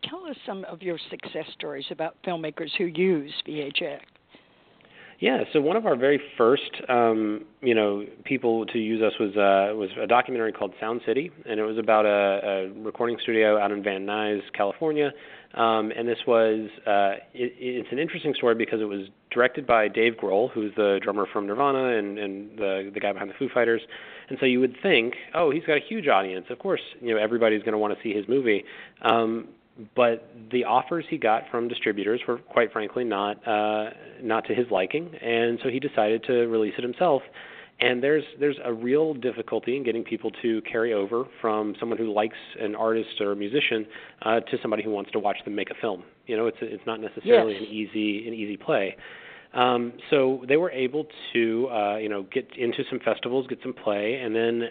tell 0.08 0.24
us 0.26 0.36
some 0.46 0.64
of 0.64 0.82
your 0.82 0.98
success 1.10 1.46
stories 1.54 1.86
about 1.90 2.16
filmmakers 2.26 2.70
who 2.76 2.84
use 2.84 3.32
VHX. 3.46 4.00
Yeah, 5.20 5.42
so 5.52 5.60
one 5.60 5.76
of 5.76 5.84
our 5.84 5.96
very 5.96 6.20
first, 6.36 6.70
um, 6.88 7.44
you 7.60 7.74
know, 7.74 8.04
people 8.24 8.64
to 8.66 8.78
use 8.78 9.02
us 9.02 9.12
was 9.18 9.30
uh, 9.36 9.74
was 9.74 9.90
a 10.00 10.06
documentary 10.06 10.52
called 10.52 10.74
Sound 10.78 11.00
City, 11.04 11.32
and 11.44 11.58
it 11.58 11.64
was 11.64 11.76
about 11.76 12.06
a, 12.06 12.68
a 12.68 12.82
recording 12.84 13.18
studio 13.20 13.58
out 13.58 13.72
in 13.72 13.82
Van 13.82 14.06
Nuys, 14.06 14.42
California, 14.52 15.10
um, 15.54 15.90
and 15.90 16.06
this 16.06 16.18
was 16.24 16.68
uh, 16.86 17.18
it, 17.34 17.52
it's 17.58 17.88
an 17.90 17.98
interesting 17.98 18.32
story 18.34 18.54
because 18.54 18.80
it 18.80 18.84
was 18.84 19.08
directed 19.32 19.66
by 19.66 19.88
Dave 19.88 20.14
Grohl, 20.14 20.52
who's 20.52 20.72
the 20.76 21.00
drummer 21.02 21.26
from 21.32 21.48
Nirvana 21.48 21.98
and, 21.98 22.16
and 22.16 22.56
the 22.56 22.88
the 22.94 23.00
guy 23.00 23.12
behind 23.12 23.28
the 23.28 23.34
Foo 23.40 23.48
Fighters. 23.52 23.82
And 24.28 24.38
so 24.38 24.46
you 24.46 24.60
would 24.60 24.76
think, 24.84 25.14
oh, 25.34 25.50
he's 25.50 25.64
got 25.64 25.78
a 25.78 25.84
huge 25.84 26.06
audience. 26.06 26.46
Of 26.48 26.60
course, 26.60 26.82
you 27.00 27.12
know 27.12 27.20
everybody's 27.20 27.62
going 27.64 27.72
to 27.72 27.78
want 27.78 27.92
to 27.92 28.00
see 28.04 28.14
his 28.14 28.28
movie. 28.28 28.62
Um, 29.02 29.48
but 29.94 30.30
the 30.50 30.64
offers 30.64 31.04
he 31.08 31.18
got 31.18 31.44
from 31.50 31.68
distributors 31.68 32.20
were 32.26 32.38
quite 32.38 32.72
frankly 32.72 33.04
not 33.04 33.46
uh, 33.46 33.90
not 34.22 34.44
to 34.46 34.54
his 34.54 34.66
liking, 34.70 35.14
and 35.16 35.58
so 35.62 35.68
he 35.68 35.80
decided 35.80 36.24
to 36.24 36.46
release 36.46 36.74
it 36.78 36.82
himself 36.82 37.22
and 37.80 38.02
there's 38.02 38.24
there's 38.40 38.56
a 38.64 38.72
real 38.72 39.14
difficulty 39.14 39.76
in 39.76 39.84
getting 39.84 40.02
people 40.02 40.30
to 40.42 40.60
carry 40.62 40.92
over 40.92 41.24
from 41.40 41.74
someone 41.78 41.98
who 41.98 42.12
likes 42.12 42.36
an 42.60 42.74
artist 42.74 43.20
or 43.20 43.32
a 43.32 43.36
musician 43.36 43.86
uh, 44.22 44.40
to 44.40 44.58
somebody 44.62 44.82
who 44.82 44.90
wants 44.90 45.10
to 45.12 45.18
watch 45.18 45.36
them 45.44 45.54
make 45.54 45.70
a 45.70 45.74
film. 45.80 46.02
You 46.26 46.36
know, 46.36 46.46
it's 46.46 46.58
it's 46.60 46.84
not 46.86 47.00
necessarily 47.00 47.54
yes. 47.54 47.62
an 47.62 47.68
easy 47.68 48.28
an 48.28 48.34
easy 48.34 48.56
play. 48.56 48.96
Um, 49.54 49.94
so 50.10 50.44
they 50.46 50.58
were 50.58 50.70
able 50.70 51.06
to, 51.32 51.68
uh, 51.70 51.96
you 51.96 52.10
know, 52.10 52.26
get 52.30 52.46
into 52.58 52.82
some 52.90 53.00
festivals, 53.02 53.46
get 53.46 53.58
some 53.62 53.72
play, 53.72 54.16
and 54.22 54.34
then 54.34 54.64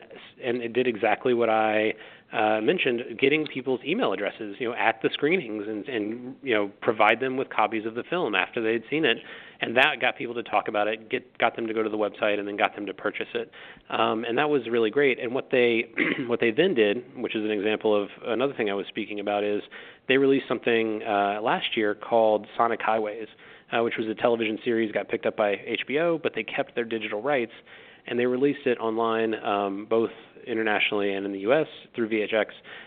and 0.43 0.61
it 0.61 0.73
did 0.73 0.87
exactly 0.87 1.33
what 1.33 1.49
I 1.49 1.93
uh, 2.33 2.59
mentioned, 2.61 3.17
getting 3.19 3.47
people's 3.47 3.79
email 3.85 4.11
addresses, 4.11 4.57
you 4.59 4.67
know, 4.67 4.75
at 4.75 5.01
the 5.01 5.09
screenings, 5.13 5.63
and 5.65 5.87
and 5.87 6.35
you 6.43 6.53
know, 6.53 6.69
provide 6.81 7.21
them 7.21 7.37
with 7.37 7.49
copies 7.49 7.85
of 7.85 7.95
the 7.95 8.03
film 8.09 8.35
after 8.35 8.61
they 8.61 8.73
had 8.73 8.83
seen 8.89 9.05
it, 9.05 9.17
and 9.61 9.77
that 9.77 10.01
got 10.01 10.17
people 10.17 10.35
to 10.35 10.43
talk 10.43 10.67
about 10.67 10.89
it, 10.89 11.09
get 11.09 11.37
got 11.37 11.55
them 11.55 11.67
to 11.67 11.73
go 11.73 11.81
to 11.81 11.89
the 11.89 11.97
website, 11.97 12.37
and 12.37 12.45
then 12.45 12.57
got 12.57 12.75
them 12.75 12.85
to 12.85 12.93
purchase 12.93 13.29
it, 13.33 13.49
um, 13.89 14.25
and 14.25 14.37
that 14.37 14.49
was 14.49 14.67
really 14.69 14.89
great. 14.89 15.19
And 15.19 15.33
what 15.33 15.51
they 15.51 15.89
what 16.27 16.41
they 16.41 16.51
then 16.51 16.73
did, 16.73 17.03
which 17.15 17.33
is 17.33 17.45
an 17.45 17.51
example 17.51 17.95
of 17.95 18.09
another 18.25 18.53
thing 18.53 18.69
I 18.69 18.73
was 18.73 18.87
speaking 18.87 19.21
about, 19.21 19.45
is 19.45 19.61
they 20.09 20.17
released 20.17 20.49
something 20.49 21.03
uh, 21.03 21.39
last 21.41 21.77
year 21.77 21.95
called 21.95 22.45
Sonic 22.57 22.81
Highways, 22.81 23.29
uh, 23.71 23.83
which 23.83 23.95
was 23.97 24.05
a 24.07 24.15
television 24.15 24.59
series 24.65 24.91
got 24.91 25.07
picked 25.07 25.25
up 25.25 25.37
by 25.37 25.55
HBO, 25.87 26.21
but 26.21 26.33
they 26.35 26.43
kept 26.43 26.75
their 26.75 26.85
digital 26.85 27.21
rights 27.21 27.53
and 28.07 28.19
they 28.19 28.25
released 28.25 28.65
it 28.65 28.77
online 28.79 29.35
um, 29.43 29.87
both 29.89 30.11
internationally 30.45 31.13
and 31.13 31.25
in 31.25 31.31
the 31.31 31.39
U.S. 31.39 31.67
through 31.95 32.09
VHX. 32.09 32.45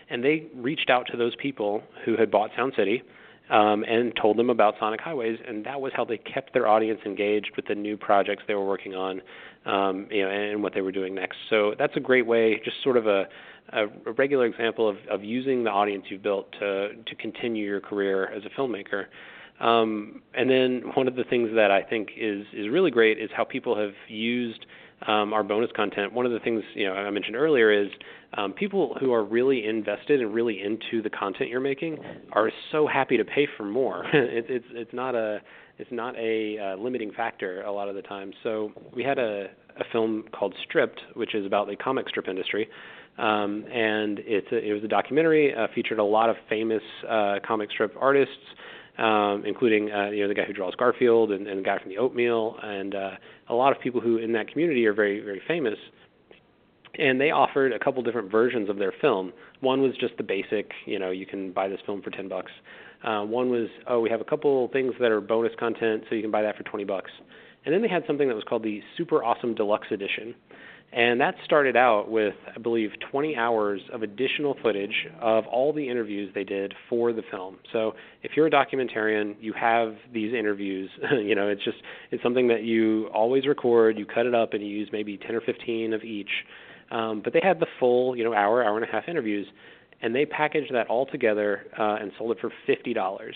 And 0.09 0.23
they 0.23 0.47
reached 0.55 0.89
out 0.89 1.07
to 1.11 1.17
those 1.17 1.35
people 1.35 1.83
who 2.05 2.17
had 2.17 2.31
bought 2.31 2.49
Sound 2.55 2.73
City 2.75 3.03
um, 3.49 3.83
and 3.83 4.15
told 4.19 4.37
them 4.37 4.49
about 4.49 4.75
Sonic 4.79 5.01
Highways, 5.01 5.37
and 5.45 5.65
that 5.65 5.79
was 5.79 5.91
how 5.95 6.05
they 6.05 6.17
kept 6.17 6.53
their 6.53 6.67
audience 6.67 7.01
engaged 7.05 7.51
with 7.55 7.67
the 7.67 7.75
new 7.75 7.97
projects 7.97 8.43
they 8.47 8.55
were 8.55 8.65
working 8.65 8.95
on, 8.95 9.21
um, 9.65 10.07
you 10.09 10.23
know, 10.23 10.29
and 10.29 10.63
what 10.63 10.73
they 10.73 10.81
were 10.81 10.91
doing 10.91 11.13
next. 11.13 11.37
So 11.49 11.75
that's 11.77 11.95
a 11.97 11.99
great 11.99 12.25
way, 12.25 12.61
just 12.63 12.81
sort 12.81 12.95
of 12.95 13.07
a, 13.07 13.27
a, 13.73 13.87
regular 14.13 14.45
example 14.45 14.87
of, 14.87 14.95
of 15.09 15.23
using 15.23 15.65
the 15.65 15.69
audience 15.69 16.05
you've 16.09 16.23
built 16.23 16.51
to 16.59 16.89
to 17.05 17.15
continue 17.15 17.65
your 17.65 17.81
career 17.81 18.31
as 18.31 18.43
a 18.45 18.49
filmmaker. 18.59 19.05
Um, 19.59 20.21
and 20.33 20.49
then 20.49 20.83
one 20.95 21.07
of 21.07 21.15
the 21.15 21.23
things 21.25 21.49
that 21.53 21.71
I 21.71 21.83
think 21.83 22.09
is 22.17 22.45
is 22.53 22.69
really 22.69 22.89
great 22.89 23.19
is 23.19 23.29
how 23.35 23.43
people 23.43 23.77
have 23.77 23.93
used 24.07 24.65
um, 25.07 25.33
our 25.33 25.43
bonus 25.43 25.71
content. 25.75 26.13
One 26.13 26.25
of 26.25 26.31
the 26.31 26.39
things 26.39 26.63
you 26.75 26.87
know 26.87 26.93
I 26.93 27.09
mentioned 27.09 27.35
earlier 27.35 27.71
is 27.71 27.89
um, 28.37 28.53
people 28.53 28.95
who 28.99 29.13
are 29.13 29.23
really 29.23 29.65
invested 29.65 30.21
and 30.21 30.33
really 30.33 30.61
into 30.61 31.01
the 31.01 31.09
content 31.09 31.49
you're 31.49 31.59
making 31.59 31.97
are 32.31 32.51
so 32.71 32.87
happy 32.87 33.17
to 33.17 33.25
pay 33.25 33.47
for 33.57 33.63
more. 33.63 34.05
it, 34.13 34.45
it's 34.49 34.65
it's 34.71 34.93
not 34.93 35.15
a 35.15 35.39
it's 35.77 35.91
not 35.91 36.15
a 36.17 36.57
uh, 36.57 36.81
limiting 36.81 37.11
factor 37.11 37.61
a 37.63 37.71
lot 37.71 37.89
of 37.89 37.95
the 37.95 38.03
time. 38.03 38.31
So 38.43 38.71
we 38.95 39.03
had 39.03 39.17
a, 39.17 39.47
a 39.77 39.83
film 39.91 40.25
called 40.31 40.53
Stripped, 40.67 41.01
which 41.15 41.33
is 41.33 41.45
about 41.45 41.67
the 41.67 41.75
comic 41.75 42.07
strip 42.07 42.27
industry. 42.27 42.69
Um, 43.17 43.65
and 43.71 44.19
it's 44.23 44.47
a, 44.51 44.57
it 44.57 44.73
was 44.73 44.83
a 44.83 44.87
documentary, 44.87 45.53
uh, 45.53 45.67
featured 45.75 45.99
a 45.99 46.03
lot 46.03 46.29
of 46.29 46.35
famous 46.49 46.81
uh, 47.09 47.35
comic 47.45 47.69
strip 47.71 47.93
artists, 47.99 48.33
um, 48.97 49.43
including 49.45 49.91
uh, 49.91 50.09
you 50.09 50.21
know 50.21 50.27
the 50.27 50.33
guy 50.33 50.45
who 50.45 50.53
draws 50.53 50.75
Garfield 50.75 51.31
and, 51.31 51.47
and 51.47 51.59
the 51.59 51.63
guy 51.63 51.77
from 51.79 51.89
the 51.89 51.97
Oatmeal, 51.97 52.55
and 52.61 52.95
uh, 52.95 53.11
a 53.49 53.53
lot 53.53 53.75
of 53.75 53.81
people 53.81 54.01
who 54.01 54.17
in 54.17 54.33
that 54.33 54.47
community 54.47 54.85
are 54.85 54.93
very 54.93 55.19
very 55.21 55.41
famous. 55.47 55.77
And 56.99 57.21
they 57.21 57.31
offered 57.31 57.71
a 57.71 57.79
couple 57.79 58.03
different 58.03 58.29
versions 58.29 58.69
of 58.69 58.77
their 58.77 58.93
film. 58.99 59.31
One 59.61 59.81
was 59.81 59.93
just 59.97 60.17
the 60.17 60.23
basic, 60.23 60.71
you 60.85 60.99
know, 60.99 61.09
you 61.09 61.25
can 61.25 61.53
buy 61.53 61.69
this 61.69 61.79
film 61.85 62.01
for 62.01 62.09
ten 62.09 62.27
bucks. 62.27 62.51
Uh, 63.01 63.23
one 63.23 63.49
was, 63.49 63.69
oh, 63.87 64.01
we 64.01 64.09
have 64.09 64.19
a 64.19 64.25
couple 64.25 64.67
things 64.73 64.93
that 64.99 65.09
are 65.09 65.21
bonus 65.21 65.53
content, 65.57 66.03
so 66.09 66.15
you 66.15 66.21
can 66.21 66.31
buy 66.31 66.41
that 66.41 66.57
for 66.57 66.63
twenty 66.63 66.83
bucks. 66.83 67.09
And 67.63 67.73
then 67.73 67.81
they 67.81 67.87
had 67.87 68.03
something 68.07 68.27
that 68.27 68.35
was 68.35 68.43
called 68.43 68.63
the 68.63 68.81
Super 68.97 69.23
Awesome 69.23 69.55
Deluxe 69.55 69.87
Edition, 69.91 70.35
and 70.93 71.21
that 71.21 71.35
started 71.45 71.77
out 71.77 72.11
with, 72.11 72.33
I 72.53 72.59
believe, 72.59 72.91
20 73.11 73.35
hours 73.37 73.81
of 73.93 74.03
additional 74.03 74.57
footage 74.61 75.07
of 75.21 75.45
all 75.47 75.71
the 75.71 75.87
interviews 75.87 76.31
they 76.35 76.43
did 76.43 76.73
for 76.89 77.13
the 77.13 77.21
film. 77.31 77.59
So 77.71 77.93
if 78.23 78.31
you're 78.35 78.47
a 78.47 78.51
documentarian, 78.51 79.35
you 79.39 79.53
have 79.53 79.95
these 80.13 80.33
interviews. 80.33 80.89
you 81.11 81.33
know, 81.35 81.47
it's 81.47 81.63
just 81.63 81.77
it's 82.11 82.21
something 82.21 82.47
that 82.49 82.63
you 82.63 83.07
always 83.13 83.47
record. 83.47 83.97
You 83.97 84.05
cut 84.05 84.25
it 84.25 84.35
up 84.35 84.53
and 84.53 84.61
you 84.61 84.67
use 84.67 84.89
maybe 84.91 85.17
10 85.17 85.33
or 85.33 85.41
15 85.41 85.93
of 85.93 86.03
each. 86.03 86.29
Um, 86.91 87.21
but 87.23 87.31
they 87.31 87.41
had 87.41 87.59
the 87.59 87.67
full, 87.79 88.15
you 88.17 88.23
know, 88.23 88.33
hour, 88.33 88.63
hour 88.63 88.77
and 88.77 88.87
a 88.87 88.91
half 88.91 89.07
interviews, 89.07 89.47
and 90.01 90.13
they 90.13 90.25
packaged 90.25 90.73
that 90.73 90.87
all 90.87 91.05
together 91.05 91.67
uh, 91.79 91.95
and 92.01 92.11
sold 92.17 92.31
it 92.31 92.39
for 92.41 92.51
fifty 92.67 92.93
dollars. 92.93 93.35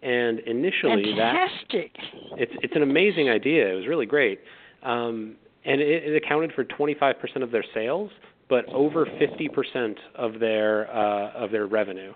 And 0.00 0.38
initially, 0.40 1.12
Fantastic. 1.16 1.92
that 1.96 2.38
it's 2.40 2.52
it's 2.62 2.76
an 2.76 2.82
amazing 2.82 3.28
idea. 3.28 3.68
It 3.68 3.74
was 3.74 3.88
really 3.88 4.06
great. 4.06 4.38
Um, 4.84 5.34
and 5.68 5.80
it, 5.80 6.04
it 6.04 6.16
accounted 6.16 6.52
for 6.54 6.64
25% 6.64 7.42
of 7.42 7.50
their 7.50 7.64
sales, 7.74 8.10
but 8.48 8.66
over 8.70 9.04
50% 9.04 9.94
of 10.14 10.40
their 10.40 10.90
uh, 10.90 11.32
of 11.32 11.50
their 11.50 11.66
revenue. 11.66 12.14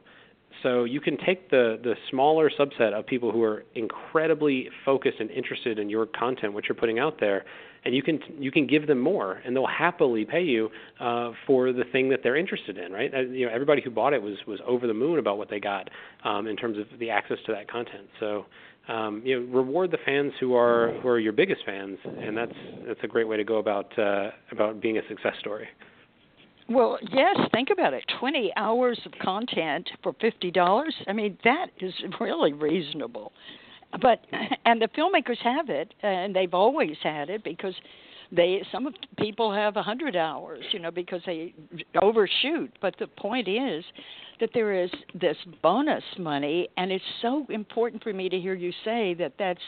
So 0.62 0.84
you 0.84 1.00
can 1.00 1.16
take 1.18 1.50
the 1.50 1.78
the 1.82 1.94
smaller 2.10 2.50
subset 2.50 2.92
of 2.92 3.06
people 3.06 3.32
who 3.32 3.42
are 3.42 3.64
incredibly 3.74 4.68
focused 4.84 5.18
and 5.20 5.30
interested 5.30 5.78
in 5.78 5.88
your 5.88 6.06
content, 6.06 6.52
what 6.52 6.64
you're 6.68 6.76
putting 6.76 6.98
out 6.98 7.18
there, 7.20 7.44
and 7.84 7.94
you 7.94 8.02
can 8.02 8.20
you 8.38 8.52
can 8.52 8.66
give 8.66 8.86
them 8.86 9.00
more, 9.00 9.40
and 9.44 9.56
they'll 9.56 9.66
happily 9.66 10.24
pay 10.24 10.42
you 10.42 10.70
uh, 11.00 11.32
for 11.46 11.72
the 11.72 11.84
thing 11.90 12.08
that 12.10 12.20
they're 12.22 12.36
interested 12.36 12.78
in, 12.78 12.92
right? 12.92 13.12
Uh, 13.12 13.20
you 13.20 13.46
know, 13.46 13.52
everybody 13.52 13.82
who 13.82 13.90
bought 13.90 14.12
it 14.12 14.22
was 14.22 14.36
was 14.46 14.60
over 14.66 14.86
the 14.86 14.94
moon 14.94 15.18
about 15.18 15.36
what 15.36 15.50
they 15.50 15.58
got 15.58 15.90
um, 16.24 16.46
in 16.46 16.56
terms 16.56 16.78
of 16.78 16.86
the 16.98 17.10
access 17.10 17.38
to 17.46 17.52
that 17.52 17.68
content. 17.68 18.06
So 18.20 18.46
um, 18.88 19.22
you 19.24 19.40
know, 19.40 19.46
reward 19.52 19.90
the 19.90 19.98
fans 20.04 20.32
who 20.40 20.54
are 20.54 20.92
who 21.00 21.08
are 21.08 21.18
your 21.18 21.32
biggest 21.32 21.62
fans, 21.64 21.98
and 22.04 22.36
that's 22.36 22.54
that's 22.86 23.00
a 23.02 23.06
great 23.06 23.28
way 23.28 23.36
to 23.36 23.44
go 23.44 23.56
about 23.56 23.96
uh, 23.98 24.30
about 24.50 24.80
being 24.80 24.98
a 24.98 25.08
success 25.08 25.34
story. 25.40 25.68
Well, 26.68 26.98
yes, 27.12 27.36
think 27.52 27.68
about 27.70 27.92
it. 27.92 28.04
20 28.20 28.52
hours 28.56 28.98
of 29.04 29.12
content 29.20 29.90
for 30.02 30.12
$50. 30.14 30.90
I 31.06 31.12
mean, 31.12 31.36
that 31.44 31.66
is 31.80 31.92
really 32.20 32.52
reasonable. 32.52 33.32
But 34.00 34.20
and 34.64 34.80
the 34.80 34.88
filmmakers 34.88 35.38
have 35.38 35.68
it 35.68 35.92
and 36.02 36.34
they've 36.34 36.54
always 36.54 36.96
had 37.02 37.28
it 37.28 37.44
because 37.44 37.74
they 38.34 38.64
some 38.72 38.86
of 38.86 38.94
people 39.18 39.52
have 39.52 39.76
a 39.76 39.82
hundred 39.82 40.16
hours 40.16 40.64
you 40.72 40.78
know 40.78 40.90
because 40.90 41.20
they 41.26 41.54
overshoot 42.00 42.70
but 42.80 42.94
the 42.98 43.06
point 43.06 43.46
is 43.46 43.84
that 44.40 44.50
there 44.54 44.72
is 44.82 44.90
this 45.20 45.36
bonus 45.62 46.02
money 46.18 46.68
and 46.76 46.90
it's 46.90 47.04
so 47.20 47.46
important 47.50 48.02
for 48.02 48.12
me 48.12 48.28
to 48.28 48.38
hear 48.38 48.54
you 48.54 48.72
say 48.84 49.14
that 49.14 49.32
that's 49.38 49.60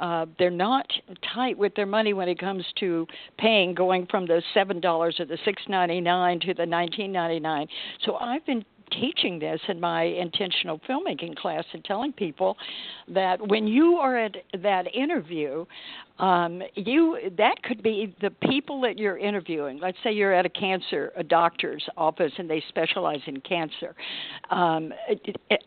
uh, 0.00 0.26
they're 0.38 0.50
not 0.50 0.86
tight 1.34 1.56
with 1.56 1.74
their 1.74 1.86
money 1.86 2.12
when 2.12 2.28
it 2.28 2.38
comes 2.38 2.64
to 2.78 3.06
paying, 3.38 3.74
going 3.74 4.06
from 4.10 4.26
the 4.26 4.42
seven 4.52 4.80
dollars 4.80 5.16
or 5.18 5.24
the 5.24 5.38
six 5.44 5.62
ninety 5.68 6.00
nine 6.00 6.38
to 6.40 6.54
the 6.54 6.66
nineteen 6.66 7.12
ninety 7.12 7.40
nine. 7.40 7.66
So 8.04 8.16
I've 8.16 8.44
been 8.44 8.64
teaching 8.92 9.38
this 9.38 9.60
in 9.68 9.80
my 9.80 10.02
intentional 10.02 10.80
filmmaking 10.88 11.36
class 11.36 11.64
and 11.72 11.84
telling 11.84 12.12
people 12.12 12.56
that 13.08 13.46
when 13.48 13.66
you 13.66 13.96
are 13.96 14.16
at 14.16 14.36
that 14.62 14.94
interview, 14.94 15.64
um, 16.18 16.62
you 16.74 17.18
that 17.36 17.62
could 17.62 17.82
be 17.82 18.14
the 18.20 18.30
people 18.30 18.80
that 18.82 18.98
you're 18.98 19.18
interviewing. 19.18 19.78
Let's 19.80 19.98
say 20.02 20.12
you're 20.12 20.32
at 20.32 20.46
a 20.46 20.50
cancer 20.50 21.12
a 21.16 21.22
doctor's 21.22 21.86
office 21.96 22.32
and 22.38 22.48
they 22.48 22.62
specialize 22.68 23.20
in 23.26 23.40
cancer. 23.40 23.94
Um, 24.50 24.92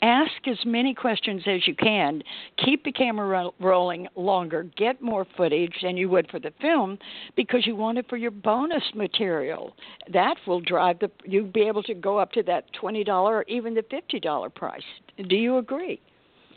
ask 0.02 0.32
as 0.48 0.58
many 0.66 0.94
questions 0.94 1.44
as 1.46 1.68
you 1.68 1.76
can. 1.76 2.24
Keep 2.64 2.84
the 2.84 2.92
camera 2.92 3.28
ro- 3.28 3.54
rolling 3.60 4.08
longer. 4.16 4.64
Get 4.76 5.02
more 5.02 5.26
footage 5.38 5.76
than 5.84 5.98
you 5.98 6.10
would 6.10 6.30
for 6.32 6.40
the 6.40 6.52
film 6.62 6.98
because 7.36 7.68
you 7.68 7.76
want 7.76 7.98
it 7.98 8.08
for 8.10 8.18
your 8.18 8.32
bonus 8.32 8.84
material. 8.96 9.76
That 10.12 10.36
will 10.48 10.62
drive 10.62 11.00
the. 11.00 11.12
You'll 11.26 11.52
be 11.52 11.68
able 11.68 11.84
to 11.84 11.94
go 11.94 12.18
up 12.18 12.32
to 12.34 12.44
that 12.44 12.66
twenty 12.74 13.04
dollar 13.04 13.38
or 13.38 13.44
even 13.48 13.74
the 13.76 13.84
fifty 13.90 14.20
dollar 14.20 14.50
price. 14.50 14.82
Do 15.28 15.36
you 15.36 15.58
agree? 15.58 16.02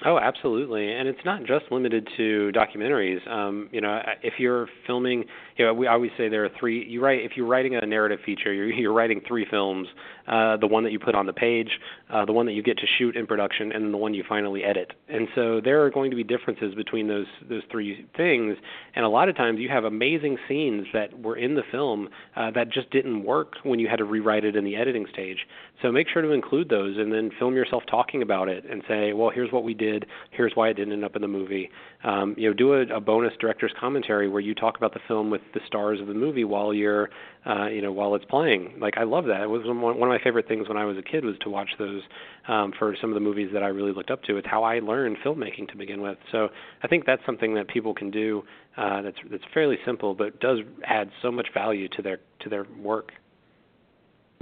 Oh, 0.04 0.18
absolutely, 0.18 0.92
and 0.92 1.08
it's 1.08 1.24
not 1.24 1.44
just 1.44 1.66
limited 1.70 2.08
to 2.16 2.50
documentaries. 2.52 3.24
Um, 3.30 3.68
you 3.70 3.80
know, 3.80 4.02
if 4.22 4.34
you're 4.38 4.68
filming, 4.84 5.24
you 5.56 5.64
know, 5.64 5.72
we 5.72 5.86
always 5.86 6.10
say 6.18 6.28
there 6.28 6.44
are 6.44 6.50
three. 6.58 6.84
You 6.88 7.00
write 7.00 7.20
if 7.20 7.36
you're 7.36 7.46
writing 7.46 7.76
a 7.76 7.86
narrative 7.86 8.18
feature, 8.26 8.52
you're, 8.52 8.72
you're 8.72 8.92
writing 8.92 9.20
three 9.28 9.46
films: 9.48 9.86
uh, 10.26 10.56
the 10.56 10.66
one 10.66 10.82
that 10.82 10.90
you 10.90 10.98
put 10.98 11.14
on 11.14 11.26
the 11.26 11.32
page, 11.32 11.78
uh, 12.10 12.24
the 12.24 12.32
one 12.32 12.46
that 12.46 12.52
you 12.52 12.64
get 12.64 12.78
to 12.78 12.86
shoot 12.98 13.14
in 13.14 13.28
production, 13.28 13.70
and 13.70 13.84
then 13.84 13.92
the 13.92 13.98
one 13.98 14.12
you 14.12 14.24
finally 14.28 14.64
edit. 14.64 14.92
And 15.08 15.28
so 15.36 15.60
there 15.60 15.84
are 15.84 15.90
going 15.90 16.10
to 16.10 16.16
be 16.16 16.24
differences 16.24 16.74
between 16.74 17.06
those 17.06 17.26
those 17.48 17.62
three 17.70 18.04
things. 18.16 18.56
And 18.96 19.04
a 19.04 19.08
lot 19.08 19.28
of 19.28 19.36
times, 19.36 19.60
you 19.60 19.68
have 19.68 19.84
amazing 19.84 20.36
scenes 20.48 20.86
that 20.92 21.16
were 21.22 21.36
in 21.36 21.54
the 21.54 21.62
film 21.70 22.08
uh, 22.34 22.50
that 22.52 22.70
just 22.70 22.90
didn't 22.90 23.22
work 23.22 23.54
when 23.62 23.78
you 23.78 23.86
had 23.86 23.96
to 23.96 24.04
rewrite 24.04 24.44
it 24.44 24.56
in 24.56 24.64
the 24.64 24.74
editing 24.74 25.06
stage. 25.12 25.46
So 25.82 25.90
make 25.90 26.08
sure 26.08 26.22
to 26.22 26.30
include 26.30 26.68
those, 26.68 26.96
and 26.96 27.12
then 27.12 27.30
film 27.38 27.54
yourself 27.54 27.82
talking 27.90 28.22
about 28.22 28.48
it, 28.48 28.64
and 28.70 28.82
say, 28.88 29.12
well, 29.12 29.30
here's 29.30 29.50
what 29.50 29.64
we 29.64 29.74
did. 29.74 30.06
Here's 30.30 30.52
why 30.54 30.68
it 30.68 30.74
didn't 30.74 30.92
end 30.92 31.04
up 31.04 31.16
in 31.16 31.22
the 31.22 31.28
movie. 31.28 31.70
Um, 32.04 32.34
you 32.38 32.48
know, 32.48 32.54
do 32.54 32.74
a, 32.74 32.96
a 32.96 33.00
bonus 33.00 33.32
director's 33.40 33.72
commentary 33.78 34.28
where 34.28 34.40
you 34.40 34.54
talk 34.54 34.76
about 34.76 34.94
the 34.94 35.00
film 35.08 35.28
with 35.28 35.40
the 35.54 35.60
stars 35.66 36.00
of 36.00 36.06
the 36.06 36.14
movie 36.14 36.44
while 36.44 36.72
you're, 36.72 37.10
uh, 37.44 37.66
you 37.66 37.82
know, 37.82 37.90
while 37.90 38.14
it's 38.14 38.24
playing. 38.26 38.74
Like 38.78 38.96
I 38.96 39.02
love 39.02 39.26
that. 39.26 39.42
It 39.42 39.50
was 39.50 39.62
one, 39.66 39.94
of 39.94 39.98
my 39.98 40.22
favorite 40.22 40.46
things 40.46 40.68
when 40.68 40.76
I 40.76 40.84
was 40.84 40.96
a 40.96 41.02
kid 41.02 41.24
was 41.24 41.34
to 41.40 41.50
watch 41.50 41.70
those 41.78 42.02
um, 42.46 42.72
for 42.78 42.96
some 43.00 43.10
of 43.10 43.14
the 43.14 43.20
movies 43.20 43.50
that 43.52 43.62
I 43.62 43.68
really 43.68 43.92
looked 43.92 44.10
up 44.10 44.22
to. 44.24 44.36
It's 44.36 44.46
how 44.46 44.62
I 44.62 44.78
learned 44.78 45.16
filmmaking 45.24 45.68
to 45.70 45.76
begin 45.76 46.00
with. 46.00 46.18
So 46.30 46.48
I 46.82 46.88
think 46.88 47.06
that's 47.06 47.22
something 47.26 47.54
that 47.54 47.68
people 47.68 47.92
can 47.92 48.10
do. 48.10 48.44
Uh, 48.76 49.02
that's 49.02 49.18
that's 49.30 49.44
fairly 49.52 49.78
simple, 49.84 50.14
but 50.14 50.40
does 50.40 50.58
add 50.84 51.10
so 51.20 51.30
much 51.30 51.48
value 51.52 51.88
to 51.88 52.02
their 52.02 52.18
to 52.40 52.48
their 52.48 52.66
work. 52.80 53.12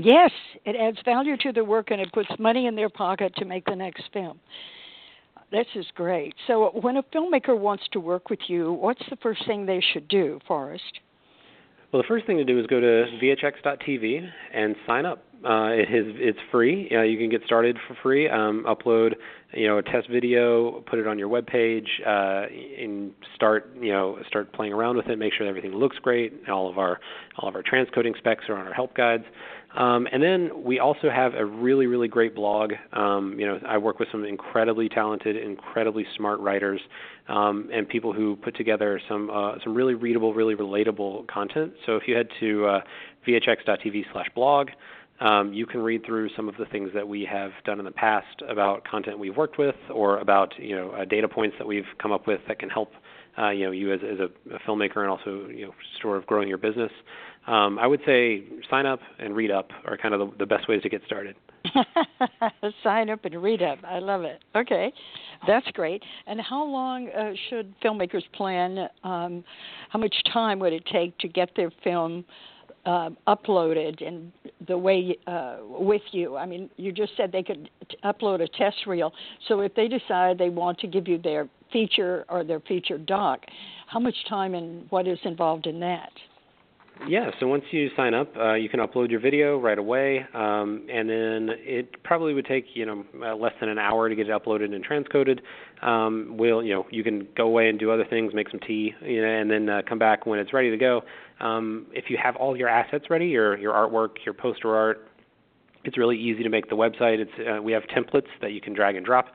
Yes, 0.03 0.31
it 0.65 0.77
adds 0.77 0.99
value 1.05 1.37
to 1.39 1.53
their 1.53 1.65
work 1.65 1.91
and 1.91 2.01
it 2.01 2.13
puts 2.13 2.29
money 2.39 2.67
in 2.67 2.75
their 2.75 2.89
pocket 2.89 3.35
to 3.37 3.45
make 3.45 3.65
the 3.65 3.77
next 3.77 4.05
film. 4.13 4.41
This 5.51 5.67
is 5.75 5.87
great. 5.95 6.35
So, 6.47 6.71
when 6.81 6.97
a 6.97 7.03
filmmaker 7.03 7.59
wants 7.59 7.85
to 7.93 8.01
work 8.01 8.31
with 8.31 8.39
you, 8.47 8.73
what's 8.73 9.03
the 9.11 9.17
first 9.17 9.45
thing 9.47 9.67
they 9.67 9.83
should 9.93 10.07
do, 10.07 10.39
Forest? 10.47 11.01
Well, 11.93 12.01
the 12.01 12.07
first 12.07 12.25
thing 12.27 12.37
to 12.37 12.45
do 12.45 12.59
is 12.61 12.69
go 12.69 12.79
to 12.79 13.07
vhx.tv 13.21 14.29
and 14.55 14.77
sign 14.87 15.07
up. 15.07 15.25
Uh, 15.45 15.71
it 15.73 15.93
is 15.93 16.15
it's 16.19 16.39
free. 16.53 16.89
Uh, 16.95 17.01
you 17.01 17.19
can 17.19 17.31
get 17.31 17.43
started 17.47 17.79
for 17.89 17.97
free. 18.03 18.29
Um, 18.29 18.65
upload 18.69 19.15
you 19.55 19.67
know 19.67 19.79
a 19.79 19.83
test 19.83 20.09
video, 20.09 20.83
put 20.83 20.99
it 20.99 21.07
on 21.07 21.19
your 21.19 21.29
web 21.29 21.47
page, 21.47 21.89
uh, 22.07 22.43
and 22.79 23.13
start 23.35 23.71
you 23.81 23.91
know 23.91 24.19
start 24.29 24.53
playing 24.53 24.75
around 24.75 24.99
with 24.99 25.07
it. 25.09 25.19
Make 25.19 25.33
sure 25.33 25.47
everything 25.47 25.73
looks 25.73 25.97
great. 25.99 26.49
All 26.49 26.69
of 26.69 26.79
our 26.79 27.01
all 27.39 27.49
of 27.49 27.57
our 27.57 27.63
transcoding 27.63 28.17
specs 28.19 28.45
are 28.51 28.57
on 28.57 28.67
our 28.67 28.75
help 28.75 28.95
guides. 28.95 29.25
Um, 29.77 30.09
and 30.11 30.21
then 30.21 30.65
we 30.65 30.81
also 30.81 31.09
have 31.11 31.35
a 31.35 31.45
really 31.45 31.87
really 31.87 32.09
great 32.09 32.35
blog. 32.35 32.73
Um, 32.93 33.37
you 33.39 33.47
know 33.47 33.61
I 33.67 33.79
work 33.79 33.99
with 33.99 34.09
some 34.11 34.25
incredibly 34.25 34.89
talented, 34.89 35.37
incredibly 35.37 36.05
smart 36.17 36.41
writers, 36.41 36.81
um, 37.29 37.69
and 37.73 37.89
people 37.89 38.13
who 38.13 38.37
put 38.37 38.57
together 38.57 39.01
some 39.09 39.31
uh, 39.31 39.55
some 39.63 39.75
really 39.75 39.95
readable, 39.95 40.35
really 40.35 40.57
relatable 40.57 41.29
content. 41.29 41.73
So 41.87 41.97
if 41.97 42.09
you 42.09 42.17
head 42.17 42.29
to 42.41 42.67
uh, 42.67 42.81
vhx.tv/blog 43.27 44.71
um, 45.21 45.53
you 45.53 45.67
can 45.67 45.81
read 45.81 46.05
through 46.05 46.31
some 46.35 46.49
of 46.49 46.57
the 46.57 46.65
things 46.67 46.91
that 46.95 47.07
we 47.07 47.27
have 47.31 47.53
done 47.65 47.79
in 47.79 47.85
the 47.85 47.91
past 47.91 48.43
about 48.49 48.85
content 48.85 49.19
we've 49.19 49.37
worked 49.37 49.59
with, 49.59 49.75
or 49.93 50.19
about 50.19 50.55
you 50.59 50.75
know 50.75 50.91
uh, 50.93 51.05
data 51.05 51.29
points 51.29 51.57
that 51.59 51.67
we've 51.67 51.85
come 52.01 52.11
up 52.11 52.27
with 52.27 52.41
that 52.49 52.59
can 52.59 52.71
help 52.71 52.93
uh, 53.39 53.51
you 53.51 53.67
know 53.67 53.71
you 53.71 53.93
as, 53.93 54.01
as 54.03 54.19
a, 54.19 54.55
a, 54.55 54.59
filmmaker 54.61 54.99
and 54.99 55.11
also 55.11 55.47
you 55.49 55.67
know 55.67 55.75
sort 56.01 56.17
of 56.17 56.27
growing 56.27 56.49
your 56.49 56.59
business. 56.59 56.91
Um, 57.47 57.79
I 57.79 57.87
would 57.87 58.01
say 58.07 58.45
sign 58.69 58.87
up 58.87 59.01
and 59.19 59.35
read 59.35 59.51
up 59.51 59.71
are 59.87 59.97
kind 59.97 60.15
of 60.15 60.21
the, 60.21 60.39
the 60.41 60.47
best 60.47 60.69
ways 60.69 60.83
to 60.83 60.89
get 60.89 61.03
started. 61.07 61.37
sign 62.83 63.11
up 63.11 63.25
and 63.25 63.43
read 63.43 63.63
up. 63.63 63.79
I 63.85 63.99
love 63.99 64.23
it. 64.23 64.43
Okay, 64.55 64.93
that's 65.47 65.67
great. 65.73 66.03
And 66.27 66.41
how 66.41 66.65
long 66.65 67.09
uh, 67.09 67.33
should 67.49 67.75
filmmakers 67.81 68.23
plan? 68.35 68.89
Um, 69.05 69.45
how 69.89 69.99
much 69.99 70.15
time 70.33 70.59
would 70.61 70.73
it 70.73 70.85
take 70.93 71.17
to 71.19 71.29
get 71.29 71.51
their 71.57 71.71
film? 71.83 72.25
uh, 72.87 73.11
uploaded 73.27 74.07
and 74.07 74.33
the 74.67 74.77
way 74.77 75.17
uh, 75.27 75.59
with 75.63 76.03
you. 76.13 76.37
I 76.37 76.47
mean, 76.47 76.71
you 76.77 76.93
just 76.93 77.13
said 77.17 77.31
they 77.33 77.43
could 77.43 77.69
t- 77.89 77.97
upload 78.05 78.41
a 78.43 78.49
test 78.49 78.87
reel. 78.87 79.13
So 79.49 79.61
if 79.61 79.75
they 79.75 79.89
decide 79.89 80.39
they 80.39 80.49
want 80.49 80.79
to 80.81 80.87
give 80.87 81.07
you 81.07 81.19
their 81.19 81.49
feature 81.73 82.25
or 82.29 82.43
their 82.43 82.61
feature 82.61 82.99
doc, 82.99 83.41
how 83.87 84.01
much 84.01 84.15
time 84.29 84.55
and 84.55 84.87
what 84.91 85.07
is 85.07 85.19
involved 85.25 85.67
in 85.67 85.81
that? 85.81 86.11
Yeah, 87.09 87.31
so 87.41 87.47
once 87.47 87.65
you 87.71 87.89
sign 87.97 88.15
up, 88.15 88.37
uh, 88.37 88.55
you 88.55 88.69
can 88.69 88.81
upload 88.81 89.11
your 89.11 89.21
video 89.21 89.59
right 89.59 89.79
away, 89.79 90.27
um, 90.35 90.87
and 90.93 91.09
then 91.09 91.49
it 91.59 92.03
probably 92.03 92.35
would 92.35 92.45
take 92.45 92.67
you 92.75 92.85
know 92.85 93.05
uh, 93.23 93.35
less 93.35 93.53
than 93.59 93.69
an 93.69 93.79
hour 93.79 94.09
to 94.09 94.15
get 94.15 94.29
it 94.29 94.31
uploaded 94.31 94.75
and 94.75 94.85
transcoded. 94.87 95.41
Um, 95.87 96.37
we'll 96.39 96.63
you 96.63 96.75
know 96.75 96.87
you 96.91 97.03
can 97.03 97.27
go 97.37 97.47
away 97.47 97.69
and 97.69 97.79
do 97.79 97.91
other 97.91 98.05
things, 98.09 98.35
make 98.35 98.51
some 98.51 98.61
tea, 98.61 98.93
you 99.03 99.23
know, 99.23 99.29
and 99.29 99.51
then 99.51 99.69
uh, 99.69 99.83
come 99.89 99.99
back 99.99 100.27
when 100.27 100.39
it's 100.39 100.53
ready 100.53 100.71
to 100.71 100.77
go. 100.77 101.03
Um, 101.41 101.87
if 101.93 102.05
you 102.11 102.19
have 102.23 102.37
all 102.37 102.57
your 102.57 102.69
assets 102.69 103.07
ready, 103.09 103.27
your 103.27 103.57
your 103.57 103.73
artwork, 103.73 104.17
your 104.25 104.35
poster 104.35 104.77
art, 104.77 105.09
it's 105.85 105.97
really 105.97 106.19
easy 106.19 106.43
to 106.43 106.51
make 106.51 106.69
the 106.69 106.77
website. 106.77 107.19
It's 107.19 107.33
uh, 107.39 107.63
we 107.63 107.73
have 107.73 107.83
templates 107.85 108.29
that 108.43 108.53
you 108.53 108.61
can 108.61 108.75
drag 108.75 108.97
and 108.97 109.07
drop 109.07 109.29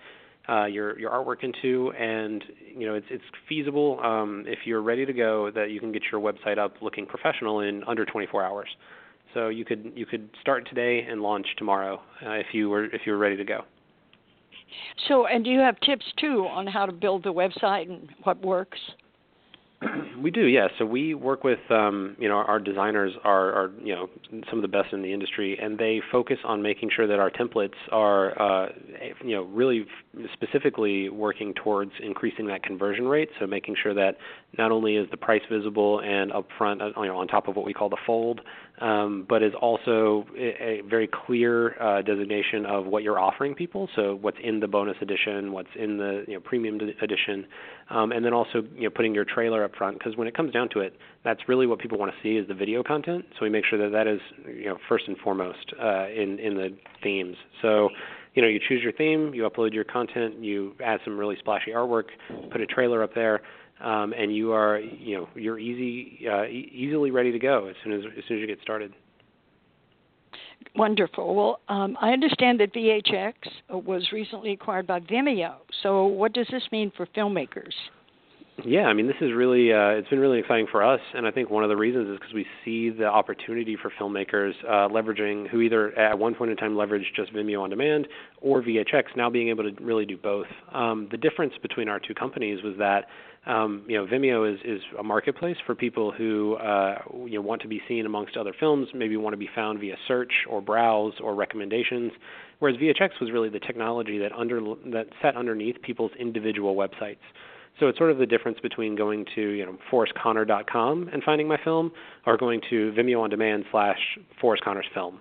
uh, 0.49 0.65
your 0.65 0.97
your 0.99 1.11
artwork 1.11 1.43
into, 1.43 1.91
and 1.91 2.43
you 2.75 2.85
know 2.85 2.95
it's 2.95 3.07
it's 3.09 3.23
feasible 3.47 3.99
um, 4.03 4.43
if 4.47 4.59
you're 4.65 4.81
ready 4.81 5.05
to 5.05 5.13
go 5.13 5.51
that 5.51 5.71
you 5.71 5.79
can 5.79 5.91
get 5.91 6.03
your 6.11 6.21
website 6.21 6.57
up 6.57 6.75
looking 6.81 7.05
professional 7.05 7.61
in 7.61 7.83
under 7.85 8.05
24 8.05 8.43
hours. 8.43 8.67
So 9.33 9.49
you 9.49 9.65
could 9.65 9.91
you 9.95 10.05
could 10.05 10.29
start 10.41 10.67
today 10.67 11.05
and 11.09 11.21
launch 11.21 11.47
tomorrow 11.57 12.01
uh, 12.25 12.31
if 12.31 12.47
you 12.53 12.69
were 12.69 12.85
if 12.85 13.01
you 13.05 13.11
were 13.11 13.17
ready 13.17 13.37
to 13.37 13.43
go. 13.43 13.65
So, 15.07 15.27
and 15.27 15.43
do 15.43 15.51
you 15.51 15.59
have 15.59 15.79
tips 15.81 16.05
too 16.17 16.47
on 16.49 16.67
how 16.67 16.85
to 16.85 16.91
build 16.91 17.23
the 17.23 17.33
website 17.33 17.89
and 17.89 18.09
what 18.23 18.41
works? 18.43 18.79
we 20.21 20.31
do, 20.31 20.45
yeah. 20.45 20.67
So 20.77 20.85
we 20.85 21.13
work 21.13 21.43
with, 21.43 21.59
um, 21.69 22.15
you 22.19 22.27
know, 22.27 22.35
our 22.35 22.59
designers 22.59 23.13
are, 23.23 23.51
are, 23.53 23.71
you 23.83 23.93
know, 23.93 24.09
some 24.49 24.59
of 24.59 24.61
the 24.61 24.67
best 24.67 24.93
in 24.93 25.01
the 25.01 25.13
industry, 25.13 25.57
and 25.61 25.77
they 25.77 26.01
focus 26.11 26.37
on 26.43 26.61
making 26.61 26.89
sure 26.95 27.07
that 27.07 27.19
our 27.19 27.29
templates 27.29 27.75
are, 27.91 28.39
uh, 28.41 28.69
you 29.23 29.35
know, 29.35 29.43
really 29.43 29.85
specifically 30.33 31.09
working 31.09 31.53
towards 31.53 31.91
increasing 32.01 32.47
that 32.47 32.63
conversion 32.63 33.07
rate. 33.07 33.29
So 33.39 33.47
making 33.47 33.75
sure 33.81 33.93
that 33.93 34.17
not 34.57 34.71
only 34.71 34.95
is 34.95 35.09
the 35.11 35.17
price 35.17 35.41
visible 35.51 35.99
and 36.01 36.31
upfront, 36.31 36.81
uh, 36.81 37.01
you 37.01 37.07
know, 37.07 37.17
on 37.17 37.27
top 37.27 37.47
of 37.47 37.55
what 37.55 37.65
we 37.65 37.73
call 37.73 37.89
the 37.89 37.97
fold, 38.05 38.41
um, 38.81 39.25
but 39.27 39.41
is 39.41 39.53
also 39.59 40.25
a, 40.37 40.63
a 40.63 40.81
very 40.89 41.07
clear 41.07 41.81
uh, 41.81 42.01
designation 42.01 42.65
of 42.65 42.85
what 42.85 43.03
you're 43.03 43.19
offering 43.19 43.55
people. 43.55 43.89
So 43.95 44.15
what's 44.15 44.37
in 44.43 44.59
the 44.59 44.67
bonus 44.67 44.97
edition, 45.01 45.51
what's 45.51 45.69
in 45.77 45.97
the 45.97 46.25
you 46.27 46.33
know, 46.35 46.39
premium 46.39 46.79
edition, 47.01 47.45
um, 47.89 48.11
and 48.11 48.25
then 48.25 48.33
also 48.33 48.63
you 48.75 48.83
know 48.83 48.89
putting 48.89 49.13
your 49.13 49.25
trailer 49.25 49.63
up 49.63 49.75
front. 49.75 49.97
Because 49.99 50.17
when 50.17 50.27
it 50.27 50.35
comes 50.35 50.51
down 50.51 50.69
to 50.69 50.79
it, 50.79 50.97
that's 51.23 51.41
really 51.47 51.67
what 51.67 51.79
people 51.79 51.97
want 51.97 52.11
to 52.11 52.17
see 52.21 52.37
is 52.37 52.47
the 52.47 52.53
video 52.53 52.83
content. 52.83 53.25
So 53.37 53.45
we 53.45 53.49
make 53.49 53.65
sure 53.65 53.79
that 53.79 53.91
that 53.91 54.07
is 54.07 54.19
you 54.47 54.65
know 54.65 54.77
first 54.89 55.07
and 55.07 55.17
foremost 55.17 55.73
uh, 55.81 56.07
in 56.09 56.39
in 56.39 56.55
the 56.55 56.75
themes. 57.03 57.35
So 57.61 57.89
you 58.33 58.41
know 58.41 58.47
you 58.47 58.59
choose 58.67 58.83
your 58.83 58.93
theme, 58.93 59.33
you 59.33 59.49
upload 59.49 59.73
your 59.73 59.85
content, 59.85 60.39
you 60.39 60.73
add 60.83 60.99
some 61.05 61.17
really 61.17 61.35
splashy 61.39 61.71
artwork, 61.71 62.05
put 62.51 62.61
a 62.61 62.65
trailer 62.65 63.03
up 63.03 63.13
there 63.15 63.41
um, 63.85 64.13
and 64.13 64.35
you 64.35 64.51
are 64.51 64.79
you 64.79 65.17
know 65.17 65.29
you're 65.35 65.59
easy 65.59 66.27
uh, 66.27 66.43
e- 66.43 66.71
easily 66.73 67.11
ready 67.11 67.31
to 67.31 67.39
go 67.39 67.67
as 67.67 67.75
soon 67.83 67.93
as 67.93 68.01
as 68.17 68.23
soon 68.27 68.37
as 68.37 68.41
you 68.41 68.47
get 68.47 68.59
started. 68.61 68.91
Wonderful. 70.75 71.35
Well, 71.35 71.59
um, 71.69 71.97
I 72.01 72.11
understand 72.11 72.59
that 72.59 72.73
VHX 72.73 73.33
was 73.69 74.09
recently 74.11 74.51
acquired 74.51 74.87
by 74.87 74.99
Vimeo. 74.99 75.55
So, 75.83 76.05
what 76.05 76.33
does 76.33 76.47
this 76.51 76.63
mean 76.71 76.91
for 76.97 77.05
filmmakers? 77.07 77.71
Yeah, 78.63 78.83
I 78.83 78.93
mean, 78.93 79.07
this 79.07 79.17
is 79.19 79.33
really 79.33 79.73
uh, 79.73 79.89
it's 79.89 80.07
been 80.07 80.19
really 80.19 80.39
exciting 80.39 80.67
for 80.71 80.81
us, 80.81 81.01
and 81.13 81.27
I 81.27 81.31
think 81.31 81.49
one 81.49 81.63
of 81.63 81.69
the 81.69 81.75
reasons 81.75 82.07
is 82.07 82.17
because 82.17 82.33
we 82.33 82.45
see 82.63 82.89
the 82.89 83.05
opportunity 83.05 83.75
for 83.79 83.91
filmmakers 83.99 84.53
uh, 84.63 84.87
leveraging 84.87 85.49
who 85.49 85.59
either 85.59 85.91
at 85.99 86.17
one 86.17 86.35
point 86.35 86.51
in 86.51 86.57
time 86.57 86.73
leveraged 86.73 87.13
just 87.15 87.33
Vimeo 87.33 87.61
on 87.61 87.69
demand 87.69 88.07
or 88.39 88.61
VHX, 88.61 89.03
now 89.17 89.29
being 89.29 89.49
able 89.49 89.69
to 89.69 89.83
really 89.83 90.05
do 90.05 90.15
both. 90.15 90.47
Um, 90.71 91.09
the 91.11 91.17
difference 91.17 91.53
between 91.61 91.89
our 91.89 91.99
two 91.99 92.13
companies 92.13 92.63
was 92.63 92.75
that 92.77 93.07
um, 93.45 93.83
you 93.87 93.97
know, 93.97 94.07
Vimeo 94.07 94.51
is, 94.51 94.59
is 94.63 94.81
a 94.97 95.03
marketplace 95.03 95.57
for 95.65 95.75
people 95.75 96.11
who 96.11 96.55
uh, 96.55 96.99
you 97.25 97.35
know, 97.35 97.41
want 97.41 97.61
to 97.61 97.67
be 97.67 97.81
seen 97.87 98.05
amongst 98.05 98.37
other 98.37 98.53
films, 98.59 98.87
maybe 98.93 99.17
want 99.17 99.33
to 99.33 99.37
be 99.37 99.49
found 99.53 99.79
via 99.79 99.95
search 100.07 100.31
or 100.49 100.61
browse 100.61 101.13
or 101.21 101.35
recommendations. 101.35 102.11
Whereas 102.59 102.77
VHX 102.77 103.19
was 103.21 103.31
really 103.31 103.49
the 103.49 103.59
technology 103.59 104.17
that 104.17 104.31
under 104.31 104.61
that 104.93 105.07
sat 105.21 105.35
underneath 105.35 105.81
people's 105.81 106.11
individual 106.17 106.75
websites. 106.75 107.17
So 107.79 107.87
it's 107.87 107.97
sort 107.97 108.11
of 108.11 108.17
the 108.17 108.25
difference 108.25 108.59
between 108.61 108.95
going 108.95 109.25
to 109.35 109.41
you 109.41 109.65
know 109.65 109.77
forestconner.com 109.91 111.09
and 111.11 111.23
finding 111.23 111.47
my 111.47 111.57
film, 111.63 111.91
or 112.25 112.37
going 112.37 112.61
to 112.69 112.93
Vimeo 112.93 113.21
on 113.21 113.29
Demand 113.29 113.65
slash 113.71 113.99
Forest 114.39 114.63
Conner's 114.63 114.87
film. 114.93 115.19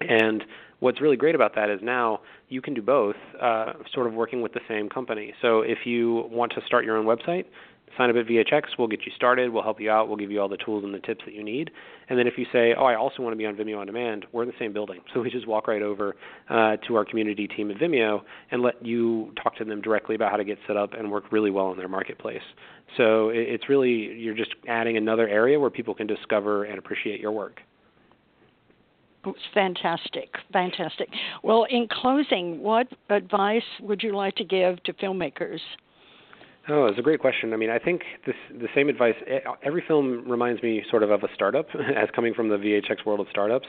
And 0.00 0.44
what's 0.80 1.00
really 1.00 1.16
great 1.16 1.34
about 1.34 1.54
that 1.54 1.70
is 1.70 1.80
now 1.82 2.20
you 2.48 2.60
can 2.60 2.74
do 2.74 2.82
both, 2.82 3.16
uh, 3.40 3.72
sort 3.92 4.06
of 4.06 4.12
working 4.12 4.42
with 4.42 4.52
the 4.52 4.60
same 4.68 4.88
company. 4.88 5.34
So 5.42 5.62
if 5.62 5.78
you 5.84 6.28
want 6.30 6.52
to 6.52 6.60
start 6.66 6.84
your 6.84 6.96
own 6.96 7.06
website, 7.06 7.46
sign 7.96 8.10
up 8.10 8.16
at 8.16 8.26
VHX. 8.26 8.62
We'll 8.78 8.88
get 8.88 9.06
you 9.06 9.12
started. 9.16 9.52
We'll 9.52 9.62
help 9.62 9.80
you 9.80 9.90
out. 9.90 10.08
We'll 10.08 10.16
give 10.16 10.30
you 10.30 10.40
all 10.40 10.48
the 10.48 10.56
tools 10.56 10.84
and 10.84 10.92
the 10.92 10.98
tips 10.98 11.24
that 11.24 11.34
you 11.34 11.42
need. 11.42 11.70
And 12.08 12.18
then 12.18 12.26
if 12.26 12.34
you 12.36 12.46
say, 12.52 12.74
oh, 12.78 12.84
I 12.84 12.94
also 12.94 13.22
want 13.22 13.32
to 13.32 13.36
be 13.36 13.46
on 13.46 13.56
Vimeo 13.56 13.78
on 13.78 13.86
demand, 13.86 14.26
we're 14.32 14.42
in 14.42 14.48
the 14.48 14.54
same 14.58 14.72
building. 14.72 15.00
So 15.14 15.20
we 15.20 15.30
just 15.30 15.46
walk 15.46 15.68
right 15.68 15.82
over 15.82 16.16
uh, 16.48 16.76
to 16.86 16.96
our 16.96 17.04
community 17.04 17.48
team 17.48 17.70
at 17.70 17.78
Vimeo 17.78 18.22
and 18.50 18.62
let 18.62 18.84
you 18.84 19.32
talk 19.42 19.56
to 19.56 19.64
them 19.64 19.80
directly 19.80 20.14
about 20.14 20.30
how 20.30 20.36
to 20.36 20.44
get 20.44 20.58
set 20.66 20.76
up 20.76 20.94
and 20.94 21.10
work 21.10 21.32
really 21.32 21.50
well 21.50 21.70
in 21.72 21.78
their 21.78 21.88
marketplace. 21.88 22.42
So 22.96 23.30
it's 23.30 23.68
really, 23.68 23.90
you're 23.90 24.36
just 24.36 24.54
adding 24.68 24.96
another 24.96 25.28
area 25.28 25.58
where 25.58 25.70
people 25.70 25.94
can 25.94 26.06
discover 26.06 26.64
and 26.64 26.78
appreciate 26.78 27.20
your 27.20 27.32
work. 27.32 27.60
It's 29.26 29.38
fantastic, 29.52 30.28
fantastic. 30.52 31.08
Well, 31.42 31.66
in 31.68 31.88
closing, 31.90 32.60
what 32.60 32.86
advice 33.10 33.64
would 33.80 34.00
you 34.02 34.14
like 34.14 34.36
to 34.36 34.44
give 34.44 34.80
to 34.84 34.92
filmmakers? 34.92 35.58
Oh, 36.68 36.86
it's 36.86 36.98
a 36.98 37.02
great 37.02 37.20
question. 37.20 37.52
I 37.52 37.56
mean, 37.56 37.70
I 37.70 37.78
think 37.78 38.02
this 38.26 38.34
the 38.50 38.66
same 38.74 38.88
advice. 38.88 39.14
Every 39.62 39.84
film 39.86 40.28
reminds 40.28 40.62
me 40.62 40.82
sort 40.90 41.02
of 41.02 41.10
of 41.10 41.22
a 41.22 41.28
startup, 41.34 41.66
as 41.74 42.08
coming 42.14 42.34
from 42.34 42.48
the 42.48 42.56
VHX 42.56 43.06
world 43.06 43.20
of 43.20 43.26
startups. 43.30 43.66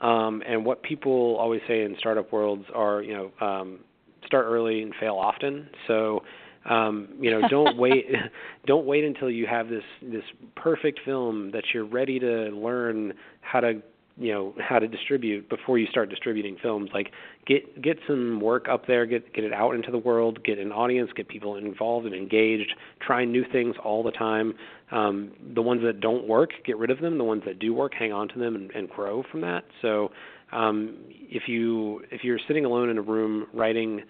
Um, 0.00 0.42
and 0.46 0.64
what 0.64 0.82
people 0.82 1.36
always 1.38 1.60
say 1.68 1.82
in 1.82 1.96
startup 1.98 2.32
worlds 2.32 2.64
are, 2.74 3.02
you 3.02 3.12
know, 3.14 3.46
um, 3.46 3.80
start 4.24 4.46
early 4.46 4.82
and 4.82 4.94
fail 4.98 5.16
often. 5.16 5.68
So, 5.86 6.22
um, 6.68 7.08
you 7.20 7.30
know, 7.30 7.46
don't 7.48 7.76
wait, 7.78 8.06
don't 8.66 8.86
wait 8.86 9.04
until 9.04 9.30
you 9.30 9.46
have 9.46 9.68
this 9.68 9.84
this 10.00 10.24
perfect 10.56 11.00
film 11.04 11.50
that 11.50 11.64
you're 11.74 11.86
ready 11.86 12.18
to 12.18 12.48
learn 12.50 13.12
how 13.42 13.60
to 13.60 13.82
you 14.18 14.32
know 14.32 14.54
how 14.58 14.78
to 14.78 14.88
distribute 14.88 15.48
before 15.48 15.78
you 15.78 15.86
start 15.86 16.10
distributing 16.10 16.56
films. 16.60 16.90
Like 16.92 17.12
get 17.46 17.80
get 17.80 17.98
some 18.06 18.40
work 18.40 18.68
up 18.68 18.86
there 18.86 19.06
get 19.06 19.32
get 19.32 19.44
it 19.44 19.52
out 19.52 19.74
into 19.74 19.90
the 19.90 19.98
world 19.98 20.42
get 20.44 20.58
an 20.58 20.72
audience 20.72 21.10
get 21.14 21.28
people 21.28 21.56
involved 21.56 22.06
and 22.06 22.14
engaged 22.14 22.72
try 23.00 23.24
new 23.24 23.44
things 23.50 23.76
all 23.82 24.02
the 24.02 24.12
time. 24.12 24.54
Um, 24.90 25.32
the 25.54 25.62
ones 25.62 25.82
that 25.84 26.00
don't 26.00 26.26
work 26.26 26.50
get 26.64 26.78
rid 26.78 26.90
of 26.90 27.00
them. 27.00 27.18
The 27.18 27.24
ones 27.24 27.42
that 27.46 27.58
do 27.58 27.74
work 27.74 27.92
hang 27.94 28.12
on 28.12 28.28
to 28.28 28.38
them 28.38 28.56
and, 28.56 28.70
and 28.72 28.88
grow 28.88 29.22
from 29.30 29.42
that. 29.42 29.64
So 29.82 30.10
um, 30.52 30.96
if 31.08 31.44
you 31.46 32.02
if 32.10 32.24
you're 32.24 32.40
sitting 32.46 32.64
alone 32.64 32.88
in 32.88 32.98
a 32.98 33.02
room 33.02 33.46
writing 33.52 34.02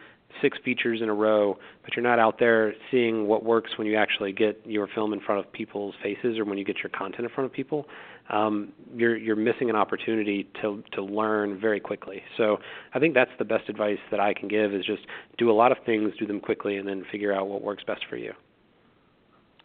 six 0.42 0.58
features 0.64 1.00
in 1.02 1.08
a 1.08 1.14
row, 1.14 1.58
but 1.82 1.96
you're 1.96 2.02
not 2.02 2.18
out 2.18 2.38
there 2.38 2.74
seeing 2.90 3.26
what 3.26 3.44
works 3.44 3.70
when 3.76 3.86
you 3.86 3.96
actually 3.96 4.32
get 4.32 4.60
your 4.64 4.86
film 4.94 5.12
in 5.12 5.20
front 5.20 5.44
of 5.44 5.52
people's 5.52 5.94
faces 6.02 6.38
or 6.38 6.44
when 6.44 6.58
you 6.58 6.64
get 6.64 6.76
your 6.78 6.90
content 6.90 7.24
in 7.24 7.28
front 7.30 7.46
of 7.46 7.52
people, 7.52 7.86
um, 8.30 8.72
you're 8.94 9.16
you're 9.16 9.36
missing 9.36 9.70
an 9.70 9.76
opportunity 9.76 10.48
to 10.62 10.82
to 10.92 11.02
learn 11.02 11.60
very 11.60 11.80
quickly. 11.80 12.22
So 12.36 12.58
I 12.94 12.98
think 12.98 13.14
that's 13.14 13.30
the 13.38 13.44
best 13.44 13.68
advice 13.68 13.98
that 14.10 14.20
I 14.20 14.34
can 14.34 14.48
give 14.48 14.74
is 14.74 14.84
just 14.84 15.02
do 15.38 15.50
a 15.50 15.52
lot 15.52 15.72
of 15.72 15.78
things, 15.86 16.12
do 16.18 16.26
them 16.26 16.40
quickly, 16.40 16.76
and 16.76 16.86
then 16.86 17.04
figure 17.10 17.32
out 17.32 17.48
what 17.48 17.62
works 17.62 17.84
best 17.84 18.04
for 18.08 18.16
you. 18.16 18.32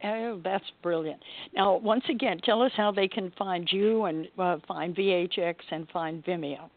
Oh, 0.06 0.42
that's 0.44 0.66
brilliant. 0.82 1.22
Now, 1.56 1.78
once 1.78 2.04
again, 2.10 2.40
tell 2.44 2.62
us 2.62 2.72
how 2.76 2.92
they 2.92 3.08
can 3.08 3.32
find 3.38 3.68
you 3.72 4.04
and 4.06 4.28
uh, 4.38 4.58
find 4.68 4.94
VHX 4.96 5.56
and 5.72 5.90
find 5.92 6.24
Vimeo. 6.26 6.70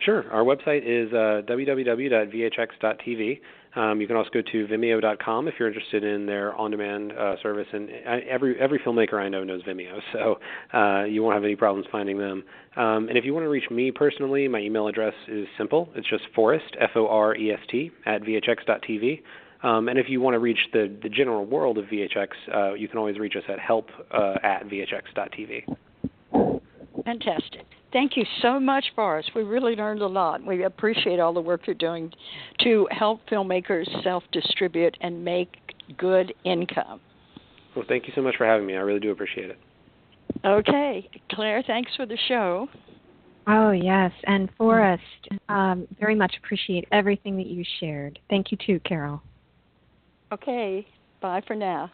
Sure. 0.00 0.30
Our 0.30 0.44
website 0.44 0.82
is 0.84 1.12
uh, 1.12 1.42
www.vhx.tv. 1.50 3.40
Um, 3.76 4.00
you 4.00 4.06
can 4.06 4.16
also 4.16 4.30
go 4.32 4.40
to 4.40 4.66
Vimeo.com 4.66 5.48
if 5.48 5.54
you're 5.58 5.68
interested 5.68 6.02
in 6.02 6.24
their 6.24 6.54
on-demand 6.54 7.12
uh, 7.12 7.36
service. 7.42 7.66
And 7.72 7.90
every 8.28 8.58
every 8.58 8.78
filmmaker 8.78 9.14
I 9.14 9.28
know 9.28 9.44
knows 9.44 9.62
Vimeo, 9.64 10.00
so 10.12 10.38
uh, 10.76 11.04
you 11.04 11.22
won't 11.22 11.34
have 11.34 11.44
any 11.44 11.56
problems 11.56 11.86
finding 11.92 12.18
them. 12.18 12.44
Um, 12.76 13.08
and 13.08 13.18
if 13.18 13.24
you 13.24 13.34
want 13.34 13.44
to 13.44 13.50
reach 13.50 13.70
me 13.70 13.90
personally, 13.90 14.48
my 14.48 14.60
email 14.60 14.88
address 14.88 15.14
is 15.28 15.46
simple. 15.58 15.88
It's 15.94 16.08
just 16.08 16.24
Forest 16.34 16.74
F 16.80 16.90
O 16.96 17.06
R 17.06 17.36
E 17.36 17.52
S 17.52 17.60
T 17.70 17.90
at 18.06 18.22
vhx.tv. 18.22 19.22
Um, 19.62 19.88
and 19.88 19.98
if 19.98 20.06
you 20.08 20.20
want 20.20 20.34
to 20.34 20.38
reach 20.38 20.58
the, 20.72 20.94
the 21.02 21.08
general 21.08 21.44
world 21.44 21.78
of 21.78 21.86
VHX, 21.86 22.28
uh, 22.54 22.74
you 22.74 22.88
can 22.88 22.98
always 22.98 23.18
reach 23.18 23.34
us 23.36 23.42
at 23.48 23.58
help 23.58 23.88
uh, 24.12 24.34
at 24.42 24.68
vhx.tv. 24.68 25.64
Fantastic. 27.06 27.64
Thank 27.92 28.16
you 28.16 28.24
so 28.42 28.58
much, 28.58 28.84
Forest. 28.94 29.30
We 29.34 29.42
really 29.44 29.76
learned 29.76 30.02
a 30.02 30.06
lot. 30.06 30.44
We 30.44 30.64
appreciate 30.64 31.20
all 31.20 31.32
the 31.32 31.40
work 31.40 31.62
you're 31.66 31.74
doing 31.74 32.12
to 32.64 32.86
help 32.90 33.20
filmmakers 33.30 33.86
self 34.02 34.24
distribute 34.32 34.96
and 35.00 35.24
make 35.24 35.56
good 35.96 36.34
income. 36.44 37.00
Well, 37.74 37.84
thank 37.88 38.08
you 38.08 38.12
so 38.14 38.22
much 38.22 38.34
for 38.36 38.44
having 38.44 38.66
me. 38.66 38.74
I 38.74 38.80
really 38.80 38.98
do 39.00 39.12
appreciate 39.12 39.50
it. 39.50 39.58
Okay. 40.44 41.08
Claire, 41.30 41.62
thanks 41.64 41.92
for 41.96 42.06
the 42.06 42.18
show. 42.26 42.68
Oh, 43.46 43.70
yes. 43.70 44.10
And 44.24 44.50
Forest, 44.58 45.02
um, 45.48 45.86
very 46.00 46.16
much 46.16 46.34
appreciate 46.42 46.88
everything 46.90 47.36
that 47.36 47.46
you 47.46 47.64
shared. 47.78 48.18
Thank 48.28 48.50
you, 48.50 48.58
too, 48.66 48.80
Carole. 48.80 49.22
Okay. 50.32 50.84
Bye 51.20 51.42
for 51.46 51.54
now. 51.54 51.92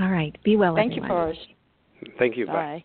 All 0.00 0.10
right. 0.10 0.36
Be 0.44 0.56
well, 0.56 0.76
Thank 0.76 0.92
everyone. 0.92 1.10
you, 1.10 1.14
Forest. 1.16 1.40
Thank 2.18 2.36
you. 2.36 2.46
Bye. 2.46 2.52
Bye. 2.52 2.84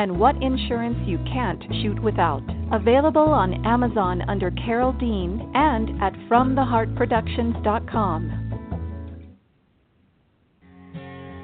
and 0.00 0.18
what 0.18 0.42
insurance 0.42 0.96
you 1.04 1.18
can't 1.30 1.62
shoot 1.82 2.02
without. 2.02 2.42
Available 2.72 3.20
on 3.20 3.62
Amazon 3.66 4.22
under 4.30 4.50
Carole 4.52 4.94
Dean 4.94 5.52
and 5.54 6.02
at 6.02 6.14
FromTheHeartProductions.com. 6.26 8.39